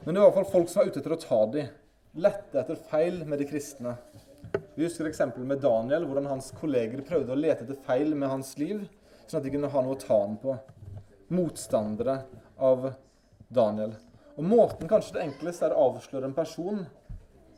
Men 0.03 0.15
det 0.15 0.21
var 0.21 0.29
i 0.29 0.31
hvert 0.31 0.37
fall 0.41 0.53
folk 0.53 0.71
som 0.73 0.81
var 0.83 0.91
ute 0.91 1.01
etter 1.01 1.15
å 1.15 1.21
ta 1.23 1.41
dem. 1.55 1.71
Lette 2.25 2.61
etter 2.61 2.81
feil 2.91 3.23
med 3.27 3.41
de 3.41 3.47
kristne. 3.49 3.95
Vi 4.75 4.85
husker 4.85 5.07
eksempelet 5.09 5.47
med 5.47 5.63
Daniel, 5.63 6.05
hvordan 6.09 6.29
hans 6.31 6.51
kolleger 6.59 7.03
prøvde 7.07 7.35
å 7.35 7.39
lete 7.39 7.65
etter 7.65 7.79
feil 7.87 8.15
med 8.15 8.31
hans 8.31 8.53
liv, 8.59 8.85
sånn 9.27 9.41
at 9.41 9.47
de 9.47 9.53
kunne 9.55 9.71
ha 9.71 9.83
noe 9.83 9.97
å 9.97 10.03
ta 10.03 10.19
ham 10.21 10.37
på. 10.43 10.57
Motstandere 11.35 12.21
av 12.59 12.91
Daniel. 13.49 13.95
Og 14.35 14.47
Måten 14.51 14.91
kanskje 14.91 15.17
det 15.19 15.25
enkleste 15.29 15.69
er 15.69 15.77
å 15.77 15.89
avsløre 15.93 16.27
en 16.27 16.37
person 16.37 16.85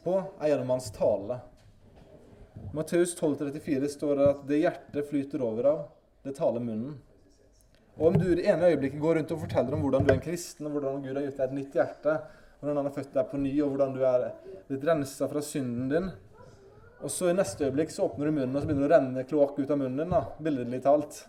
på, 0.05 0.17
er 0.41 0.53
gjennom 0.53 0.75
hans 0.77 0.91
tale. 0.95 1.41
Matteus 2.77 3.17
12,34 3.17 3.89
står 3.97 4.17
det 4.17 4.31
at 4.31 4.47
det 4.49 4.63
hjertet 4.63 5.09
flyter 5.11 5.45
over 5.45 5.71
av, 5.73 5.85
det 6.25 6.37
taler 6.37 6.61
munnen. 6.61 6.99
Og 7.97 8.11
om 8.11 8.17
du 8.21 8.27
i 8.29 8.37
det 8.37 8.45
ene 8.53 8.69
øyeblikket 8.69 9.01
går 9.01 9.19
rundt 9.19 9.31
og 9.33 9.41
forteller 9.41 9.73
om 9.73 9.85
hvordan 9.87 10.05
du 10.05 10.11
er 10.13 10.19
en 10.19 10.25
kristen, 10.25 10.67
og 10.69 10.75
hvordan 10.77 11.01
Gud 11.05 11.17
har 11.17 11.25
gitt 11.25 11.39
deg 11.41 11.47
et 11.47 11.57
nytt 11.57 11.79
hjerte, 11.79 12.17
hvordan 12.61 12.81
han 12.81 12.89
har 12.91 12.97
født 12.97 13.15
deg 13.15 13.31
på 13.31 13.41
ny, 13.41 13.53
og 13.65 13.71
hvordan 13.73 13.95
du 13.95 14.03
er 14.05 14.27
blitt 14.69 14.85
rensa 14.85 15.29
fra 15.31 15.43
synden 15.45 15.89
din, 15.93 16.11
og 16.97 17.13
så 17.13 17.31
i 17.31 17.37
neste 17.37 17.65
øyeblikk 17.65 17.93
så 17.93 18.05
åpner 18.05 18.29
du 18.29 18.37
munnen, 18.37 18.53
og 18.53 18.63
så 18.63 18.69
begynner 18.69 18.85
det 18.85 18.91
å 18.91 18.99
renne 18.99 19.25
kloakk 19.29 19.59
ut 19.61 19.73
av 19.73 19.81
munnen 19.81 20.03
din, 20.03 20.13
da, 20.13 20.23
billedlig 20.45 20.83
talt, 20.85 21.23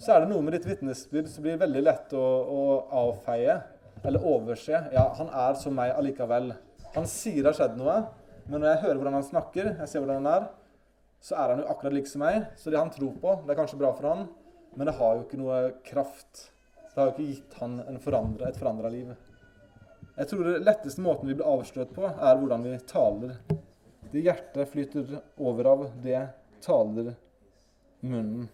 så 0.00 0.14
er 0.14 0.24
det 0.24 0.30
noe 0.32 0.44
med 0.44 0.56
ditt 0.56 0.68
vitnesbyrd 0.68 1.28
som 1.30 1.44
blir 1.44 1.60
veldig 1.60 1.82
lett 1.84 2.14
å, 2.16 2.22
å 2.24 2.62
avfeie 3.04 3.58
eller 4.04 4.24
overse. 4.28 4.80
Ja, 4.92 5.04
han 5.18 5.30
er 5.30 5.56
som 5.60 5.76
meg 5.76 5.92
allikevel. 5.94 6.50
Han 6.96 7.06
sier 7.08 7.42
det 7.42 7.52
har 7.52 7.58
skjedd 7.60 7.76
noe, 7.78 8.00
men 8.48 8.60
når 8.60 8.72
jeg 8.72 8.82
hører 8.84 9.00
hvordan 9.00 9.18
han 9.20 9.26
snakker, 9.28 9.70
jeg 9.78 9.90
ser 9.90 10.04
hvordan 10.04 10.24
han 10.24 10.32
er, 10.32 10.48
så 11.24 11.38
er 11.40 11.54
han 11.54 11.62
jo 11.62 11.68
akkurat 11.72 11.96
lik 11.96 12.08
som 12.10 12.24
meg. 12.24 12.48
Så 12.60 12.72
det 12.72 12.80
han 12.80 12.92
tror 12.92 13.14
på, 13.20 13.36
det 13.44 13.54
er 13.54 13.60
kanskje 13.60 13.80
bra 13.80 13.92
for 13.96 14.10
han, 14.10 14.26
men 14.74 14.88
det 14.88 14.96
har 14.98 15.14
jo 15.16 15.24
ikke 15.24 15.40
noe 15.40 15.60
kraft. 15.86 16.48
Det 16.90 17.00
har 17.00 17.10
jo 17.10 17.14
ikke 17.14 17.28
gitt 17.30 17.56
han 17.60 18.00
forandre, 18.02 18.48
et 18.48 18.58
forandra 18.58 18.90
liv. 18.92 19.12
Jeg 20.14 20.30
tror 20.30 20.46
det 20.46 20.62
letteste 20.62 21.02
måten 21.02 21.30
vi 21.30 21.34
blir 21.34 21.48
avslørt 21.48 21.94
på, 21.94 22.06
er 22.06 22.38
hvordan 22.38 22.66
vi 22.66 22.74
taler. 22.86 23.38
Det 24.12 24.22
hjertet 24.22 24.70
flyter 24.70 25.16
over 25.42 25.70
av, 25.72 25.88
det 26.04 26.20
taler 26.62 27.14
munnen. 28.04 28.46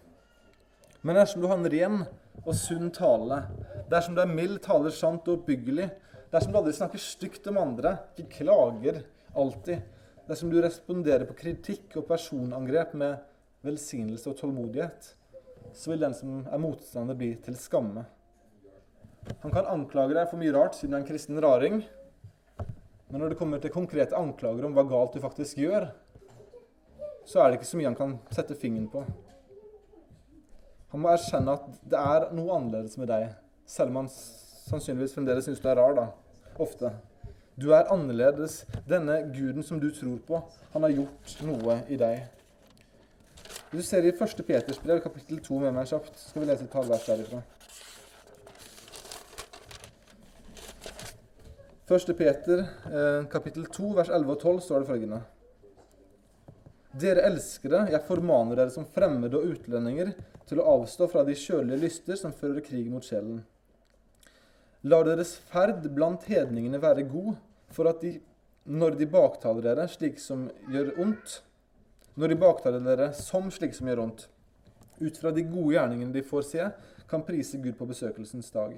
Men 1.01 1.17
dersom 1.17 1.41
du 1.41 1.47
har 1.49 1.59
en 1.59 1.69
ren 1.69 2.03
og 2.41 2.53
sunn 2.57 2.89
tale, 2.93 3.43
dersom 3.91 4.17
du 4.17 4.23
er 4.23 4.33
mild, 4.33 4.59
taler 4.65 4.93
sant 4.93 5.27
og 5.29 5.41
oppbyggelig, 5.41 5.89
dersom 6.33 6.53
du 6.53 6.59
aldri 6.61 6.73
snakker 6.77 7.01
stygt 7.01 7.49
om 7.51 7.59
andre, 7.61 7.95
ikke 8.15 8.41
klager 8.41 9.01
alltid, 9.37 9.81
dersom 10.27 10.49
du 10.49 10.61
responderer 10.63 11.27
på 11.29 11.37
kritikk 11.37 11.97
og 11.99 12.07
personangrep 12.09 12.93
med 12.97 13.21
velsignelse 13.65 14.31
og 14.31 14.37
tålmodighet, 14.39 15.13
så 15.73 15.91
vil 15.91 16.03
den 16.03 16.15
som 16.17 16.41
er 16.47 16.61
motstander, 16.61 17.17
bli 17.17 17.33
til 17.43 17.57
skamme. 17.59 18.05
Han 19.43 19.53
kan 19.53 19.69
anklage 19.69 20.15
deg 20.17 20.29
for 20.29 20.41
mye 20.41 20.53
rart 20.55 20.77
siden 20.77 20.93
du 20.93 20.97
er 20.97 21.03
en 21.03 21.09
kristen 21.09 21.41
raring, 21.43 21.81
men 23.11 23.21
når 23.21 23.33
det 23.33 23.39
kommer 23.41 23.59
til 23.61 23.73
konkrete 23.73 24.15
anklager 24.17 24.65
om 24.65 24.73
hva 24.75 24.85
galt 24.87 25.17
du 25.17 25.21
faktisk 25.23 25.59
gjør, 25.59 25.89
så 27.27 27.41
er 27.41 27.51
det 27.51 27.59
ikke 27.59 27.69
så 27.69 27.79
mye 27.79 27.91
han 27.91 27.99
kan 27.99 28.15
sette 28.33 28.57
fingeren 28.57 28.89
på. 28.91 29.03
Han 30.91 31.03
må 31.03 31.11
erkjenne 31.11 31.55
at 31.55 31.67
det 31.87 31.99
er 31.99 32.27
noe 32.35 32.55
annerledes 32.57 32.97
med 32.99 33.11
deg, 33.11 33.29
selv 33.67 33.93
om 33.93 34.01
han 34.01 34.09
sannsynligvis 34.11 35.15
fremdeles 35.15 35.47
syns 35.47 35.61
du 35.63 35.69
er 35.71 35.79
rar, 35.79 35.95
da. 35.95 36.07
Ofte. 36.59 36.91
Du 37.59 37.69
er 37.75 37.91
annerledes. 37.93 38.61
Denne 38.89 39.21
guden 39.31 39.63
som 39.63 39.79
du 39.79 39.89
tror 39.93 40.17
på, 40.27 40.41
han 40.73 40.87
har 40.87 40.95
gjort 40.95 41.35
noe 41.47 41.77
i 41.91 41.99
deg. 41.99 42.23
Hvis 43.71 43.85
du 43.85 43.87
ser 43.87 44.03
i 44.03 44.11
1. 44.11 44.41
Peters 44.43 44.79
brev, 44.83 44.97
kapittel 44.99 45.37
2, 45.39 45.57
med 45.63 45.71
meg 45.71 45.85
kjapt, 45.87 46.11
så 46.19 46.33
skal 46.33 46.41
vi 46.43 46.47
lese 46.49 46.65
et 46.65 46.73
par 46.73 46.83
vers 46.89 47.05
derifra. 47.07 47.37
1. 51.87 52.11
Peter, 52.19 52.65
eh, 52.91 53.27
kapittel 53.31 53.69
2, 53.71 53.93
vers 53.95 54.09
11 54.11 54.33
og 54.33 54.41
12, 54.41 54.59
står 54.65 54.83
det 54.83 54.89
følgende. 54.89 55.19
Dere 56.99 57.23
elskere, 57.29 57.85
jeg 57.93 58.03
formaner 58.09 58.59
dere 58.59 58.73
som 58.75 58.83
fremmede 58.91 59.39
og 59.39 59.53
utlendinger 59.53 60.11
til 60.49 60.59
å 60.59 60.65
avstå 60.73 61.07
fra 61.13 61.23
de 61.23 61.37
kjølige 61.39 61.79
lyster 61.79 62.19
som 62.19 62.33
fører 62.35 62.59
krig 62.65 62.89
mot 62.91 63.07
sjelen. 63.07 63.39
La 64.83 64.99
deres 65.07 65.37
ferd 65.47 65.87
blant 65.95 66.27
hedningene 66.27 66.81
være 66.83 67.07
god, 67.07 67.39
for 67.71 67.87
at 67.87 68.03
de, 68.03 68.17
når 68.67 68.99
de 68.99 69.07
baktaler 69.07 69.63
dere 69.63 69.87
slik 69.87 70.19
som 70.19 70.49
gjør 70.67 70.91
ondt, 70.99 71.37
når 72.15 72.33
de 72.33 72.39
baktaler 72.39 72.83
dere 72.83 73.11
som 73.15 73.49
slik 73.53 73.75
som 73.75 73.87
gjør 73.87 74.03
ondt, 74.05 74.25
ut 75.01 75.17
fra 75.17 75.31
de 75.33 75.43
gode 75.47 75.75
gjerningene 75.75 76.13
de 76.13 76.25
får 76.25 76.47
se, 76.49 76.71
kan 77.09 77.23
prise 77.27 77.59
Gud 77.59 77.75
på 77.79 77.87
besøkelsens 77.89 78.51
dag. 78.53 78.75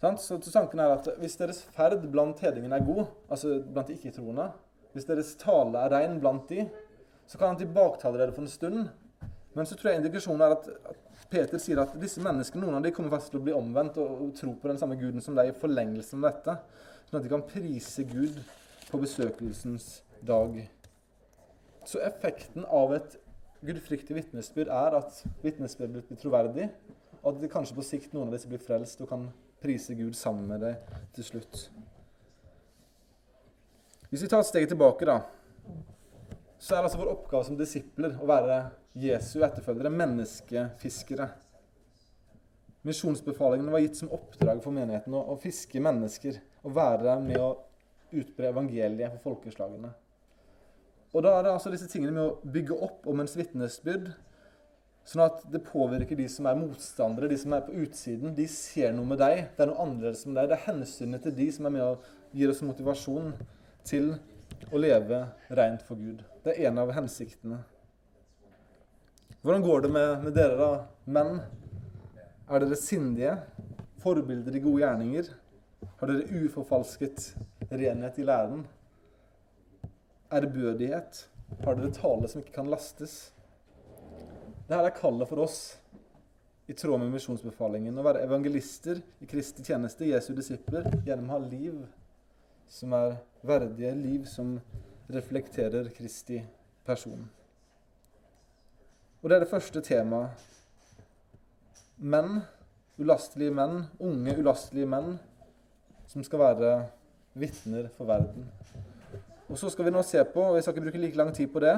Så 0.00 0.38
tanken 0.52 0.80
er 0.80 0.94
at 0.94 1.08
Hvis 1.20 1.36
deres 1.36 1.60
ferd 1.76 2.06
blant 2.12 2.40
hedningene 2.40 2.78
er 2.78 2.86
god, 2.86 3.04
altså 3.28 3.58
blant 3.60 3.88
de 3.88 3.98
ikke-troende, 3.98 4.50
hvis 4.92 5.06
deres 5.06 5.34
tale 5.38 5.78
er 5.78 5.92
rein 5.92 6.18
blant 6.20 6.48
de, 6.48 6.64
så 7.26 7.38
kan 7.38 7.52
han 7.52 7.60
tilbaketale 7.60 8.18
dere 8.18 8.32
for 8.32 8.42
en 8.42 8.50
stund. 8.50 8.88
Men 9.54 9.66
så 9.66 9.76
tror 9.76 9.90
jeg 9.90 10.00
indikasjonen 10.00 10.42
er 10.46 10.56
at, 10.56 10.70
Peter 11.30 11.60
sier 11.62 11.78
at 11.78 11.92
disse 12.00 12.22
menneskene, 12.22 12.64
noen 12.64 12.80
av 12.80 12.82
dem 12.82 12.94
kommer 12.94 13.12
faktisk 13.12 13.36
til 13.36 13.42
å 13.42 13.44
bli 13.46 13.54
omvendt 13.54 14.00
og 14.02 14.32
tro 14.34 14.54
på 14.58 14.70
den 14.70 14.80
samme 14.80 14.96
guden 14.98 15.22
som 15.22 15.36
deg 15.38 15.52
i 15.52 15.58
forlengelsen 15.60 16.24
av 16.24 16.32
dette. 16.32 16.56
Sånn 17.06 17.20
at 17.20 17.26
de 17.26 17.30
kan 17.30 17.44
prise 17.46 18.02
Gud 18.08 18.40
på 18.88 18.98
besøkelsens 18.98 20.00
dag. 20.26 20.56
Så 21.84 22.00
effekten 22.04 22.66
av 22.68 22.94
et 22.94 23.16
gudfryktig 23.64 24.16
vitnesbyrd 24.16 24.70
er 24.72 24.96
at 25.00 25.22
vitnesbyrdet 25.44 26.08
blir 26.08 26.20
troverdig, 26.20 26.70
og 27.20 27.34
at 27.34 27.40
det 27.42 27.52
kanskje 27.52 27.76
på 27.76 27.84
sikt 27.84 28.14
noen 28.14 28.30
av 28.30 28.36
disse 28.36 28.48
blir 28.48 28.62
frelst 28.62 29.00
og 29.04 29.10
kan 29.10 29.28
prise 29.60 29.96
Gud 29.96 30.16
sammen 30.16 30.48
med 30.48 30.64
deg 30.64 30.94
til 31.16 31.26
slutt. 31.26 31.66
Hvis 34.10 34.24
vi 34.24 34.30
tar 34.30 34.42
et 34.42 34.48
steg 34.48 34.66
tilbake, 34.70 35.06
da, 35.06 35.20
så 36.60 36.76
er 36.76 36.84
altså 36.84 37.00
vår 37.00 37.12
oppgave 37.12 37.46
som 37.46 37.58
disipler 37.58 38.16
å 38.20 38.28
være 38.28 38.62
Jesu 39.00 39.38
etterfølgere, 39.46 39.92
menneskefiskere. 39.94 41.28
Misjonsbefalingen 42.88 43.70
var 43.70 43.84
gitt 43.84 44.00
som 44.00 44.10
oppdrag 44.16 44.62
for 44.64 44.74
menigheten 44.74 45.14
å, 45.14 45.22
å 45.32 45.38
fiske 45.40 45.80
mennesker. 45.80 46.40
og 46.62 46.74
være 46.76 47.14
med 47.24 47.38
å 47.40 47.54
utbre 48.12 48.50
evangeliet 48.50 49.14
for 49.14 49.30
folkeslagene. 49.30 49.92
Og 51.10 51.24
da 51.26 51.32
er 51.34 51.46
det 51.46 51.52
altså 51.52 51.72
disse 51.72 51.88
tingene 51.90 52.14
med 52.14 52.22
å 52.22 52.50
bygge 52.54 52.76
opp 52.86 53.08
om 53.10 53.22
ens 53.22 53.34
vitnesbyrd, 53.38 54.12
sånn 55.10 55.24
at 55.24 55.40
det 55.50 55.62
påvirker 55.66 56.18
de 56.18 56.28
som 56.30 56.46
er 56.46 56.58
motstandere, 56.58 57.30
de 57.32 57.38
som 57.40 57.54
er 57.56 57.64
på 57.66 57.74
utsiden. 57.82 58.34
De 58.36 58.46
ser 58.50 58.92
noe 58.94 59.08
med 59.10 59.18
deg. 59.18 59.48
Det 59.56 59.64
er 59.64 59.72
noe 59.72 59.82
annerledes 59.82 60.22
med 60.28 60.38
deg. 60.38 60.50
Det 60.52 60.58
er 60.58 60.66
hensynet 60.68 61.24
til 61.26 61.34
de 61.34 61.48
som 61.56 61.66
er 61.66 61.74
med 61.74 61.86
og 61.86 62.06
gir 62.36 62.52
oss 62.52 62.62
motivasjon 62.62 63.32
til 63.88 64.12
å 64.70 64.78
leve 64.78 65.24
rent 65.58 65.82
for 65.88 65.98
Gud. 65.98 66.22
Det 66.44 66.54
er 66.54 66.70
en 66.70 66.78
av 66.82 66.92
hensiktene. 66.94 67.58
Hvordan 69.40 69.64
går 69.64 69.86
det 69.86 69.92
med, 69.96 70.10
med 70.28 70.34
dere, 70.36 70.56
da, 70.60 70.70
menn? 71.10 71.40
Er 72.50 72.62
dere 72.62 72.78
sindige? 72.78 73.38
Forbilder 74.04 74.54
i 74.54 74.62
gode 74.62 74.84
gjerninger? 74.84 75.30
Har 76.00 76.12
dere 76.12 76.44
uforfalsket 76.44 77.32
renhet 77.72 78.20
i 78.20 78.26
læren? 78.28 78.66
Ærbødighet? 80.32 81.26
Har 81.64 81.74
dere 81.74 81.92
tale 81.94 82.28
som 82.30 82.42
ikke 82.42 82.54
kan 82.54 82.70
lastes? 82.70 83.32
Dette 84.68 84.84
er 84.86 84.94
kallet 84.94 85.26
for 85.26 85.42
oss 85.42 85.60
i 86.70 86.76
tråd 86.78 87.00
med 87.02 87.10
misjonsbefalingen. 87.16 87.96
Å 87.98 88.04
være 88.06 88.22
evangelister 88.22 89.00
i 89.18 89.26
Kristi 89.30 89.64
tjeneste, 89.66 90.06
Jesu 90.06 90.30
disipler, 90.36 90.86
gjennom 91.02 91.32
å 91.32 91.34
ha 91.34 91.40
liv 91.42 91.80
som 92.70 92.94
er 92.94 93.16
verdige 93.42 93.90
liv 93.98 94.28
som 94.30 94.54
reflekterer 95.10 95.90
Kristi 95.96 96.38
person. 96.86 97.24
Og 99.20 99.28
det 99.28 99.36
er 99.36 99.44
det 99.44 99.50
første 99.50 99.82
temaet. 99.84 100.46
Menn, 101.98 102.38
ulastelige 103.02 103.52
menn, 103.52 103.82
unge, 103.98 104.38
ulastelige 104.38 104.88
menn, 104.88 105.18
som 106.08 106.22
skal 106.24 106.44
være 106.46 106.70
vitner 107.34 107.90
for 107.98 108.08
verden. 108.08 108.46
Og 109.50 109.58
så 109.58 109.70
skal 109.70 109.88
vi 109.88 109.92
nå 109.94 110.02
se 110.06 110.22
på, 110.30 110.44
og 110.46 110.56
jeg 110.56 110.62
skal 110.62 110.76
ikke 110.76 110.86
bruke 110.86 111.02
like 111.02 111.18
lang 111.18 111.32
tid 111.34 111.50
på 111.50 111.62
det, 111.64 111.74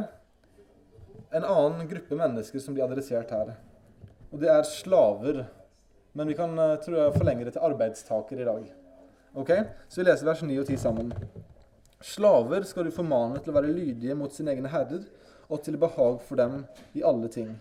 en 1.33 1.47
annen 1.49 1.89
gruppe 1.89 2.17
mennesker 2.19 2.61
som 2.61 2.77
blir 2.77 2.85
adressert 2.85 3.33
her. 3.33 3.55
Og 4.29 4.41
det 4.43 4.51
er 4.53 4.69
slaver. 4.69 5.47
Men 6.13 6.29
vi 6.29 6.37
kan 6.37 6.53
eh, 6.61 6.77
tror 6.85 6.99
jeg, 6.99 7.15
forlenge 7.17 7.47
det 7.49 7.55
til 7.57 7.65
arbeidstaker 7.65 8.43
i 8.43 8.45
dag. 8.45 8.69
Ok? 9.41 9.53
Så 9.89 10.03
vi 10.03 10.07
leser 10.11 10.29
vers 10.29 10.45
9 10.45 10.59
og 10.61 10.69
10 10.69 10.77
sammen. 10.83 11.15
Slaver 12.05 12.69
skal 12.69 12.85
du 12.85 12.93
formane 12.93 13.41
til 13.41 13.53
å 13.53 13.57
være 13.57 13.73
lydige 13.73 14.17
mot 14.19 14.35
sine 14.35 14.53
egne 14.53 14.69
herrer, 14.69 15.07
og 15.49 15.65
til 15.65 15.81
behag 15.81 16.21
for 16.27 16.41
dem 16.41 16.67
i 16.93 17.05
alle 17.07 17.33
ting. 17.33 17.55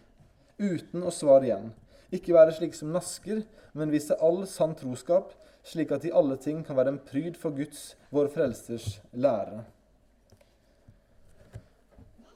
Uten 0.59 1.07
å 1.07 1.15
svare 1.15 1.47
igjen. 1.47 1.71
Ikke 2.11 2.35
være 2.35 2.57
slik 2.57 2.75
som 2.75 2.91
nasker, 2.91 3.45
men 3.71 3.93
vise 3.93 4.19
all 4.19 4.43
sann 4.51 4.75
troskap, 4.75 5.31
slik 5.63 5.93
at 5.95 6.03
i 6.03 6.11
alle 6.11 6.35
ting 6.41 6.65
kan 6.67 6.75
være 6.75 6.97
en 6.97 7.03
pryd 7.07 7.39
for 7.39 7.55
Guds, 7.55 7.93
vår 8.11 8.33
Frelsers, 8.35 8.97
lære. 9.15 9.63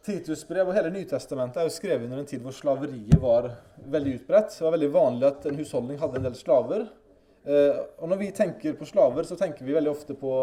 Titusbrev 0.05 0.67
og 0.69 0.75
hele 0.77 0.91
Nytestamentet 0.93 1.57
er 1.57 1.65
jo 1.65 1.73
skrevet 1.73 2.05
under 2.05 2.19
en 2.21 2.27
tid 2.29 2.43
hvor 2.45 2.53
slaveriet 2.53 3.15
var 3.21 3.47
veldig 3.89 4.19
utbredt. 4.19 4.51
Det 4.53 4.61
var 4.61 4.73
veldig 4.75 4.89
vanlig 4.93 5.25
at 5.31 5.45
en 5.49 5.55
husholdning 5.57 5.97
hadde 5.97 6.19
en 6.19 6.27
del 6.27 6.35
slaver. 6.37 6.83
Eh, 7.45 7.79
og 7.97 8.11
når 8.11 8.19
vi 8.19 8.27
tenker 8.37 8.75
på 8.77 8.85
slaver, 8.85 9.25
så 9.25 9.37
tenker 9.39 9.65
vi 9.65 9.73
veldig 9.73 9.89
ofte 9.89 10.13
på, 10.19 10.33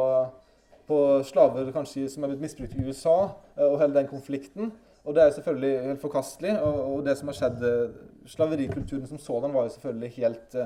på 0.88 0.98
slaver 1.28 1.70
kanskje 1.74 2.08
som 2.10 2.26
er 2.26 2.32
blitt 2.32 2.42
misbrukt 2.42 2.74
i 2.74 2.86
USA, 2.88 3.14
eh, 3.54 3.68
og 3.68 3.78
hele 3.84 4.00
den 4.00 4.10
konflikten. 4.10 4.72
Og 5.06 5.14
det 5.14 5.22
er 5.22 5.36
selvfølgelig 5.36 5.86
helt 5.86 6.02
forkastelig. 6.02 6.56
Og, 6.58 6.80
og 6.88 7.06
det 7.06 7.14
som 7.20 7.30
har 7.30 7.38
skjedd 7.38 7.62
eh, 7.68 7.94
Slaverikulturen 8.34 9.06
som 9.10 9.22
sådan 9.22 9.54
var 9.54 9.68
jo 9.68 9.76
selvfølgelig 9.76 10.12
helt, 10.18 10.58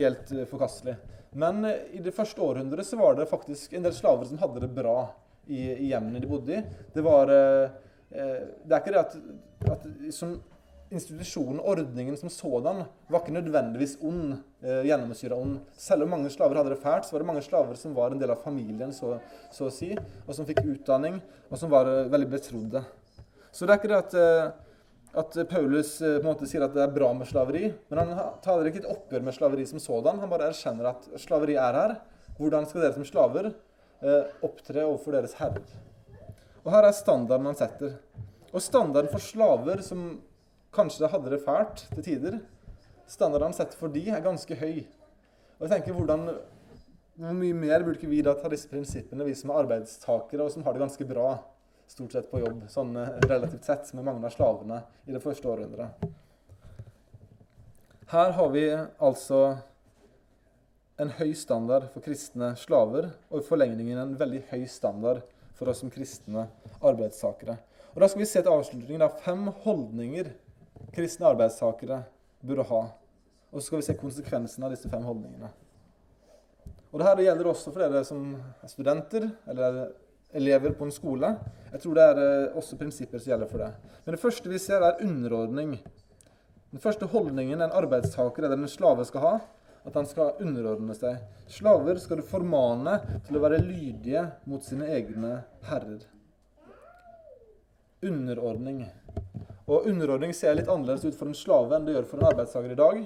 helt 0.00 0.34
forkastelig. 0.50 0.96
Men 1.38 1.62
i 1.94 2.02
det 2.02 2.14
første 2.14 2.42
århundret 2.42 2.86
så 2.86 2.98
var 2.98 3.14
det 3.18 3.30
faktisk 3.30 3.72
en 3.74 3.86
del 3.86 3.94
slaver 3.94 4.26
som 4.26 4.42
hadde 4.42 4.66
det 4.66 4.74
bra. 4.74 5.12
i, 5.46 5.58
i 5.58 5.88
hjemmene 5.90 6.20
de 6.22 6.28
bodde 6.30 6.54
i. 6.54 6.60
Det 6.94 7.02
var 7.02 7.30
Det 8.12 8.72
er 8.72 8.78
ikke 8.78 8.92
det 8.92 9.00
at, 9.00 9.14
at 9.72 9.86
som 10.12 10.34
institusjonen, 10.92 11.60
ordningen 11.60 12.16
som 12.16 12.30
sådan, 12.30 12.84
var 13.08 13.22
ikke 13.22 13.34
nødvendigvis 13.34 13.96
ond, 14.04 14.34
eh, 14.62 14.82
gjennomsyra 14.86 15.36
ond. 15.36 15.60
Selv 15.76 16.04
om 16.04 16.12
mange 16.12 16.30
slaver 16.30 16.60
hadde 16.60 16.74
det 16.74 16.82
fælt, 16.82 17.06
så 17.06 17.14
var 17.14 17.22
det 17.22 17.26
mange 17.30 17.42
slaver 17.42 17.78
som 17.80 17.94
var 17.96 18.12
en 18.12 18.20
del 18.20 18.30
av 18.30 18.42
familien, 18.44 18.92
så, 18.92 19.16
så 19.52 19.68
å 19.68 19.72
si, 19.72 19.92
og 20.26 20.34
som 20.36 20.48
fikk 20.48 20.62
utdanning, 20.64 21.20
og 21.50 21.60
som 21.60 21.72
var 21.72 21.88
eh, 21.88 22.10
veldig 22.12 22.28
betrodde. 22.34 22.84
Så 23.52 23.66
det 23.66 23.74
er 23.74 23.80
ikke 23.80 23.92
det 23.92 24.00
at, 24.02 24.18
eh, 24.20 24.52
at 25.22 25.38
Paulus 25.48 25.94
eh, 26.00 26.18
på 26.18 26.26
en 26.26 26.30
måte 26.30 26.48
sier 26.50 26.64
at 26.66 26.76
det 26.76 26.84
er 26.84 26.94
bra 26.94 27.12
med 27.16 27.30
slaveri, 27.30 27.70
men 27.90 28.02
han 28.02 28.40
tar 28.44 28.68
ikke 28.68 28.84
et 28.84 28.90
oppgjør 28.92 29.24
med 29.24 29.36
slaveri 29.36 29.68
som 29.68 29.82
sådan. 29.82 30.20
Han 30.20 30.32
bare 30.32 30.50
erkjenner 30.52 30.92
at 30.92 31.08
slaveri 31.20 31.56
er 31.60 31.80
her. 31.80 31.96
Hvordan 32.38 32.68
skal 32.68 32.84
dere 32.84 32.96
som 32.96 33.08
slaver 33.08 33.52
eh, 33.52 34.44
opptre 34.44 34.84
overfor 34.84 35.16
deres 35.16 35.36
herrer? 35.40 35.64
Og 36.62 36.70
her 36.70 36.86
er 36.86 36.94
standarden 36.94 37.48
han 37.50 37.58
setter. 37.58 37.96
Og 38.52 38.62
standarden 38.62 39.10
for 39.12 39.22
slaver 39.22 39.82
som 39.86 40.20
Kanskje 40.72 41.08
hadde 41.12 41.28
det 41.28 41.42
fælt 41.44 41.82
til 41.92 42.04
tider. 42.06 42.38
Standarden 43.04 43.52
sett 43.52 43.74
for 43.76 43.92
de 43.92 44.06
er 44.08 44.22
ganske 44.24 44.56
høy. 44.56 44.86
Og 45.58 45.66
jeg 45.66 45.72
tenker, 45.74 45.92
hvordan, 45.92 46.30
Hvor 47.20 47.34
mye 47.36 47.52
mer 47.52 47.82
burde 47.84 47.98
ikke 47.98 48.08
vi 48.08 48.22
da 48.24 48.32
ta 48.32 48.48
disse 48.48 48.70
prinsippene, 48.70 49.26
vi 49.28 49.34
som 49.36 49.50
er 49.52 49.60
arbeidstakere 49.60 50.46
og 50.46 50.50
som 50.54 50.64
har 50.64 50.72
det 50.72 50.80
ganske 50.80 51.04
bra 51.04 51.34
stort 51.92 52.14
sett 52.16 52.30
på 52.30 52.40
jobb, 52.40 52.62
sånn 52.72 52.96
eh, 52.96 53.18
relativt 53.28 53.68
sett, 53.68 53.90
med 53.92 54.06
mange 54.06 54.24
av 54.24 54.32
slavene 54.32 54.78
i 55.04 55.12
det 55.12 55.20
første 55.20 55.50
århundret? 55.52 56.06
Her 58.14 58.32
har 58.38 58.48
vi 58.54 58.64
altså 58.72 59.42
en 61.00 61.12
høy 61.18 61.34
standard 61.36 61.90
for 61.92 62.04
kristne 62.04 62.54
slaver, 62.56 63.10
og 63.28 63.42
i 63.42 63.46
forlengningen 63.46 64.00
en 64.00 64.16
veldig 64.16 64.46
høy 64.54 64.64
standard 64.72 65.20
for 65.58 65.70
oss 65.70 65.82
som 65.82 65.92
kristne 65.92 66.46
arbeidstakere. 66.80 67.58
Og 67.92 68.00
Da 68.00 68.08
skal 68.08 68.22
vi 68.24 68.28
se 68.30 68.42
til 68.42 68.52
avslutningen 68.52 69.04
av 69.04 69.18
fem 69.24 69.46
holdninger 69.64 70.32
kristne 70.94 71.28
arbeidstakere 71.28 72.02
burde 72.42 72.66
ha. 72.68 72.82
Og 73.52 73.60
så 73.60 73.66
skal 73.66 73.82
vi 73.82 73.88
se 73.88 73.98
konsekvensen 74.00 74.64
av 74.64 74.72
disse 74.72 74.88
fem 74.88 75.04
holdningene. 75.04 75.50
Og 76.92 77.00
Dette 77.00 77.24
gjelder 77.24 77.48
også 77.48 77.72
for 77.72 77.84
dere 77.84 78.04
som 78.04 78.34
er 78.36 78.68
studenter 78.68 79.28
eller 79.48 79.82
elever 80.32 80.72
på 80.76 80.84
en 80.88 80.92
skole. 80.92 81.28
Jeg 81.72 81.80
tror 81.82 81.96
det 81.96 82.04
er 82.04 82.20
eh, 82.20 82.56
også 82.56 82.78
prinsipper 82.80 83.20
som 83.20 83.32
gjelder 83.32 83.50
for 83.50 83.64
det. 83.64 83.70
Men 84.04 84.16
det 84.16 84.20
første 84.20 84.48
vi 84.48 84.60
ser, 84.60 84.84
er 84.84 85.00
underordning. 85.04 85.76
Den 86.72 86.80
første 86.80 87.08
holdningen 87.12 87.60
en 87.60 87.74
arbeidstaker 87.76 88.44
eller 88.44 88.56
en 88.56 88.70
slave 88.70 89.04
skal 89.04 89.24
ha, 89.24 89.32
at 89.86 89.98
han 89.98 90.08
skal 90.08 90.36
underordne 90.42 90.94
seg. 90.96 91.20
Slaver 91.50 91.98
skal 92.02 92.20
du 92.20 92.26
formane 92.26 92.98
til 93.26 93.38
å 93.38 93.42
være 93.44 93.62
lydige 93.64 94.24
mot 94.48 94.64
sine 94.64 94.88
egne 94.94 95.40
herrer. 95.68 96.04
Underordning. 98.02 98.84
Og 99.70 99.86
underordning 99.88 100.34
ser 100.34 100.56
litt 100.58 100.70
annerledes 100.70 101.06
ut 101.06 101.18
for 101.18 101.30
en 101.30 101.38
slave 101.38 101.76
enn 101.76 101.84
det 101.86 101.96
gjør 101.96 102.08
for 102.10 102.22
en 102.22 102.30
arbeidstaker 102.32 102.74
i 102.74 102.78
dag. 102.78 103.02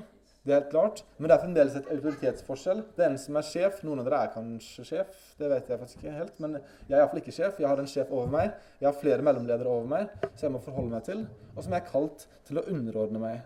Det 0.46 0.54
er 0.54 0.60
helt 0.60 0.70
klart. 0.70 1.00
Men 1.18 1.26
det 1.26 1.34
er 1.34 1.42
fremdeles 1.42 1.76
et 1.80 1.88
autoritetsforskjell. 1.90 2.84
Det 2.94 3.02
er 3.02 3.10
en 3.10 3.18
som 3.18 3.36
er 3.40 3.46
sjef. 3.48 3.80
Noen 3.82 3.98
av 3.98 4.06
dere 4.06 4.20
er 4.22 4.32
kanskje 4.36 4.84
sjef. 4.86 5.24
Det 5.40 5.50
vet 5.50 5.72
jeg 5.72 5.80
faktisk 5.80 6.04
ikke 6.04 6.14
helt. 6.20 6.38
Men 6.44 6.54
jeg 6.60 6.92
er 6.92 7.00
iallfall 7.00 7.22
ikke 7.22 7.34
sjef. 7.34 7.58
Jeg 7.58 7.66
har 7.66 7.82
en 7.82 7.90
sjef 7.90 8.12
over 8.14 8.30
meg. 8.30 8.54
Jeg 8.78 8.86
har 8.86 9.00
flere 9.00 9.26
mellomledere 9.26 9.72
over 9.72 9.90
meg 9.90 10.14
som 10.28 10.46
jeg 10.46 10.54
må 10.54 10.62
forholde 10.62 10.94
meg 10.94 11.02
til, 11.08 11.26
og 11.56 11.64
som 11.64 11.74
jeg 11.74 11.82
er 11.82 11.90
kalt 11.90 12.28
til 12.46 12.60
å 12.62 12.66
underordne 12.70 13.22
meg. 13.26 13.42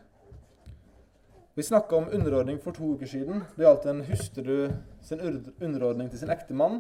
Vi 1.61 1.65
snakka 1.65 1.97
om 1.97 2.05
underordning 2.13 2.59
for 2.59 2.73
to 2.73 2.85
uker 2.95 3.07
siden. 3.07 3.43
Det 3.57 3.67
gjaldt 3.67 3.87
en 3.91 3.99
hustru 4.09 4.55
sin 5.05 5.21
underordning 5.61 6.07
til 6.09 6.23
sin 6.23 6.33
ektemann. 6.33 6.79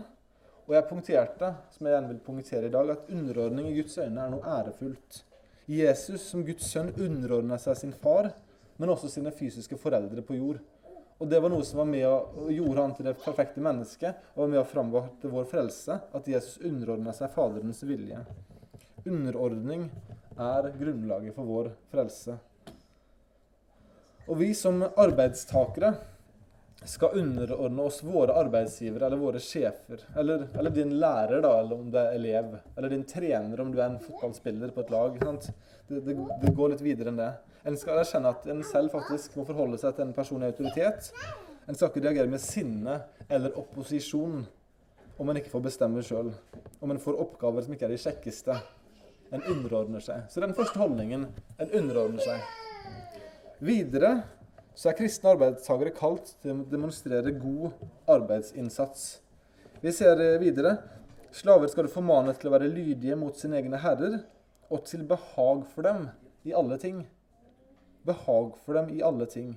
Og 0.64 0.72
jeg 0.72 0.86
punkterte, 0.88 1.50
som 1.74 1.84
jeg 1.84 1.92
gjerne 1.92 2.08
vil 2.08 2.22
punktere 2.24 2.70
i 2.70 2.72
dag, 2.72 2.94
at 2.94 3.12
underordning 3.12 3.68
i 3.68 3.74
Guds 3.76 3.98
øyne 4.00 4.24
er 4.24 4.32
noe 4.32 4.54
ærefullt. 4.54 5.20
Jesus 5.68 6.24
som 6.30 6.48
Guds 6.48 6.72
sønn 6.72 6.94
underordna 6.96 7.60
seg 7.60 7.76
sin 7.76 7.92
far, 7.92 8.30
men 8.80 8.96
også 8.96 9.12
sine 9.12 9.36
fysiske 9.36 9.76
foreldre 9.84 10.24
på 10.24 10.40
jord. 10.40 10.64
Og 11.20 11.28
Det 11.28 11.44
var 11.44 11.52
noe 11.52 11.68
som 11.68 11.84
var 11.84 11.92
med 11.92 12.08
og 12.08 12.48
gjorde 12.48 12.80
han 12.80 12.96
til 12.96 13.12
det 13.12 13.18
perfekte 13.20 13.60
mennesket 13.60 14.28
og 14.32 14.46
var 14.46 14.54
med 14.56 14.64
å 14.64 14.68
framvarte 14.74 15.36
vår 15.36 15.50
frelse, 15.52 16.00
at 16.00 16.36
Jesus 16.38 16.56
underordna 16.64 17.12
seg 17.12 17.36
Faderens 17.36 17.84
vilje. 17.84 18.24
Underordning 19.04 19.90
er 20.40 20.72
grunnlaget 20.72 21.36
for 21.36 21.44
vår 21.44 21.76
frelse. 21.92 22.40
Og 24.30 24.38
vi 24.38 24.52
som 24.54 24.78
arbeidstakere 24.86 25.90
skal 26.86 27.16
underordne 27.18 27.82
oss 27.82 27.98
våre 28.06 28.36
arbeidsgivere 28.38 29.08
eller 29.08 29.18
våre 29.18 29.40
sjefer. 29.42 30.04
Eller, 30.16 30.46
eller, 30.58 30.70
din 30.70 30.94
lærer, 31.02 31.42
da, 31.42 31.50
eller 31.60 31.80
om 31.82 31.90
det 31.90 32.04
er 32.04 32.14
elev. 32.14 32.54
Eller 32.76 32.94
din 32.94 33.02
trener, 33.04 33.60
om 33.60 33.72
du 33.72 33.80
er 33.80 33.88
en 33.88 33.98
fotballspiller 34.00 34.70
på 34.76 34.84
et 34.84 34.94
lag. 34.94 35.18
Det, 35.18 35.56
det, 35.88 36.14
det, 36.14 36.54
går 36.54 36.76
litt 36.76 36.86
videre 36.86 37.10
enn 37.10 37.18
det. 37.18 37.32
En 37.66 37.76
skal 37.76 38.00
erkjenne 38.04 38.30
at 38.30 38.46
en 38.54 38.62
selv 38.70 38.94
faktisk 38.94 39.34
må 39.36 39.44
forholde 39.50 39.82
seg 39.82 39.98
til 39.98 40.06
en 40.06 40.16
person 40.16 40.46
i 40.46 40.48
autoritet. 40.48 41.10
En 41.66 41.74
skal 41.74 41.90
ikke 41.90 42.06
reagere 42.06 42.30
med 42.30 42.46
sinne 42.46 43.00
eller 43.28 43.58
opposisjon 43.58 44.46
om 45.20 45.28
en 45.28 45.42
ikke 45.42 45.52
får 45.52 45.66
bestemme 45.66 46.06
sjøl. 46.06 46.30
Om 46.78 46.94
en 46.94 47.02
får 47.02 47.18
oppgaver 47.26 47.66
som 47.66 47.74
ikke 47.74 47.90
er 47.90 47.98
de 47.98 48.00
kjekkeste. 48.06 48.62
En 49.34 49.42
underordner 49.42 50.06
seg. 50.06 50.30
Så 50.30 50.40
den 50.40 50.54
første 50.54 50.78
holdningen 50.78 51.28
en 51.58 51.78
underordner 51.82 52.24
seg. 52.30 52.69
Videre 53.60 54.22
så 54.72 54.88
er 54.88 54.96
kristne 54.96 55.34
arbeidstakere 55.34 55.92
kalt 55.92 56.30
til 56.40 56.54
å 56.54 56.68
demonstrere 56.70 57.32
god 57.36 57.74
arbeidsinnsats. 58.08 59.18
Vi 59.82 59.92
ser 59.92 60.20
eh, 60.24 60.38
videre 60.40 60.78
slaver 61.36 61.68
skal 61.68 61.84
du 61.84 61.92
formane 61.92 62.32
til 62.38 62.48
å 62.48 62.54
være 62.54 62.70
lydige 62.72 63.18
mot 63.20 63.36
sine 63.36 63.58
egne 63.60 63.80
herrer, 63.82 64.22
og 64.72 64.86
til 64.88 65.02
behag 65.06 65.66
for 65.74 65.84
dem 65.84 66.06
i 66.48 66.54
alle 66.56 66.78
ting. 66.80 67.02
Behag 68.06 68.56
for 68.64 68.78
dem 68.78 68.88
i 68.96 69.02
alle 69.04 69.28
ting. 69.28 69.52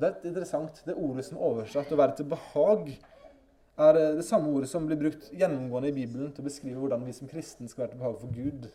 Det 0.00 0.08
er 0.08 0.26
interessant. 0.26 0.82
Det 0.82 0.96
ordet 0.96 1.28
som 1.28 1.38
er 1.38 1.46
oversatt 1.46 1.92
'å 1.92 2.00
være 2.00 2.16
til 2.16 2.26
behag', 2.26 2.96
er 3.78 3.96
eh, 3.96 4.16
det 4.18 4.24
samme 4.24 4.50
ordet 4.50 4.68
som 4.68 4.86
blir 4.86 4.98
brukt 4.98 5.30
gjennomgående 5.30 5.88
i 5.88 5.98
Bibelen 6.02 6.32
til 6.32 6.42
å 6.42 6.50
beskrive 6.50 6.80
hvordan 6.80 7.06
vi 7.06 7.12
som 7.12 7.28
kristne 7.28 7.68
skal 7.68 7.84
være 7.84 7.92
til 7.94 8.02
behag 8.02 8.18
for 8.20 8.34
Gud. 8.34 8.70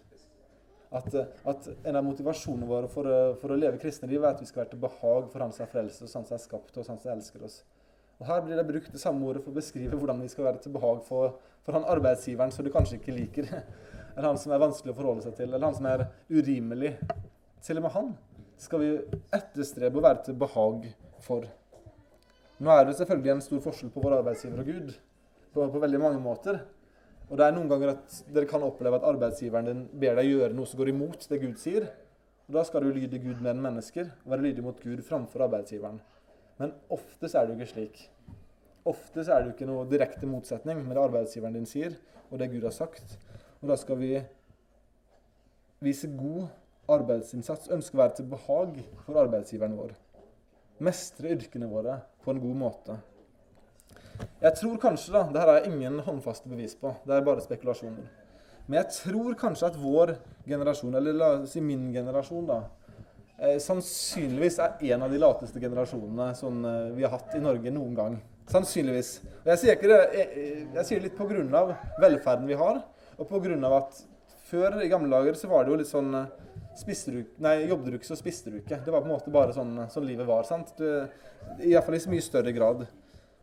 At, 0.95 1.15
at, 1.43 1.65
en 1.83 1.97
av 1.99 2.05
motivasjonene 2.07 2.67
våre 2.69 2.87
for, 2.91 3.09
for 3.41 3.51
å 3.51 3.57
leve 3.59 3.79
kristne 3.81 4.07
liv 4.07 4.23
er 4.23 4.31
at 4.31 4.39
vi 4.39 4.47
skal 4.47 4.63
være 4.63 4.75
til 4.75 4.83
behag 4.85 5.25
for 5.31 5.43
Han 5.43 5.51
som 5.55 5.65
er 5.65 5.71
frelst 5.73 6.05
og 6.05 6.11
Han 6.13 6.27
som 6.29 6.37
er 6.37 6.43
skapt 6.43 6.77
og 6.77 6.87
Han 6.87 7.01
som 7.01 7.11
elsker 7.11 7.43
oss. 7.43 7.57
Og 8.21 8.29
Her 8.29 8.45
blir 8.45 8.55
det 8.55 8.67
brukt 8.69 8.93
det 8.93 9.01
samme 9.01 9.27
ordet 9.27 9.43
for 9.43 9.51
å 9.51 9.57
beskrive 9.57 9.99
hvordan 9.99 10.21
vi 10.23 10.29
skal 10.31 10.47
være 10.47 10.61
til 10.63 10.75
behag 10.75 11.01
for, 11.07 11.35
for 11.65 11.75
han 11.75 11.87
arbeidsgiveren 11.91 12.53
som 12.53 12.63
du 12.63 12.71
kanskje 12.71 12.99
ikke 12.99 13.15
liker, 13.15 13.49
eller 14.13 14.29
han 14.29 14.39
som 14.39 14.53
er 14.55 14.61
vanskelig 14.63 14.93
å 14.93 14.99
forholde 15.01 15.25
seg 15.25 15.35
til, 15.35 15.49
eller 15.51 15.67
han 15.67 15.75
som 15.75 15.89
er 15.89 16.05
urimelig. 16.31 16.93
Til 17.65 17.81
og 17.81 17.87
med 17.87 17.95
han 17.97 18.13
skal 18.61 18.83
vi 18.83 18.91
etterstrebe 19.35 19.99
å 19.99 20.05
være 20.05 20.23
til 20.29 20.39
behag 20.39 20.87
for. 21.25 21.49
Nå 22.63 22.71
er 22.71 22.87
det 22.87 22.95
selvfølgelig 23.01 23.33
en 23.33 23.43
stor 23.43 23.63
forskjell 23.65 23.91
på 23.91 24.03
vår 24.05 24.21
arbeidsgiver 24.21 24.61
og 24.63 24.69
Gud 24.69 24.93
på, 24.95 25.65
på 25.73 25.81
veldig 25.83 25.99
mange 25.99 26.21
måter. 26.23 26.61
Og 27.25 27.37
det 27.39 27.45
er 27.45 27.53
noen 27.55 27.69
ganger 27.69 27.95
at 27.95 28.17
dere 28.33 28.49
kan 28.49 28.63
oppleve 28.65 28.99
at 28.99 29.07
arbeidsgiveren 29.09 29.69
din 29.69 29.85
ber 30.01 30.19
deg 30.19 30.29
gjøre 30.29 30.53
noe 30.53 30.69
som 30.69 30.81
går 30.81 30.91
imot 30.91 31.25
det 31.31 31.39
Gud 31.41 31.55
sier. 31.61 31.87
Og 32.45 32.53
Da 32.53 32.63
skal 32.63 32.85
du 32.85 32.91
lyde 32.93 33.17
Gud 33.17 33.39
med 33.41 33.55
en 33.55 33.63
mennesker, 33.63 34.11
og 34.23 34.31
være 34.31 34.45
lydig 34.45 34.63
mot 34.63 34.81
Gud 34.81 35.01
framfor 35.01 35.47
arbeidsgiveren. 35.47 35.97
Men 36.59 36.75
ofte 36.93 37.25
er 37.25 37.47
det 37.47 37.55
jo 37.55 37.59
ikke 37.59 37.71
slik. 37.71 38.03
Ofte 38.85 39.23
er 39.25 39.39
det 39.39 39.47
jo 39.47 39.55
ikke 39.55 39.69
noe 39.69 39.87
direkte 39.89 40.29
motsetning 40.29 40.83
med 40.83 40.93
det 40.93 41.03
arbeidsgiveren 41.07 41.57
din 41.57 41.65
sier, 41.65 41.97
og 42.29 42.39
det 42.39 42.51
Gud 42.51 42.67
har 42.67 42.75
sagt. 42.75 43.17
Og 43.61 43.71
da 43.71 43.79
skal 43.81 43.97
vi 43.97 44.11
vise 45.81 46.11
god 46.13 46.45
arbeidsinnsats, 46.93 47.71
ønske 47.73 47.97
å 47.97 48.03
være 48.03 48.19
til 48.19 48.29
behag 48.29 48.77
for 49.07 49.17
arbeidsgiveren 49.23 49.77
vår. 49.79 49.95
Mestre 50.85 51.33
yrkene 51.33 51.69
våre 51.71 51.97
på 52.21 52.33
en 52.33 52.41
god 52.43 52.57
måte. 52.61 52.99
Jeg 54.41 54.55
tror 54.59 54.77
kanskje, 54.77 55.13
da 55.13 55.23
Det 55.33 55.41
her 55.41 55.51
er 55.55 55.67
ingen 55.71 55.99
håndfaste 56.05 56.49
bevis 56.49 56.75
på. 56.77 56.93
Det 57.05 57.15
er 57.15 57.25
bare 57.25 57.41
spekulasjoner. 57.41 58.05
Men 58.67 58.79
jeg 58.81 58.91
tror 58.97 59.35
kanskje 59.37 59.67
at 59.69 59.77
vår 59.77 60.15
generasjon, 60.47 60.95
eller 60.97 61.13
la 61.13 61.29
oss 61.39 61.53
si 61.53 61.61
min 61.61 61.91
generasjon, 61.93 62.47
da, 62.49 62.63
eh, 63.37 63.59
sannsynligvis 63.61 64.57
er 64.59 64.81
en 64.93 65.05
av 65.05 65.13
de 65.13 65.21
lateste 65.21 65.61
generasjonene 65.61 66.31
som 66.37 66.65
eh, 66.65 66.95
vi 66.97 67.05
har 67.05 67.13
hatt 67.13 67.35
i 67.37 67.43
Norge 67.43 67.73
noen 67.73 67.93
gang. 67.97 68.17
Sannsynligvis. 68.49 69.19
Og 69.43 69.53
jeg 69.53 69.61
sier, 69.61 69.79
det, 69.81 70.01
jeg, 70.17 70.65
jeg 70.73 70.89
sier 70.89 71.05
litt 71.05 71.17
pga. 71.17 71.77
velferden 72.01 72.49
vi 72.49 72.57
har, 72.57 72.81
og 73.17 73.29
på 73.29 73.39
grunn 73.41 73.63
av 73.65 73.79
at 73.83 74.03
før 74.49 74.81
i 74.81 74.89
gamle 74.89 75.13
dager 75.13 75.37
så 75.37 75.49
var 75.49 75.65
det 75.65 75.73
jo 75.73 75.79
litt 75.81 75.89
sånn 75.89 76.13
eh, 76.13 77.31
nei, 77.41 77.55
jobbet 77.69 77.91
du 77.91 77.97
ikke, 77.97 78.09
så 78.09 78.17
spiste 78.17 78.51
du 78.51 78.59
ikke. 78.59 78.81
Det 78.81 78.91
var 78.93 79.01
på 79.01 79.09
en 79.09 79.15
måte 79.15 79.33
bare 79.33 79.53
sånn, 79.53 79.77
sånn 79.89 80.05
livet 80.09 80.25
var. 80.25 80.43
sant? 80.43 80.73
Iallfall 81.61 81.97
i 81.97 82.01
så 82.01 82.11
mye 82.11 82.25
større 82.25 82.53
grad. 82.53 82.85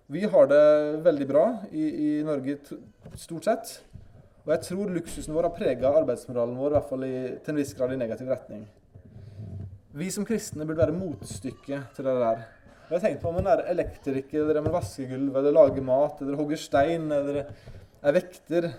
Vi 0.06 0.24
har 0.26 0.46
det 0.50 0.62
veldig 1.04 1.26
bra 1.28 1.44
i, 1.70 1.82
i 1.82 2.10
Norge 2.26 2.58
stort 3.20 3.46
sett. 3.46 3.72
Og 4.42 4.50
jeg 4.56 4.64
tror 4.66 4.90
luksusen 4.90 5.34
vår 5.34 5.46
har 5.46 5.54
prega 5.56 5.92
arbeidsmoralen 6.00 6.58
vår 6.58 6.72
i 6.72 6.76
hvert 6.76 6.88
fall 6.90 7.04
i, 7.06 7.16
til 7.44 7.54
en 7.54 7.60
viss 7.60 7.74
grad 7.78 7.94
i 7.94 7.98
negativ 8.00 8.32
retning. 8.32 8.64
Vi 9.94 10.08
som 10.10 10.26
kristne 10.26 10.66
burde 10.66 10.82
være 10.82 10.96
motstykket 10.96 11.94
til 11.94 12.08
det 12.08 12.16
der. 12.18 12.46
Jeg 12.88 12.96
har 12.96 13.04
tenkt 13.04 13.22
på 13.22 13.30
om 13.30 13.38
en 13.40 13.50
er 13.52 13.62
elektriker, 13.70 14.42
eller 14.42 14.58
om 14.60 14.66
en 14.68 14.74
vasker 14.74 15.08
gulv, 15.08 15.36
eller 15.38 15.54
lager 15.54 15.84
mat, 15.86 16.18
eller 16.20 16.40
hogger 16.40 16.60
stein, 16.60 17.06
eller 17.12 17.44
er 18.02 18.16
vekter, 18.16 18.72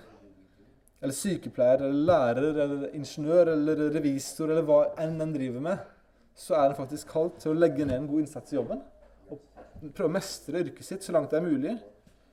eller 1.04 1.16
sykepleier 1.18 1.82
eller 1.84 2.06
lærer 2.08 2.60
eller 2.64 2.84
ingeniør 2.96 3.52
eller 3.54 3.82
revisor 3.92 4.52
eller 4.54 4.64
hva 4.68 4.80
enn 5.04 5.18
en 5.22 5.34
driver 5.36 5.64
med, 5.66 5.82
så 6.36 6.56
er 6.56 6.70
en 6.70 6.78
faktisk 6.78 7.12
kalt 7.12 7.42
til 7.44 7.52
å 7.52 7.60
legge 7.60 7.84
ned 7.84 7.98
en 7.98 8.08
god 8.08 8.24
innsats 8.24 8.54
i 8.54 8.58
jobben. 8.58 8.80
Prøve 9.92 10.08
å 10.08 10.14
mestre 10.14 10.64
yrket 10.64 10.88
sitt 10.88 11.04
så 11.04 11.16
langt 11.16 11.34
det 11.34 11.42
er 11.42 11.46
mulig, 11.46 11.74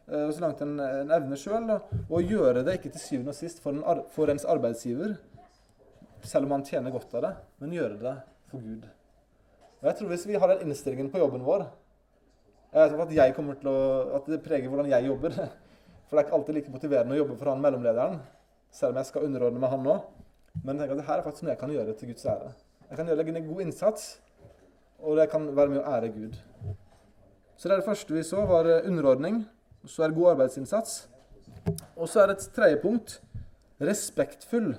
eh, 0.07 0.25
og 0.27 0.33
så 0.37 0.45
langt 0.45 0.63
en, 0.65 0.77
en 0.79 1.13
evner 1.17 1.41
sjøl. 1.41 1.67
Og, 2.07 2.21
gjøre 2.23 2.63
det 2.67 2.79
ikke 2.79 2.95
til 2.95 3.03
syvende 3.03 3.35
og 3.35 3.41
sist 3.41 3.63
for, 3.65 3.75
en, 3.75 4.05
for 4.15 4.31
ens 4.33 4.47
arbeidsgiver, 4.49 5.17
selv 6.23 6.47
om 6.47 6.59
han 6.59 6.67
tjener 6.69 6.95
godt 6.95 7.15
av 7.19 7.27
det, 7.27 7.35
men 7.63 7.77
gjøre 7.79 8.01
det 8.01 8.17
for 8.53 8.63
Gud. 8.65 8.89
Og 9.81 9.89
jeg 9.89 9.97
tror 9.97 10.11
Hvis 10.13 10.27
vi 10.29 10.37
har 10.37 10.53
den 10.53 10.67
innstillingen 10.69 11.09
på 11.11 11.23
jobben 11.23 11.47
vår 11.47 11.65
jeg 12.71 12.91
tror 12.93 13.01
at, 13.03 13.13
jeg 13.15 13.35
til 13.35 13.69
å, 13.69 13.79
at 14.15 14.29
det 14.31 14.37
preger 14.45 14.71
hvordan 14.71 14.87
jeg 14.93 15.09
jobber 15.09 15.33
For 16.07 16.15
det 16.15 16.21
er 16.21 16.27
ikke 16.27 16.37
alltid 16.37 16.57
like 16.57 16.73
motiverende 16.75 17.15
å 17.15 17.19
jobbe 17.21 17.37
for 17.39 17.51
han 17.51 17.61
mellomlederen, 17.63 18.17
selv 18.75 18.95
om 18.95 18.99
jeg 18.99 19.07
skal 19.07 19.27
underordne 19.29 19.61
meg 19.63 19.71
han 19.71 19.85
nå. 19.87 19.93
Men 20.65 20.75
jeg 20.75 20.81
tenker 20.83 20.97
at 20.97 20.99
det 20.99 21.07
her 21.07 21.21
er 21.21 21.27
faktisk 21.27 21.45
noe 21.47 21.53
jeg 21.53 21.61
kan 21.61 21.75
gjøre 21.75 21.95
til 21.99 22.11
Guds 22.11 22.25
ære. 22.33 22.49
Jeg 22.89 22.99
kan 22.99 23.11
legge 23.15 23.35
ned 23.37 23.47
god 23.47 23.63
innsats, 23.63 24.09
og 24.99 25.21
det 25.21 25.29
kan 25.31 25.47
være 25.55 25.71
med 25.71 25.79
å 25.79 25.93
ære 25.93 26.11
Gud. 26.17 26.35
Så 27.61 27.69
det 27.69 27.75
er 27.75 27.83
det 27.83 27.91
første 27.91 28.15
vi 28.17 28.23
så, 28.25 28.41
var 28.49 28.65
eh, 28.65 28.87
underordning. 28.89 29.43
Så 29.85 30.01
er 30.01 30.09
det 30.09 30.17
god 30.17 30.31
arbeidsinnsats. 30.31 31.03
Og 31.93 32.09
så 32.09 32.23
er 32.23 32.31
det 32.31 32.39
et 32.39 32.53
tredje 32.57 32.79
punkt 32.81 33.19
respektfull. 33.85 34.71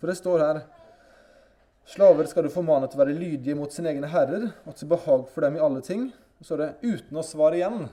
For 0.00 0.10
det 0.10 0.16
står 0.18 0.42
her 0.42 0.64
Slaver 1.86 2.26
skal 2.26 2.46
du 2.46 2.50
formane 2.50 2.88
til 2.88 2.96
å 2.96 3.02
være 3.02 3.14
lydige 3.14 3.54
mot 3.58 3.70
sine 3.70 3.92
egne 3.92 4.08
herrer, 4.08 4.46
og 4.64 4.74
til 4.74 4.88
behag 4.90 5.26
for 5.30 5.44
dem 5.44 5.58
i 5.58 5.62
alle 5.62 5.82
ting. 5.84 6.06
Og 6.40 6.48
så 6.48 6.56
er 6.56 6.62
det 6.62 6.94
uten 6.96 7.20
å 7.20 7.24
svare 7.26 7.60
igjen. 7.60 7.84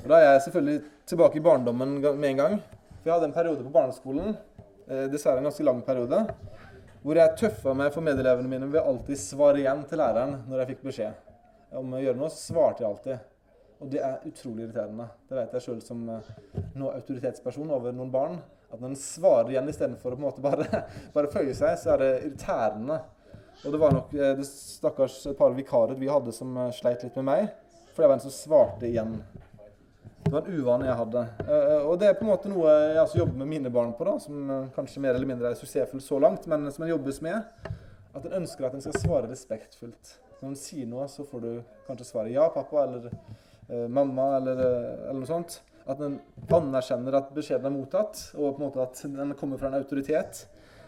Og 0.00 0.08
Da 0.08 0.18
er 0.18 0.24
jeg 0.30 0.46
selvfølgelig 0.46 0.80
tilbake 1.12 1.38
i 1.38 1.44
barndommen 1.44 2.00
med 2.00 2.30
en 2.30 2.40
gang. 2.40 2.56
For 2.96 3.12
jeg 3.12 3.14
hadde 3.14 3.28
en 3.28 3.36
periode 3.36 3.62
på 3.62 3.74
barneskolen, 3.76 4.34
eh, 4.88 5.04
dessverre 5.12 5.38
en 5.38 5.46
ganske 5.52 5.68
lang 5.68 5.84
periode, 5.86 6.24
hvor 7.04 7.22
jeg 7.22 7.38
tøffa 7.44 7.76
meg 7.76 7.92
for 7.94 8.02
medelevene 8.02 8.50
mine 8.50 8.72
ved 8.72 8.82
alltid 8.82 9.22
svare 9.22 9.62
igjen 9.62 9.86
til 9.86 10.02
læreren 10.02 10.40
når 10.48 10.64
jeg 10.64 10.72
fikk 10.72 10.88
beskjed 10.88 11.25
om 11.80 11.96
å 11.96 12.02
gjøre 12.02 12.18
noe. 12.18 12.32
Svarte 12.32 12.84
jeg 12.84 12.90
alltid. 12.90 13.32
Og 13.76 13.90
det 13.92 14.00
er 14.00 14.22
utrolig 14.24 14.64
irriterende. 14.64 15.08
Det 15.28 15.36
vet 15.36 15.56
jeg 15.56 15.64
sjøl 15.66 15.80
som 15.84 16.04
noe 16.06 16.20
nå 16.76 16.92
autoritetsperson 16.96 17.72
over 17.76 17.92
noen 17.96 18.12
barn. 18.12 18.38
At 18.72 18.80
når 18.80 18.94
en 18.94 18.98
svarer 19.00 19.52
igjen 19.52 19.68
istedenfor 19.70 20.14
å 20.14 20.16
på 20.16 20.22
en 20.22 20.26
måte 20.26 20.44
bare, 20.44 20.82
bare 21.16 21.32
føye 21.32 21.54
seg, 21.56 21.76
så 21.80 21.94
er 21.94 22.02
det 22.02 22.10
irriterende. 22.24 23.00
Og 23.64 23.72
det 23.72 23.80
var 23.80 23.94
nok 23.94 24.14
eh, 24.16 24.34
det 24.38 24.46
stakkars 24.48 25.22
par 25.38 25.54
vikarer 25.56 25.96
vi 26.00 26.10
hadde 26.10 26.34
som 26.34 26.56
eh, 26.60 26.72
sleit 26.76 27.04
litt 27.04 27.16
med 27.20 27.28
meg. 27.28 27.50
For 27.92 28.04
jeg 28.04 28.12
var 28.12 28.18
en 28.18 28.24
som 28.26 28.34
svarte 28.34 28.88
igjen. 28.88 29.14
Det 30.26 30.32
var 30.32 30.42
en 30.42 30.58
uvane 30.58 30.88
jeg 30.88 30.98
hadde. 30.98 31.20
Og 31.86 31.92
det 32.00 32.08
er 32.08 32.16
på 32.18 32.24
en 32.24 32.32
måte 32.32 32.50
noe 32.50 32.72
jeg 32.72 32.98
altså 32.98 33.20
jobber 33.20 33.38
med 33.44 33.48
mine 33.52 33.70
barn 33.72 33.92
på, 33.94 34.04
da, 34.08 34.16
som 34.20 34.48
kanskje 34.74 35.00
mer 35.04 35.14
eller 35.14 35.30
mindre 35.30 35.52
er 35.52 35.56
suksessfull 35.56 36.02
så 36.02 36.18
langt, 36.20 36.48
men 36.50 36.66
som 36.74 36.82
en 36.82 36.90
jobbes 36.90 37.22
med. 37.24 37.46
At 38.10 38.26
en 38.26 38.34
ønsker 38.40 38.66
at 38.66 38.74
en 38.74 38.82
skal 38.82 38.98
svare 38.98 39.30
respektfullt. 39.30 40.16
Når 40.40 40.50
hun 40.50 40.58
sier 40.60 40.88
noe, 40.90 41.06
så 41.08 41.24
får 41.26 41.44
du 41.44 41.50
kanskje 41.86 42.08
svare 42.08 42.34
ja, 42.34 42.48
pappa, 42.52 42.84
eller 42.84 43.08
eh, 43.08 43.86
mamma, 43.88 44.34
eller, 44.40 44.60
eller, 44.60 45.20
noe 45.20 45.30
sånt. 45.30 45.60
At 45.86 46.02
en 46.02 46.18
anerkjenner 46.52 47.16
at 47.20 47.32
beskjeden 47.34 47.70
er 47.70 47.74
mottatt, 47.76 48.20
og 48.34 48.56
på 48.56 48.60
en 48.60 48.66
måte 48.66 48.82
at 48.84 49.00
den 49.06 49.36
kommer 49.38 49.60
fra 49.60 49.70
en 49.70 49.78
autoritet. 49.78 50.44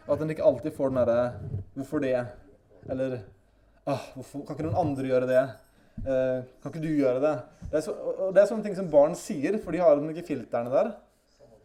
At 0.08 0.20
en 0.20 0.32
ikke 0.32 0.46
alltid 0.46 0.74
får 0.76 0.92
den 0.92 1.00
derre 1.02 1.32
'Hvorfor 1.76 2.00
det?' 2.00 2.26
Eller 2.88 3.20
ah, 3.86 4.04
hvorfor, 4.14 4.44
'Kan 4.44 4.56
ikke 4.56 4.68
noen 4.68 4.82
andre 4.86 5.08
gjøre 5.08 5.26
det?' 5.28 5.48
Eh, 6.06 6.44
kan 6.62 6.70
ikke 6.70 6.82
du 6.84 6.92
gjøre 6.94 7.20
det? 7.22 7.34
Det 7.70 7.78
er, 7.80 7.82
så, 7.82 7.92
og 7.92 8.34
det 8.34 8.42
er 8.42 8.46
sånne 8.46 8.62
ting 8.62 8.76
som 8.76 8.90
barn 8.90 9.16
sier, 9.18 9.58
for 9.58 9.74
de 9.74 9.80
har 9.82 9.98
ikke 9.98 10.28
filtrene 10.28 10.70
der. 10.70 10.92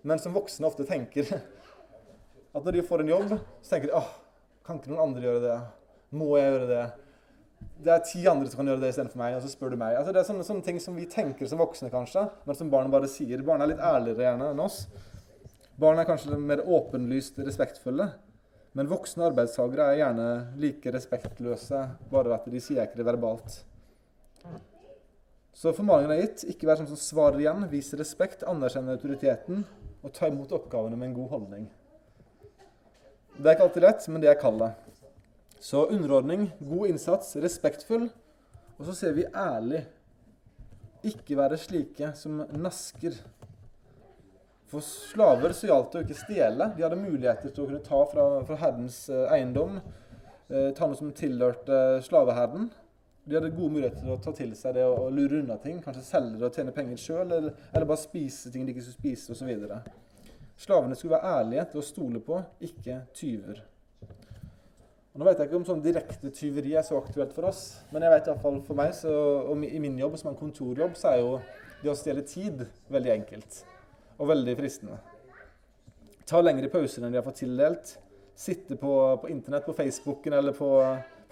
Men 0.01 0.19
som 0.19 0.33
voksne 0.33 0.67
ofte 0.67 0.87
tenker 0.89 1.29
at 2.55 2.65
når 2.65 2.71
de 2.71 2.85
får 2.87 3.03
en 3.03 3.13
jobb, 3.13 3.35
så 3.61 3.75
tenker 3.75 3.91
de 3.91 3.97
åh, 3.99 4.09
kan 4.65 4.79
ikke 4.79 4.89
noen 4.93 5.05
andre 5.05 5.25
gjøre 5.27 5.43
det? 5.43 5.59
Må 6.17 6.33
jeg 6.39 6.49
gjøre 6.49 6.69
det? 6.71 6.83
Det 7.83 7.91
er 7.91 8.03
ti 8.07 8.21
andre 8.29 8.49
som 8.49 8.61
kan 8.61 8.69
gjøre 8.71 8.81
det 8.83 8.91
istedenfor 8.93 9.19
meg, 9.19 9.37
og 9.37 9.43
så 9.43 9.51
spør 9.51 9.73
du 9.73 9.79
meg. 9.79 9.97
Altså, 9.99 10.13
det 10.15 10.21
er 10.21 10.27
sånne, 10.29 10.45
sånne, 10.47 10.65
ting 10.65 10.79
som 10.83 10.95
vi 10.95 11.07
tenker 11.09 11.49
som 11.49 11.59
voksne, 11.59 11.91
kanskje, 11.93 12.27
men 12.47 12.57
som 12.59 12.69
barn 12.71 12.91
bare 12.93 13.09
sier. 13.11 13.43
Barn 13.45 13.63
er 13.63 13.73
litt 13.73 13.83
ærligere 13.83 14.27
gjerne 14.27 14.51
enn 14.53 14.63
oss. 14.63 14.85
Barn 15.79 15.99
er 15.99 16.07
kanskje 16.07 16.37
mer 16.39 16.63
åpenlyst 16.63 17.41
respektfulle. 17.43 18.11
Men 18.73 18.89
voksne 18.89 19.27
arbeidstakere 19.27 19.91
er 19.91 19.99
gjerne 19.99 20.27
like 20.57 20.93
respektløse, 20.95 21.83
bare 22.09 22.33
at 22.37 22.47
de 22.49 22.61
sier 22.63 22.87
ikke 22.87 23.01
det 23.01 23.05
verbalt. 23.05 23.59
Så 25.53 25.75
formaningen 25.77 26.15
er 26.15 26.23
gitt. 26.23 26.47
Ikke 26.49 26.67
vær 26.69 26.79
sånn 26.79 26.89
som 26.89 26.99
svarer 26.99 27.43
igjen. 27.43 27.67
Vis 27.69 27.91
respekt, 27.99 28.45
anerkjenn 28.49 28.89
autoriteten 28.95 29.61
og 30.03 30.11
ta 30.15 30.27
imot 30.27 30.51
oppgavene 30.55 30.97
med 30.97 31.11
en 31.11 31.17
god 31.21 31.29
holdning. 31.35 31.67
Det 33.37 33.45
er 33.45 33.55
ikke 33.55 33.67
alltid 33.67 33.85
lett, 33.85 34.07
men 34.09 34.21
det 34.21 34.29
er 34.33 34.41
kallet. 34.41 34.82
Så 35.63 35.85
underordning, 35.85 36.49
god 36.59 36.87
innsats, 36.87 37.35
respektfull. 37.39 38.09
Og 38.75 38.87
så 38.89 38.95
ser 38.97 39.13
vi 39.15 39.23
ærlig. 39.31 39.85
Ikke 41.07 41.37
være 41.39 41.55
slike 41.59 42.09
som 42.19 42.41
nasker. 42.51 43.15
For 44.67 44.83
slaver 44.83 45.55
så 45.55 45.69
gjaldt 45.69 45.93
det 45.93 46.01
å 46.01 46.03
ikke 46.03 46.19
stjele. 46.19 46.67
De 46.75 46.83
hadde 46.83 46.99
muligheter 46.99 47.55
til 47.55 47.63
å 47.63 47.69
kunne 47.69 47.83
ta 47.87 48.01
fra, 48.11 48.27
fra 48.43 48.59
herrens 48.59 48.99
eh, 49.07 49.23
eiendom. 49.37 49.79
Eh, 50.51 50.73
ta 50.75 50.83
noe 50.83 50.99
som 50.99 51.15
tilhørte 51.15 51.81
slaveherden. 52.09 52.67
De 53.23 53.39
hadde 53.39 53.55
gode 53.55 53.77
muligheter 53.77 54.03
til 54.03 54.17
å 54.17 54.21
ta 54.25 54.35
til 54.35 54.51
seg 54.59 54.75
det 54.75 54.83
og 54.83 55.13
lure 55.15 55.45
unna 55.45 55.61
ting. 55.63 55.79
Kanskje 55.85 56.03
selge 56.09 56.41
det 56.41 56.49
og 56.49 56.57
tjene 56.59 56.75
penger 56.75 56.99
sjøl, 56.99 57.27
eller, 57.29 57.53
eller, 57.71 57.87
bare 57.87 58.03
spise 58.03 58.51
ting 58.51 58.67
de 58.67 58.75
ikke 58.75 58.89
skulle 58.89 59.15
spise, 59.15 59.31
osv. 59.31 59.77
Slavene 60.59 60.99
skulle 60.99 61.15
være 61.15 61.37
ærlige 61.39 61.69
til 61.71 61.79
å 61.79 61.91
stole 61.95 62.27
på, 62.27 62.43
ikke 62.67 63.05
tyver. 63.15 63.69
Og 65.13 65.21
nå 65.21 65.27
vet 65.27 65.39
jeg 65.41 65.49
ikke 65.49 65.59
om 65.59 65.65
sånn 65.67 65.83
direkte 65.85 66.31
tyveri 66.33 66.73
er 66.73 66.85
så 66.85 66.97
aktuelt 66.97 67.35
for 67.35 67.45
oss, 67.45 67.61
men 67.93 68.01
jeg 68.01 68.13
vet 68.15 68.29
iallfall 68.31 68.59
for 68.65 68.79
meg, 68.79 68.95
så, 68.97 69.13
og 69.45 69.61
i 69.67 69.81
min 69.81 69.99
jobb 70.01 70.17
som 70.17 70.31
en 70.31 70.39
kontorjobb, 70.39 70.95
så 70.97 71.11
er 71.11 71.19
jo 71.21 71.35
det 71.83 71.91
å 71.91 71.97
stjele 71.99 72.23
tid 72.25 72.63
veldig 72.93 73.11
enkelt. 73.19 73.59
Og 74.17 74.31
veldig 74.31 74.55
fristende. 74.57 74.97
Ta 76.25 76.41
lengre 76.41 76.71
pauser 76.73 77.03
enn 77.03 77.13
de 77.13 77.19
har 77.19 77.25
fått 77.27 77.43
tildelt. 77.43 77.97
Sitte 78.33 78.77
på, 78.79 78.93
på 79.21 79.29
internett, 79.29 79.67
på 79.67 79.75
Facebooken 79.77 80.33
eller 80.39 80.57
på 80.57 80.71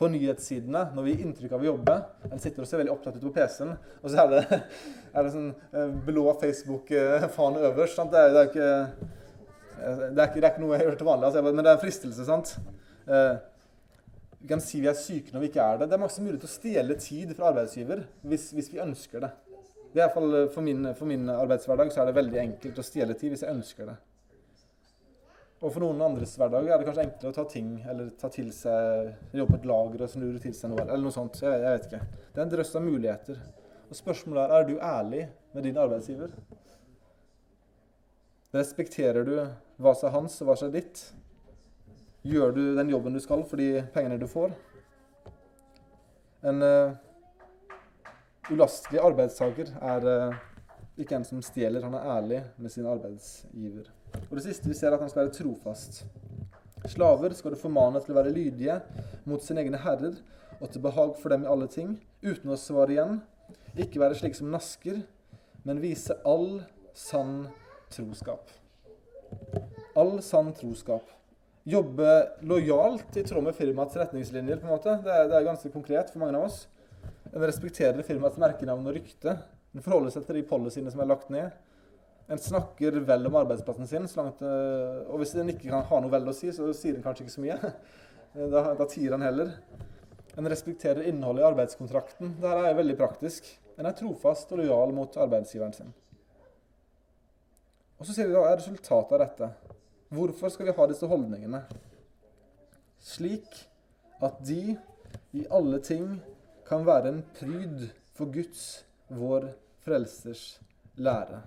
på 0.01 0.09
nyhetssidene 0.09 0.87
når 0.95 1.05
vi 1.05 1.13
gir 1.13 1.27
inntrykk 1.27 1.51
av 1.53 1.63
å 1.63 1.67
jobbe. 1.67 1.95
En 2.31 2.41
sitter 2.41 2.63
og 2.63 2.69
ser 2.69 2.81
veldig 2.81 2.93
opptatt 2.95 3.19
ut 3.19 3.25
på 3.27 3.33
PC-en, 3.35 3.75
og 4.01 4.09
så 4.09 4.23
er 4.23 4.31
det, 4.31 4.59
er 5.15 5.27
det 5.27 5.33
sånn 5.35 5.51
eh, 5.51 5.93
blå 6.07 6.25
Facebook-fane 6.41 7.61
øverst. 7.69 7.99
Sant? 7.99 8.13
Det, 8.15 8.23
er, 8.25 8.39
er 8.41 8.49
ikke, 8.49 8.71
eh, 9.77 10.07
ikke, 10.25 10.41
ikke 10.41 10.63
noe 10.63 10.77
jeg 10.77 10.87
gjør 10.87 10.99
til 11.03 11.09
vanlig, 11.11 11.29
altså, 11.29 11.45
men 11.45 11.61
det 11.61 11.69
er 11.69 11.77
en 11.77 11.83
fristelse. 11.85 12.25
sant? 12.25 12.55
Eh, 14.41 14.43
vi 14.43 14.47
kan 14.47 14.61
si 14.61 14.81
vi 14.81 14.89
er 14.89 14.97
syke 14.97 15.33
når 15.33 15.43
vi 15.43 15.49
ikke 15.51 15.63
er 15.63 15.77
det. 15.77 15.89
Det 15.89 15.97
er 15.97 16.01
masse 16.01 16.21
mulighet 16.21 16.41
til 16.41 16.49
å 16.49 16.57
stjele 16.57 16.99
tid 16.99 17.33
fra 17.37 17.51
arbeidsgiver 17.51 18.05
hvis, 18.25 18.51
hvis 18.55 18.71
vi 18.73 18.81
ønsker 18.81 19.21
det. 19.21 19.31
I 19.91 19.99
hvert 19.99 20.13
fall 20.15 20.47
for 20.53 20.63
min, 20.63 20.93
for 20.95 21.05
min 21.05 21.29
arbeidshverdag 21.29 21.91
så 21.91 22.01
er 22.01 22.09
det 22.09 22.15
veldig 22.15 22.39
enkelt 22.39 22.79
å 22.79 22.85
stjele 22.85 23.13
tid 23.19 23.33
hvis 23.33 23.43
jeg 23.43 23.53
ønsker 23.53 23.91
det. 23.91 23.97
Og 25.61 25.69
for 25.69 25.83
noen 25.83 25.99
andres 26.01 26.31
hverdag 26.39 26.65
er 26.65 26.79
det 26.79 26.87
kanskje 26.87 27.03
enklere 27.05 27.33
å 27.33 27.37
ta 27.37 27.43
ting 27.51 27.73
eller 27.85 28.07
ta 28.17 28.31
til 28.33 28.47
seg 28.55 29.11
jobbe 29.37 29.51
på 29.51 29.59
et 29.59 29.67
lager 29.69 30.05
og 30.07 30.09
snurre 30.09 30.41
til 30.41 30.55
seg 30.57 30.71
noe, 30.71 30.87
eller 30.87 31.03
noe 31.05 31.13
sånt. 31.13 31.37
Jeg, 31.43 31.59
jeg, 31.61 31.75
vet 31.75 31.85
ikke. 31.89 32.23
Det 32.31 32.41
er 32.41 32.47
en 32.47 32.53
drøss 32.55 32.73
av 32.79 32.85
muligheter. 32.87 33.43
Og 33.91 33.99
spørsmålet 33.99 34.41
er 34.41 34.55
er 34.57 34.65
du 34.65 34.73
ærlig 34.79 35.27
med 35.53 35.67
din 35.67 35.77
arbeidsgiver. 35.77 36.33
Respekterer 38.55 39.27
du 39.27 39.35
hva 39.81 39.93
som 39.93 40.09
er 40.09 40.15
hans, 40.15 40.39
og 40.41 40.49
hva 40.49 40.57
som 40.57 40.71
er 40.71 40.79
ditt? 40.79 41.03
Gjør 42.21 42.51
du 42.53 42.61
den 42.77 42.89
jobben 42.93 43.15
du 43.15 43.19
skal 43.23 43.41
for 43.49 43.57
de 43.57 43.81
pengene 43.95 44.19
du 44.21 44.27
får? 44.29 44.51
En 46.45 46.61
uh, 46.61 46.91
ulastelig 48.53 48.99
arbeidstaker 49.01 49.71
er 49.81 50.05
uh, 50.05 50.35
ikke 51.01 51.15
en 51.17 51.25
som 51.25 51.39
stjeler, 51.41 51.81
han 51.81 51.95
er 51.97 52.11
ærlig 52.13 52.41
med 52.61 52.73
sin 52.73 52.85
arbeidsgiver. 52.85 53.87
Og 54.27 54.35
det 54.37 54.43
siste 54.45 54.69
vi 54.69 54.77
ser, 54.77 54.91
er 54.91 54.99
at 54.99 55.01
han 55.01 55.09
skal 55.09 55.23
være 55.23 55.33
trofast. 55.33 56.03
Slaver 56.91 57.33
skal 57.33 57.55
du 57.55 57.61
formane 57.61 58.01
til 58.03 58.13
å 58.13 58.17
være 58.19 58.33
lydige 58.35 58.75
mot 59.25 59.41
sine 59.41 59.63
egne 59.63 59.79
herrer 59.81 60.19
og 60.59 60.69
til 60.69 60.83
behag 60.83 61.15
for 61.17 61.33
dem 61.33 61.47
i 61.47 61.49
alle 61.49 61.69
ting, 61.73 61.95
uten 62.21 62.53
å 62.53 62.59
svare 62.59 62.93
igjen. 62.93 63.17
Ikke 63.81 64.01
være 64.03 64.19
slik 64.19 64.37
som 64.37 64.51
nasker, 64.53 64.99
men 65.65 65.81
vise 65.81 66.19
all 66.21 66.61
sann 66.93 67.47
troskap. 67.89 68.53
All 69.97 70.19
sann 70.25 70.53
troskap. 70.57 71.09
Jobbe 71.63 72.11
lojalt 72.41 73.17
i 73.17 73.23
tråd 73.23 73.43
med 73.45 73.55
firmaets 73.55 73.97
retningslinjer. 73.99 74.57
på 74.57 74.65
en 74.65 74.73
måte. 74.73 74.95
Det 75.03 75.11
er, 75.13 75.27
det 75.29 75.37
er 75.37 75.45
ganske 75.45 75.69
konkret 75.69 76.09
for 76.09 76.23
mange 76.23 76.39
av 76.39 76.47
oss. 76.47 76.63
En 77.31 77.43
respekterer 77.45 78.01
firmaets 78.05 78.39
merkenavn 78.41 78.87
og 78.89 78.95
rykte. 78.97 79.35
En 79.75 79.83
forholder 79.85 80.15
seg 80.15 80.25
til 80.25 80.39
de 80.39 80.47
policyene 80.49 80.91
som 80.91 81.03
er 81.03 81.11
lagt 81.11 81.29
ned. 81.29 81.53
En 82.31 82.39
snakker 82.39 82.97
vel 83.05 83.27
om 83.27 83.37
arbeidsplassen 83.41 83.87
sin, 83.89 84.07
langt, 84.17 84.41
eh, 84.41 84.99
og 85.11 85.19
hvis 85.19 85.35
en 85.35 85.51
ikke 85.51 85.69
kan 85.69 85.85
ha 85.85 86.01
noe 86.01 86.11
vel 86.13 86.29
å 86.31 86.35
si, 86.35 86.49
så 86.55 86.69
sier 86.73 86.95
en 86.95 87.05
kanskje 87.05 87.27
ikke 87.27 87.37
så 87.37 87.47
mye. 87.47 87.59
Da, 88.31 88.61
da 88.79 88.85
tier 88.87 89.11
han 89.11 89.25
heller. 89.25 89.49
En 90.39 90.45
respekterer 90.47 91.03
innholdet 91.09 91.43
i 91.43 91.47
arbeidskontrakten. 91.49 92.37
Dette 92.39 92.69
er 92.69 92.77
veldig 92.77 92.93
praktisk. 92.95 93.49
En 93.75 93.89
er 93.89 93.97
trofast 93.99 94.53
og 94.55 94.61
lojal 94.61 94.93
mot 94.95 95.17
arbeidsgiveren 95.19 95.75
sin. 95.75 95.89
Og 97.99 98.07
så 98.07 98.15
ser 98.15 98.29
vi 98.29 98.37
hva 98.37 98.45
er 98.47 98.55
resultatet 98.61 99.17
av 99.17 99.19
dette. 99.25 99.70
Hvorfor 100.11 100.51
skal 100.51 100.67
vi 100.67 100.73
ha 100.75 100.85
disse 100.89 101.07
holdningene? 101.07 101.61
Slik 102.99 103.61
at 104.21 104.41
de 104.43 104.75
i 105.31 105.45
alle 105.47 105.79
ting 105.79 106.17
kan 106.67 106.83
være 106.85 107.13
en 107.13 107.21
pryd 107.37 107.87
for 108.11 108.27
Guds, 108.33 108.83
vår 109.07 109.47
frelsers, 109.85 110.59
lære. 110.99 111.39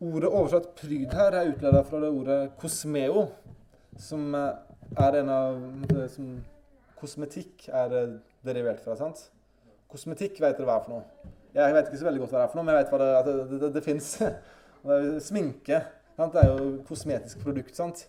Ordet 0.00 0.32
oversatt 0.32 0.72
'pryd' 0.80 1.12
her 1.12 1.36
er 1.36 1.52
utledet 1.52 1.86
fra 1.86 2.00
det 2.00 2.10
ordet 2.10 2.50
'kosmeo', 2.58 3.28
som 3.98 4.34
er 4.34 5.20
en 5.20 5.28
av 5.28 5.60
som 6.08 6.34
Kosmetikk 6.96 7.68
er 7.68 8.18
derivert 8.44 8.80
fra. 8.80 8.96
sant? 8.96 9.30
Kosmetikk 9.90 10.40
vet 10.40 10.56
dere 10.56 10.66
hva 10.66 10.76
er 10.76 10.84
for 10.84 10.94
noe. 10.94 11.32
Jeg 11.54 11.74
vet 11.74 11.88
ikke 11.88 11.98
så 11.98 12.04
veldig 12.04 12.20
godt 12.20 12.30
hva 12.30 12.38
det 12.38 12.44
er 12.44 12.52
for 12.52 12.58
noe, 12.60 12.64
men 12.64 12.74
jeg 12.74 12.84
vet 12.84 12.92
hva 12.92 12.98
det, 13.02 13.08
det, 13.26 13.60
det, 13.60 13.74
det 13.74 13.82
fins. 13.84 14.22
Sminke 15.28 15.82
det 16.30 16.42
er 16.42 16.50
jo 16.50 16.66
et 16.74 16.84
kosmetisk 16.86 17.42
produkt. 17.42 17.74
sant? 17.76 18.06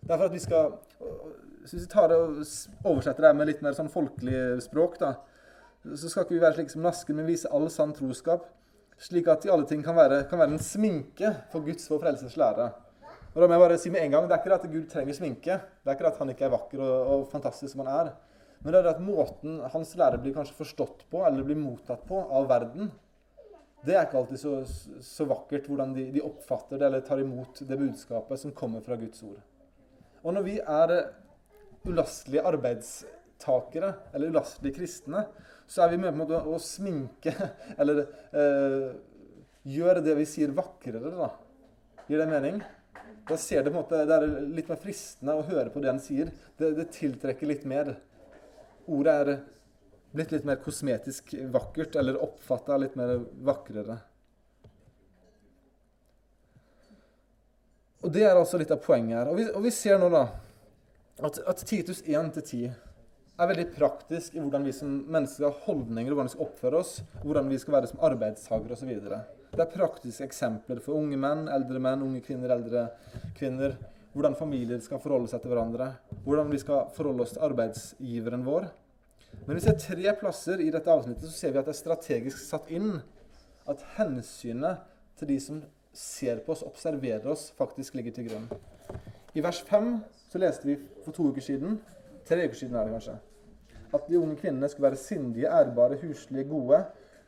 Det 0.00 0.12
er 0.12 0.18
for 0.18 0.28
at 0.28 0.34
vi 0.36 0.42
skal 0.42 0.76
Hvis 1.62 1.74
vi 1.74 1.86
tar 1.90 2.08
det 2.08 2.16
og 2.16 2.44
oversetter 2.84 3.26
det 3.26 3.36
med 3.36 3.48
litt 3.50 3.62
mer 3.62 3.74
sånn 3.76 3.90
folkelig 3.92 4.62
språk, 4.64 4.94
da, 5.02 5.16
så 5.84 6.08
skal 6.08 6.24
ikke 6.24 6.36
vi 6.36 6.40
være 6.40 6.56
slik 6.56 6.70
som 6.72 6.86
nasken, 6.86 7.18
men 7.18 7.26
vise 7.28 7.50
all 7.52 7.66
sann 7.68 7.92
troskap, 7.92 8.46
slik 8.96 9.28
at 9.28 9.44
i 9.44 9.50
alle 9.52 9.66
ting 9.68 9.82
kan 9.84 9.98
være, 9.98 10.22
kan 10.30 10.40
være 10.40 10.54
en 10.56 10.62
sminke 10.64 11.34
for 11.52 11.66
Guds 11.66 11.90
og 11.92 12.00
frelses 12.00 12.38
lære. 12.40 12.70
Og 13.34 13.42
da 13.42 13.46
må 13.50 13.58
jeg 13.58 13.64
bare 13.66 13.76
si 13.82 13.92
med 13.92 14.06
en 14.06 14.14
gang, 14.16 14.28
Det 14.28 14.32
er 14.32 14.40
ikke 14.40 14.50
det 14.54 14.60
at 14.60 14.72
Gud 14.72 14.86
trenger 14.88 15.14
sminke. 15.14 15.58
Det 15.84 15.90
er 15.90 15.98
ikke 15.98 16.06
det 16.06 16.12
at 16.14 16.22
han 16.22 16.30
ikke 16.32 16.46
er 16.46 16.54
vakker 16.56 16.80
og, 16.80 17.12
og 17.12 17.28
fantastisk 17.34 17.72
som 17.74 17.84
han 17.84 17.92
er. 17.92 18.14
Men 18.62 18.72
det 18.72 18.78
er 18.80 18.88
det 18.88 18.94
at 18.96 19.04
måten 19.04 19.60
hans 19.74 19.92
lære 19.98 20.18
blir 20.22 20.34
kanskje 20.34 20.56
forstått 20.56 21.04
på, 21.10 21.20
eller 21.26 21.44
blir 21.44 21.60
mottatt 21.60 22.02
på 22.08 22.18
av 22.18 22.48
verden, 22.48 22.90
det 23.86 23.94
er 23.94 24.06
ikke 24.06 24.18
alltid 24.20 24.40
så, 24.40 24.54
så 25.04 25.26
vakkert 25.30 25.68
hvordan 25.70 25.92
de, 25.94 26.08
de, 26.14 26.22
oppfatter 26.24 26.80
det 26.80 26.88
eller 26.88 27.04
tar 27.06 27.22
imot 27.22 27.60
det 27.68 27.78
budskapet 27.78 28.40
som 28.40 28.54
kommer 28.56 28.82
fra 28.84 28.98
Guds 28.98 29.22
ord. 29.26 29.38
Og 30.24 30.34
når 30.34 30.46
vi 30.46 30.56
er 30.58 30.94
ulastelige 31.86 32.42
arbeidstakere, 32.50 33.92
eller 34.12 34.32
ulastelige 34.34 34.80
kristne, 34.80 35.22
så 35.68 35.84
er 35.84 35.92
vi 35.92 36.00
med 36.02 36.18
på 36.18 36.40
å 36.50 36.58
sminke 36.62 37.34
eller 37.80 38.02
eh, 38.32 38.88
gjøre 39.68 40.02
det 40.04 40.16
vi 40.18 40.26
sier, 40.26 40.54
vakrere. 40.56 41.12
da. 41.14 41.30
Gir 42.08 42.22
det 42.22 42.28
mening? 42.30 42.60
Da 43.28 43.36
ser 43.36 43.62
det 43.62 43.70
på 43.70 43.76
en 43.76 43.82
måte, 43.82 44.02
det 44.08 44.16
er 44.16 44.26
litt 44.56 44.70
mer 44.70 44.80
fristende 44.80 45.36
å 45.36 45.44
høre 45.46 45.70
på 45.70 45.82
det 45.84 45.92
en 45.92 46.02
sier. 46.02 46.32
Det, 46.58 46.72
det 46.78 46.88
tiltrekker 46.96 47.50
litt 47.50 47.66
mer. 47.68 47.94
Ordet 48.88 49.14
er 49.22 49.32
blitt 50.14 50.32
litt 50.32 50.46
mer 50.48 50.60
kosmetisk 50.62 51.34
vakkert, 51.52 51.96
eller 52.00 52.20
oppfatta 52.24 52.76
litt 52.80 52.96
mer 52.98 53.18
vakrere. 53.44 53.98
Og 58.02 58.12
Det 58.14 58.22
er 58.24 58.36
altså 58.38 58.60
litt 58.60 58.70
av 58.70 58.80
poenget 58.82 59.18
her. 59.18 59.30
Og 59.32 59.40
vi, 59.40 59.48
og 59.50 59.64
vi 59.64 59.72
ser 59.74 59.98
nå 60.00 60.08
da 60.12 60.28
at, 61.18 61.40
at 61.50 61.64
Titus 61.66 62.04
1-10 62.06 62.68
er 63.38 63.50
veldig 63.50 63.66
praktisk 63.74 64.34
i 64.34 64.40
hvordan 64.40 64.64
vi 64.66 64.74
som 64.74 64.94
mennesker 65.10 65.48
har 65.48 65.58
holdninger, 65.66 66.10
hvordan 66.10 66.30
vi 66.30 66.34
skal 66.34 66.46
oppføre 66.46 66.80
oss, 66.80 66.94
hvordan 67.24 67.50
vi 67.50 67.58
skal 67.58 67.76
være 67.76 67.90
som 67.90 68.02
arbeidstakere 68.06 68.74
osv. 68.74 68.94
Det 69.52 69.62
er 69.64 69.70
praktiske 69.72 70.26
eksempler 70.26 70.82
for 70.84 70.98
unge 70.98 71.18
menn, 71.20 71.46
eldre 71.50 71.82
menn, 71.82 72.02
unge 72.06 72.22
kvinner, 72.24 72.54
eldre 72.54 72.88
kvinner. 73.38 73.76
Hvordan 74.14 74.34
familier 74.38 74.80
skal 74.82 75.02
forholde 75.02 75.30
seg 75.30 75.42
til 75.42 75.52
hverandre. 75.52 75.92
Hvordan 76.24 76.50
vi 76.50 76.58
skal 76.62 76.88
forholde 76.96 77.26
oss 77.26 77.34
til 77.36 77.44
arbeidsgiveren 77.46 78.46
vår. 78.46 78.70
Men 79.48 79.56
vi 79.56 79.64
ser 79.64 79.78
tre 79.80 80.12
plasser 80.20 80.60
i 80.60 80.68
dette 80.68 80.92
avsnittet 80.92 81.24
så 81.24 81.32
ser 81.32 81.54
vi 81.54 81.58
at 81.58 81.64
det 81.64 81.72
er 81.72 81.78
strategisk 81.78 82.40
satt 82.44 82.66
inn 82.68 82.98
at 83.64 83.84
hensynet 83.96 84.82
til 85.16 85.30
de 85.30 85.38
som 85.40 85.62
ser 85.96 86.42
på 86.44 86.52
oss, 86.52 86.66
observerer 86.68 87.24
oss, 87.32 87.46
faktisk 87.56 87.96
ligger 87.96 88.12
til 88.12 88.28
grunn. 88.28 88.44
I 89.32 89.40
vers 89.40 89.62
5 89.64 89.88
så 90.28 90.42
leste 90.42 90.68
vi 90.68 90.76
for 91.00 91.16
to 91.16 91.30
uker 91.32 91.46
siden 91.46 91.78
tre 92.28 92.44
uker 92.44 92.60
siden 92.60 92.76
er 92.76 92.84
det 92.84 92.92
kanskje, 92.98 93.16
at 93.96 94.10
de 94.10 94.20
unge 94.20 94.36
kvinnene 94.36 94.68
skulle 94.68 94.90
være 94.90 95.00
sindige, 95.00 95.48
ærbare, 95.48 95.96
huslige, 96.02 96.44
gode, 96.48 96.82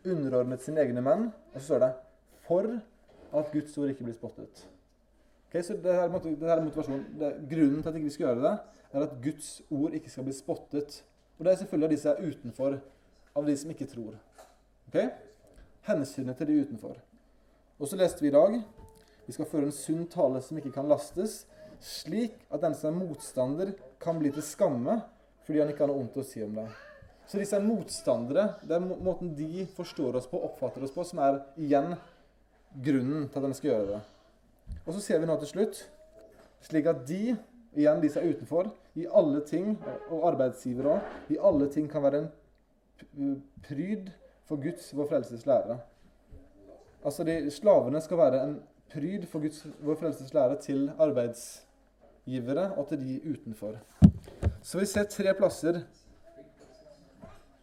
underordnet 0.04 0.60
sine 0.60 0.84
egne 0.84 1.00
menn. 1.00 1.30
Og 1.54 1.60
så 1.60 1.66
står 1.66 1.78
det 1.86 1.92
'for 2.44 2.80
at 3.38 3.52
Guds 3.52 3.78
ord 3.78 3.88
ikke 3.88 4.04
blir 4.04 4.14
spottet'. 4.14 4.66
Okay, 5.48 5.62
så 5.62 5.72
det 5.72 5.94
her, 5.94 6.02
er 6.02 6.64
motivasjonen. 6.64 7.06
Det, 7.18 7.48
grunnen 7.50 7.82
til 7.82 7.88
at 7.88 7.94
ikke 7.94 8.04
vi 8.04 8.10
skal 8.10 8.26
gjøre 8.26 8.50
det, 8.50 8.58
er 8.92 9.00
at 9.00 9.16
Guds 9.22 9.62
ord 9.70 9.92
ikke 9.92 10.10
skal 10.10 10.24
bli 10.24 10.32
spottet. 10.32 11.04
Og 11.40 11.46
det 11.46 11.54
er 11.54 11.62
selvfølgelig 11.62 11.86
av 11.88 11.92
de 11.92 11.98
som 12.02 12.10
er 12.12 12.26
utenfor, 12.28 12.74
av 13.40 13.46
de 13.48 13.52
som 13.56 13.70
ikke 13.72 13.88
tror. 13.88 14.16
Ok? 14.90 14.98
Hensynet 15.88 16.36
til 16.36 16.50
de 16.50 16.58
utenfor. 16.66 16.98
Og 17.80 17.88
så 17.88 17.96
leste 17.96 18.20
vi 18.20 18.28
i 18.28 18.34
dag 18.34 18.58
vi 19.24 19.32
skal 19.32 19.48
føre 19.48 19.70
en 19.70 19.72
sunn 19.72 20.04
tale 20.10 20.42
som 20.44 20.58
ikke 20.60 20.72
kan 20.74 20.88
lastes, 20.90 21.44
slik 21.80 22.34
at 22.50 22.60
den 22.60 22.74
som 22.76 22.90
er 22.90 23.06
motstander, 23.06 23.72
kan 24.02 24.18
bli 24.20 24.32
til 24.34 24.44
skamme 24.44 24.98
fordi 25.46 25.62
han 25.62 25.72
ikke 25.72 25.84
har 25.84 25.90
noe 25.90 26.02
ondt 26.02 26.18
å 26.20 26.24
si 26.26 26.42
om 26.44 26.52
det. 26.58 26.66
Så 27.30 27.38
disse 27.40 27.56
er 27.56 27.64
motstandere. 27.64 28.44
Det 28.66 28.76
er 28.76 28.84
måten 28.84 29.32
de 29.38 29.64
forstår 29.76 30.18
oss 30.18 30.28
på, 30.28 30.40
oppfatter 30.44 30.84
oss 30.84 30.92
på, 30.92 31.04
som 31.06 31.22
er 31.24 31.40
igjen 31.62 31.94
grunnen 32.84 33.28
til 33.30 33.40
at 33.40 33.46
de 33.46 33.56
skal 33.56 33.70
gjøre 33.70 33.88
det. 33.94 34.02
Og 34.84 34.92
så 34.92 35.02
ser 35.04 35.22
vi 35.22 35.30
nå 35.30 35.38
til 35.40 35.52
slutt 35.54 35.80
slik 36.68 36.90
at 36.90 37.06
de, 37.08 37.36
igjen 37.78 38.02
de 38.02 38.12
som 38.12 38.20
er 38.20 38.34
utenfor, 38.34 38.68
i 38.98 39.06
alle 39.06 39.42
ting, 39.46 39.76
og 40.10 40.26
arbeidsgivere 40.32 40.96
òg, 40.96 41.14
i 41.30 41.38
alle 41.38 41.68
ting 41.72 41.86
kan 41.90 42.02
være 42.02 42.24
en 43.16 43.36
pryd 43.66 44.10
for 44.48 44.60
Guds, 44.60 44.90
vår 44.96 45.08
frelses 45.12 45.46
lære. 45.46 45.78
Altså 47.04 47.24
de, 47.24 47.36
Slavene 47.54 48.00
skal 48.02 48.18
være 48.18 48.42
en 48.44 48.56
pryd 48.92 49.26
for 49.30 49.42
Guds, 49.44 49.62
vår 49.80 50.00
frelses 50.02 50.34
lære 50.34 50.58
til 50.64 50.90
arbeidsgivere 50.98 52.72
og 52.76 52.88
til 52.90 53.00
de 53.00 53.20
utenfor. 53.30 53.78
Så 54.62 54.80
vi 54.80 54.86
ser 54.86 55.08
tre 55.08 55.34
plasser 55.34 55.82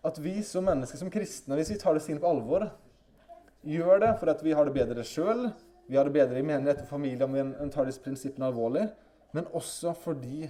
at 0.08 0.20
vi 0.24 0.40
som 0.46 0.64
mennesker, 0.64 0.98
som 0.98 1.12
kristne, 1.12 1.58
hvis 1.60 1.74
vi 1.74 1.80
tar 1.82 1.98
det 1.98 2.06
sin 2.06 2.20
på 2.22 2.30
alvor, 2.30 2.70
gjør 3.68 4.00
det 4.06 4.14
for 4.22 4.32
at 4.32 4.44
vi 4.46 4.54
har 4.56 4.66
det 4.68 4.76
bedre 4.78 5.04
sjøl, 5.04 5.50
vi 5.88 5.98
har 5.98 6.08
det 6.08 6.16
bedre 6.16 6.40
i 6.40 6.46
menighet 6.46 6.86
og 6.86 6.90
familie 6.90 7.26
om 7.28 7.36
vi 7.36 7.70
tar 7.74 7.88
disse 7.88 8.04
prinsippene 8.04 8.48
alvorlig, 8.48 8.88
men 9.36 9.50
også 9.56 9.94
fordi 10.00 10.48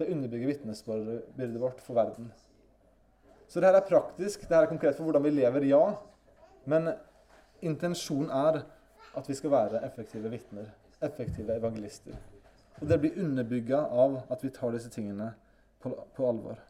det 0.00 0.10
underbygger 0.14 0.54
vitnesbyrdet 0.54 1.60
vårt 1.60 1.80
for 1.84 1.98
verden. 1.98 2.30
Så 3.48 3.60
det 3.60 3.66
her 3.70 3.80
er 3.80 3.86
praktisk, 3.88 4.46
det 4.46 4.54
her 4.54 4.64
er 4.64 4.70
konkret 4.70 4.96
for 4.96 5.08
hvordan 5.08 5.24
vi 5.26 5.32
lever, 5.34 5.66
ja. 5.66 5.84
Men 6.70 6.92
intensjonen 7.60 8.30
er 8.30 8.62
at 9.18 9.28
vi 9.28 9.34
skal 9.34 9.50
være 9.50 9.82
effektive 9.86 10.30
vitner, 10.30 10.70
effektive 11.02 11.56
evangelister. 11.58 12.14
Og 12.80 12.88
det 12.88 13.00
blir 13.02 13.18
underbygga 13.20 13.80
av 13.90 14.20
at 14.30 14.44
vi 14.44 14.52
tar 14.54 14.72
disse 14.72 14.90
tingene 14.92 15.32
på, 15.82 15.92
på 16.16 16.28
alvor. 16.28 16.60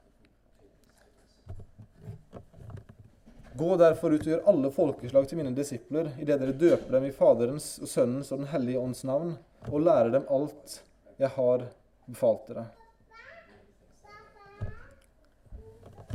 Gå 3.61 3.71
derfor 3.77 4.15
ut 4.15 4.25
og 4.25 4.33
gjør 4.33 4.49
alle 4.49 4.73
folkeslag 4.73 5.29
til 5.29 5.43
mine 5.43 5.53
disipler, 5.55 6.15
idet 6.17 6.41
dere 6.41 6.57
døper 6.57 6.97
dem 6.97 7.11
i 7.11 7.15
Faderens 7.15 7.75
og 7.83 7.91
Sønnens 7.93 8.33
og 8.33 8.41
Den 8.41 8.53
hellige 8.55 8.81
ånds 8.81 9.05
navn, 9.05 9.35
og 9.69 9.83
lærer 9.85 10.15
dem 10.15 10.29
alt 10.33 10.81
jeg 11.21 11.29
har 11.37 11.67
befalt 12.09 12.47
dere. 12.49 12.71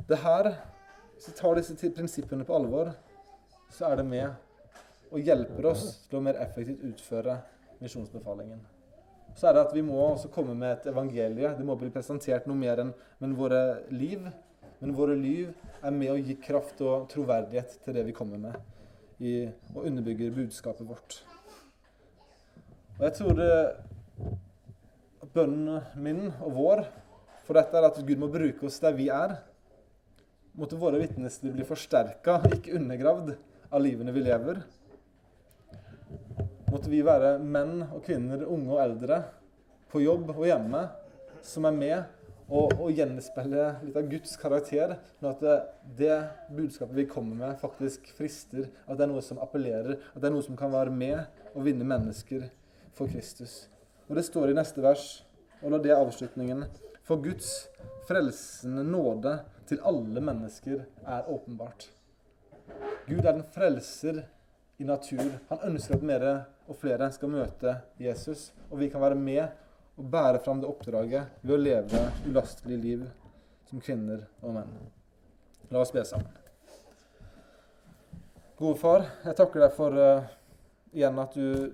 Det 0.08 0.22
her, 0.22 0.56
Hvis 1.16 1.30
vi 1.30 1.34
tar 1.40 1.56
disse 1.56 1.90
prinsippene 1.96 2.44
på 2.44 2.56
alvor, 2.58 2.90
så 3.72 3.88
er 3.88 3.96
det 4.02 4.06
med 4.06 4.34
og 5.12 5.20
hjelper 5.24 5.72
oss 5.72 5.86
til 6.10 6.20
å 6.20 6.26
mer 6.28 6.36
effektivt 6.44 6.84
utføre 6.84 7.38
misjonsbefalingen 7.80 8.60
så 9.36 9.50
er 9.50 9.58
det 9.58 9.66
at 9.66 9.74
vi 9.76 9.84
må 9.84 9.98
også 10.00 10.30
komme 10.32 10.56
med 10.56 10.72
et 10.72 10.88
evangelie. 10.92 11.52
Det 11.58 11.66
må 11.68 11.76
bli 11.80 11.92
presentert 11.92 12.48
noe 12.48 12.58
mer 12.58 12.82
enn 12.86 12.94
men 13.20 13.36
våre 13.36 13.82
liv. 13.92 14.24
Men 14.80 14.96
våre 14.96 15.16
liv 15.20 15.52
er 15.82 15.96
med 15.96 16.12
å 16.14 16.20
gi 16.20 16.38
kraft 16.40 16.82
og 16.84 17.10
troverdighet 17.12 17.78
til 17.84 17.96
det 17.96 18.06
vi 18.08 18.16
kommer 18.16 18.40
med, 18.40 18.56
i, 19.20 19.48
og 19.74 19.88
underbygger 19.88 20.34
budskapet 20.36 20.88
vårt. 20.88 21.20
Og 22.98 23.06
jeg 23.08 23.16
tror 23.18 23.38
det, 23.40 23.52
at 25.24 25.32
bønnen 25.36 25.84
min 26.00 26.28
og 26.30 26.56
vår 26.56 26.86
for 27.46 27.60
dette 27.60 27.78
er 27.78 27.88
at 27.88 28.00
Gud 28.08 28.20
må 28.20 28.32
bruke 28.32 28.68
oss 28.68 28.80
der 28.84 28.96
vi 28.98 29.10
er. 29.14 29.38
Måtte 30.56 30.80
våre 30.80 31.02
vitnesbyrd 31.02 31.58
bli 31.58 31.68
forsterka, 31.68 32.40
ikke 32.56 32.78
undergravd, 32.80 33.36
av 33.76 33.82
livene 33.82 34.14
vi 34.16 34.22
lever 34.24 34.62
måtte 36.76 36.92
vi 36.92 37.00
være 37.08 37.38
menn 37.40 37.86
og 37.86 38.02
kvinner, 38.04 38.42
unge 38.52 38.74
og 38.74 38.82
eldre, 38.84 39.22
på 39.92 40.02
jobb 40.04 40.34
og 40.34 40.44
hjemme, 40.44 40.82
som 41.46 41.68
er 41.70 41.76
med 41.78 42.50
og, 42.50 42.74
og 42.76 42.90
gjenspeiler 42.92 43.78
litt 43.86 43.96
av 43.96 44.10
Guds 44.12 44.36
karakter. 44.42 44.98
men 45.22 45.30
at 45.32 45.44
det, 45.46 45.56
det, 46.02 46.18
budskapet 46.58 46.98
vi 46.98 47.08
kommer 47.08 47.40
med, 47.40 47.62
faktisk 47.62 48.12
frister. 48.18 48.68
At 48.90 49.00
det 49.00 49.06
er 49.06 49.14
noe 49.14 49.24
som 49.24 49.40
appellerer. 49.40 50.02
At 50.12 50.20
det 50.20 50.28
er 50.28 50.36
noe 50.36 50.44
som 50.46 50.60
kan 50.60 50.74
være 50.74 50.92
med 50.92 51.24
og 51.54 51.64
vinne 51.64 51.88
mennesker 51.88 52.50
for 52.98 53.08
Kristus. 53.08 53.70
Og 54.10 54.20
Det 54.20 54.26
står 54.28 54.52
i 54.52 54.60
neste 54.60 54.84
vers, 54.84 55.24
og 55.64 55.72
la 55.72 55.80
det 55.80 55.96
avslutningen. 55.96 56.68
For 57.08 57.24
Guds 57.24 57.70
frelsende 58.08 58.84
nåde 58.88 59.38
til 59.70 59.82
alle 59.84 60.22
mennesker 60.22 60.86
er 61.06 61.30
åpenbart. 61.32 61.90
Gud 63.08 63.22
er 63.22 63.32
den 63.32 63.46
frelser 63.54 64.24
i 64.78 64.88
natur. 64.88 65.40
Han 65.50 65.64
ønsker 65.72 65.98
at 65.98 66.06
mer 66.06 66.28
og 66.66 66.78
flere 66.82 67.12
skal 67.14 67.32
møte 67.34 67.78
Jesus 68.02 68.52
og 68.70 68.80
vi 68.80 68.90
kan 68.90 69.02
være 69.02 69.16
med 69.16 69.48
og 69.96 70.10
bære 70.12 70.42
fram 70.44 70.62
det 70.62 70.70
oppdraget 70.70 71.38
ved 71.42 71.56
å 71.56 71.62
leve 71.62 72.02
ulastelig 72.28 72.80
liv 72.82 73.06
som 73.70 73.82
kvinner 73.82 74.26
og 74.42 74.58
menn. 74.58 74.74
La 75.72 75.82
oss 75.82 75.94
be 75.96 76.04
sammen. 76.06 76.32
Gode 78.60 78.80
far, 78.80 79.06
jeg 79.26 79.36
takker 79.36 79.66
deg 79.66 79.74
for 79.76 79.96
uh, 80.00 80.28
igjen 80.96 81.18
at 81.20 81.34
du 81.36 81.74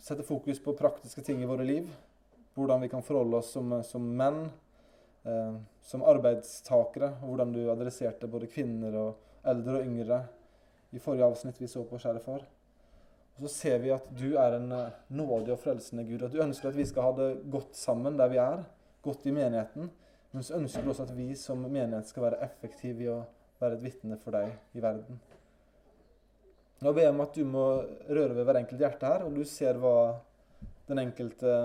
setter 0.00 0.24
fokus 0.24 0.60
på 0.62 0.76
praktiske 0.78 1.24
ting 1.24 1.42
i 1.42 1.48
våre 1.48 1.66
liv. 1.66 1.88
Hvordan 2.56 2.84
vi 2.84 2.88
kan 2.92 3.04
forholde 3.04 3.40
oss 3.40 3.52
som, 3.56 3.72
som 3.84 4.04
menn, 4.16 4.46
uh, 5.26 5.56
som 5.82 6.04
arbeidstakere. 6.06 7.14
Og 7.20 7.32
hvordan 7.32 7.52
du 7.54 7.62
adresserte 7.72 8.30
både 8.30 8.50
kvinner 8.52 8.96
og 9.00 9.48
eldre 9.50 9.80
og 9.80 9.88
yngre 9.88 10.22
i 10.90 11.00
forrige 11.02 11.28
avsnitt 11.28 11.60
vi 11.60 11.68
så 11.70 11.84
på, 11.86 11.98
kjære 12.00 12.22
far. 12.24 12.44
Og 13.36 13.46
så 13.46 13.52
ser 13.54 13.78
vi 13.80 13.92
at 13.94 14.08
du 14.12 14.34
er 14.36 14.56
en 14.58 14.72
eh, 14.76 14.96
nådig 15.16 15.54
og 15.54 15.62
frelsende 15.62 16.04
Gud. 16.04 16.26
At 16.26 16.34
du 16.34 16.42
ønsker 16.44 16.68
at 16.68 16.76
vi 16.76 16.84
skal 16.84 17.06
ha 17.06 17.12
det 17.16 17.28
godt 17.48 17.78
sammen 17.78 18.18
der 18.18 18.28
vi 18.28 18.40
er, 18.42 18.64
godt 19.00 19.24
i 19.30 19.32
menigheten. 19.32 19.88
Men 20.32 20.44
så 20.44 20.58
ønsker 20.58 20.84
du 20.84 20.90
også 20.92 21.06
at 21.06 21.14
vi 21.16 21.30
som 21.38 21.62
menighet 21.64 22.10
skal 22.10 22.26
være 22.26 22.42
effektive 22.44 23.06
i 23.06 23.08
å 23.10 23.22
være 23.62 23.78
et 23.78 23.84
vitne 23.86 24.18
for 24.20 24.36
deg 24.36 24.52
i 24.76 24.82
verden. 24.84 25.20
Nå 26.80 26.92
ber 26.96 27.06
jeg 27.06 27.14
om 27.14 27.24
at 27.24 27.34
du 27.36 27.48
må 27.48 27.64
røre 28.08 28.36
ved 28.36 28.46
hver 28.48 28.60
enkelt 28.60 28.84
hjerte 28.84 29.08
her, 29.08 29.24
og 29.24 29.34
du 29.36 29.42
ser 29.48 29.80
hva 29.80 29.96
den 30.88 31.00
enkelte 31.02 31.56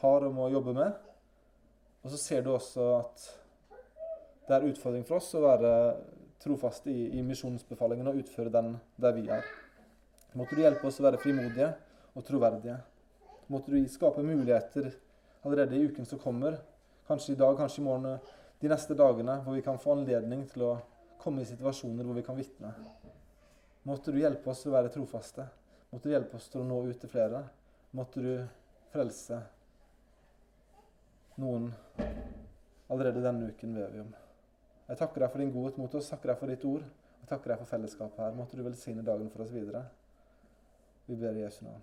har 0.00 0.26
og 0.26 0.34
må 0.36 0.48
jobbe 0.52 0.74
med. 0.76 1.07
Og 2.04 2.12
så 2.12 2.20
ser 2.20 2.44
du 2.44 2.52
også 2.54 2.86
at 2.98 3.24
det 4.48 4.56
er 4.56 4.68
utfordring 4.70 5.04
for 5.08 5.18
oss 5.18 5.32
å 5.36 5.42
være 5.44 5.72
trofaste 6.40 6.92
i, 6.92 7.08
i 7.18 7.24
misjonsbefalingen 7.26 8.08
og 8.08 8.20
utføre 8.22 8.52
den 8.54 8.76
der 9.00 9.16
vi 9.16 9.26
er. 9.32 9.44
Måtte 10.38 10.56
du 10.56 10.62
hjelpe 10.62 10.86
oss 10.88 11.00
å 11.00 11.06
være 11.08 11.20
frimodige 11.20 11.72
og 12.14 12.24
troverdige. 12.24 12.78
Måtte 13.52 13.72
du 13.72 13.90
skape 13.90 14.24
muligheter 14.24 14.92
allerede 15.44 15.76
i 15.76 15.88
uken 15.88 16.06
som 16.06 16.20
kommer, 16.22 16.58
kanskje 17.08 17.34
i 17.34 17.40
dag, 17.40 17.56
kanskje 17.58 17.82
i 17.82 17.86
morgen, 17.86 18.18
de 18.60 18.70
neste 18.70 18.96
dagene, 18.98 19.38
hvor 19.44 19.56
vi 19.56 19.64
kan 19.64 19.78
få 19.80 19.94
anledning 19.96 20.44
til 20.50 20.66
å 20.68 20.72
komme 21.22 21.42
i 21.42 21.48
situasjoner 21.48 22.06
hvor 22.06 22.18
vi 22.18 22.24
kan 22.26 22.38
vitne. 22.38 22.72
Måtte 23.88 24.12
du 24.12 24.18
hjelpe 24.20 24.50
oss 24.52 24.66
å 24.68 24.74
være 24.74 24.92
trofaste. 24.92 25.46
Måtte 25.92 26.10
du 26.10 26.14
hjelpe 26.14 26.36
oss 26.36 26.48
til 26.52 26.62
å 26.62 26.66
nå 26.68 26.82
ut 26.90 26.98
til 27.00 27.10
flere. 27.10 27.44
Måtte 27.96 28.22
du 28.22 28.32
frelse 28.92 29.40
noen 31.38 31.70
allerede 32.88 33.22
denne 33.24 33.50
uken, 33.52 33.74
ved 33.74 33.92
vi 33.94 34.04
om. 34.04 34.14
Jeg 34.88 35.00
takker 35.02 35.24
deg 35.24 35.32
for 35.32 35.44
din 35.44 35.52
godhet 35.52 35.80
mot 35.80 35.98
oss, 35.98 36.08
takker 36.10 36.32
deg 36.32 36.40
for 36.40 36.54
ditt 36.54 36.64
ord. 36.68 36.86
og 37.18 37.26
takker 37.28 37.52
deg 37.52 37.58
for 37.58 37.72
fellesskapet 37.74 38.24
her. 38.24 38.36
Måtte 38.38 38.56
du 38.56 38.62
velsigne 38.62 39.02
dagen 39.02 39.30
for 39.30 39.44
oss 39.44 39.52
videre. 39.52 39.84
Vi 41.06 41.16
ber 41.16 41.36
i 41.36 41.44
Jesu 41.44 41.64
navn. 41.64 41.82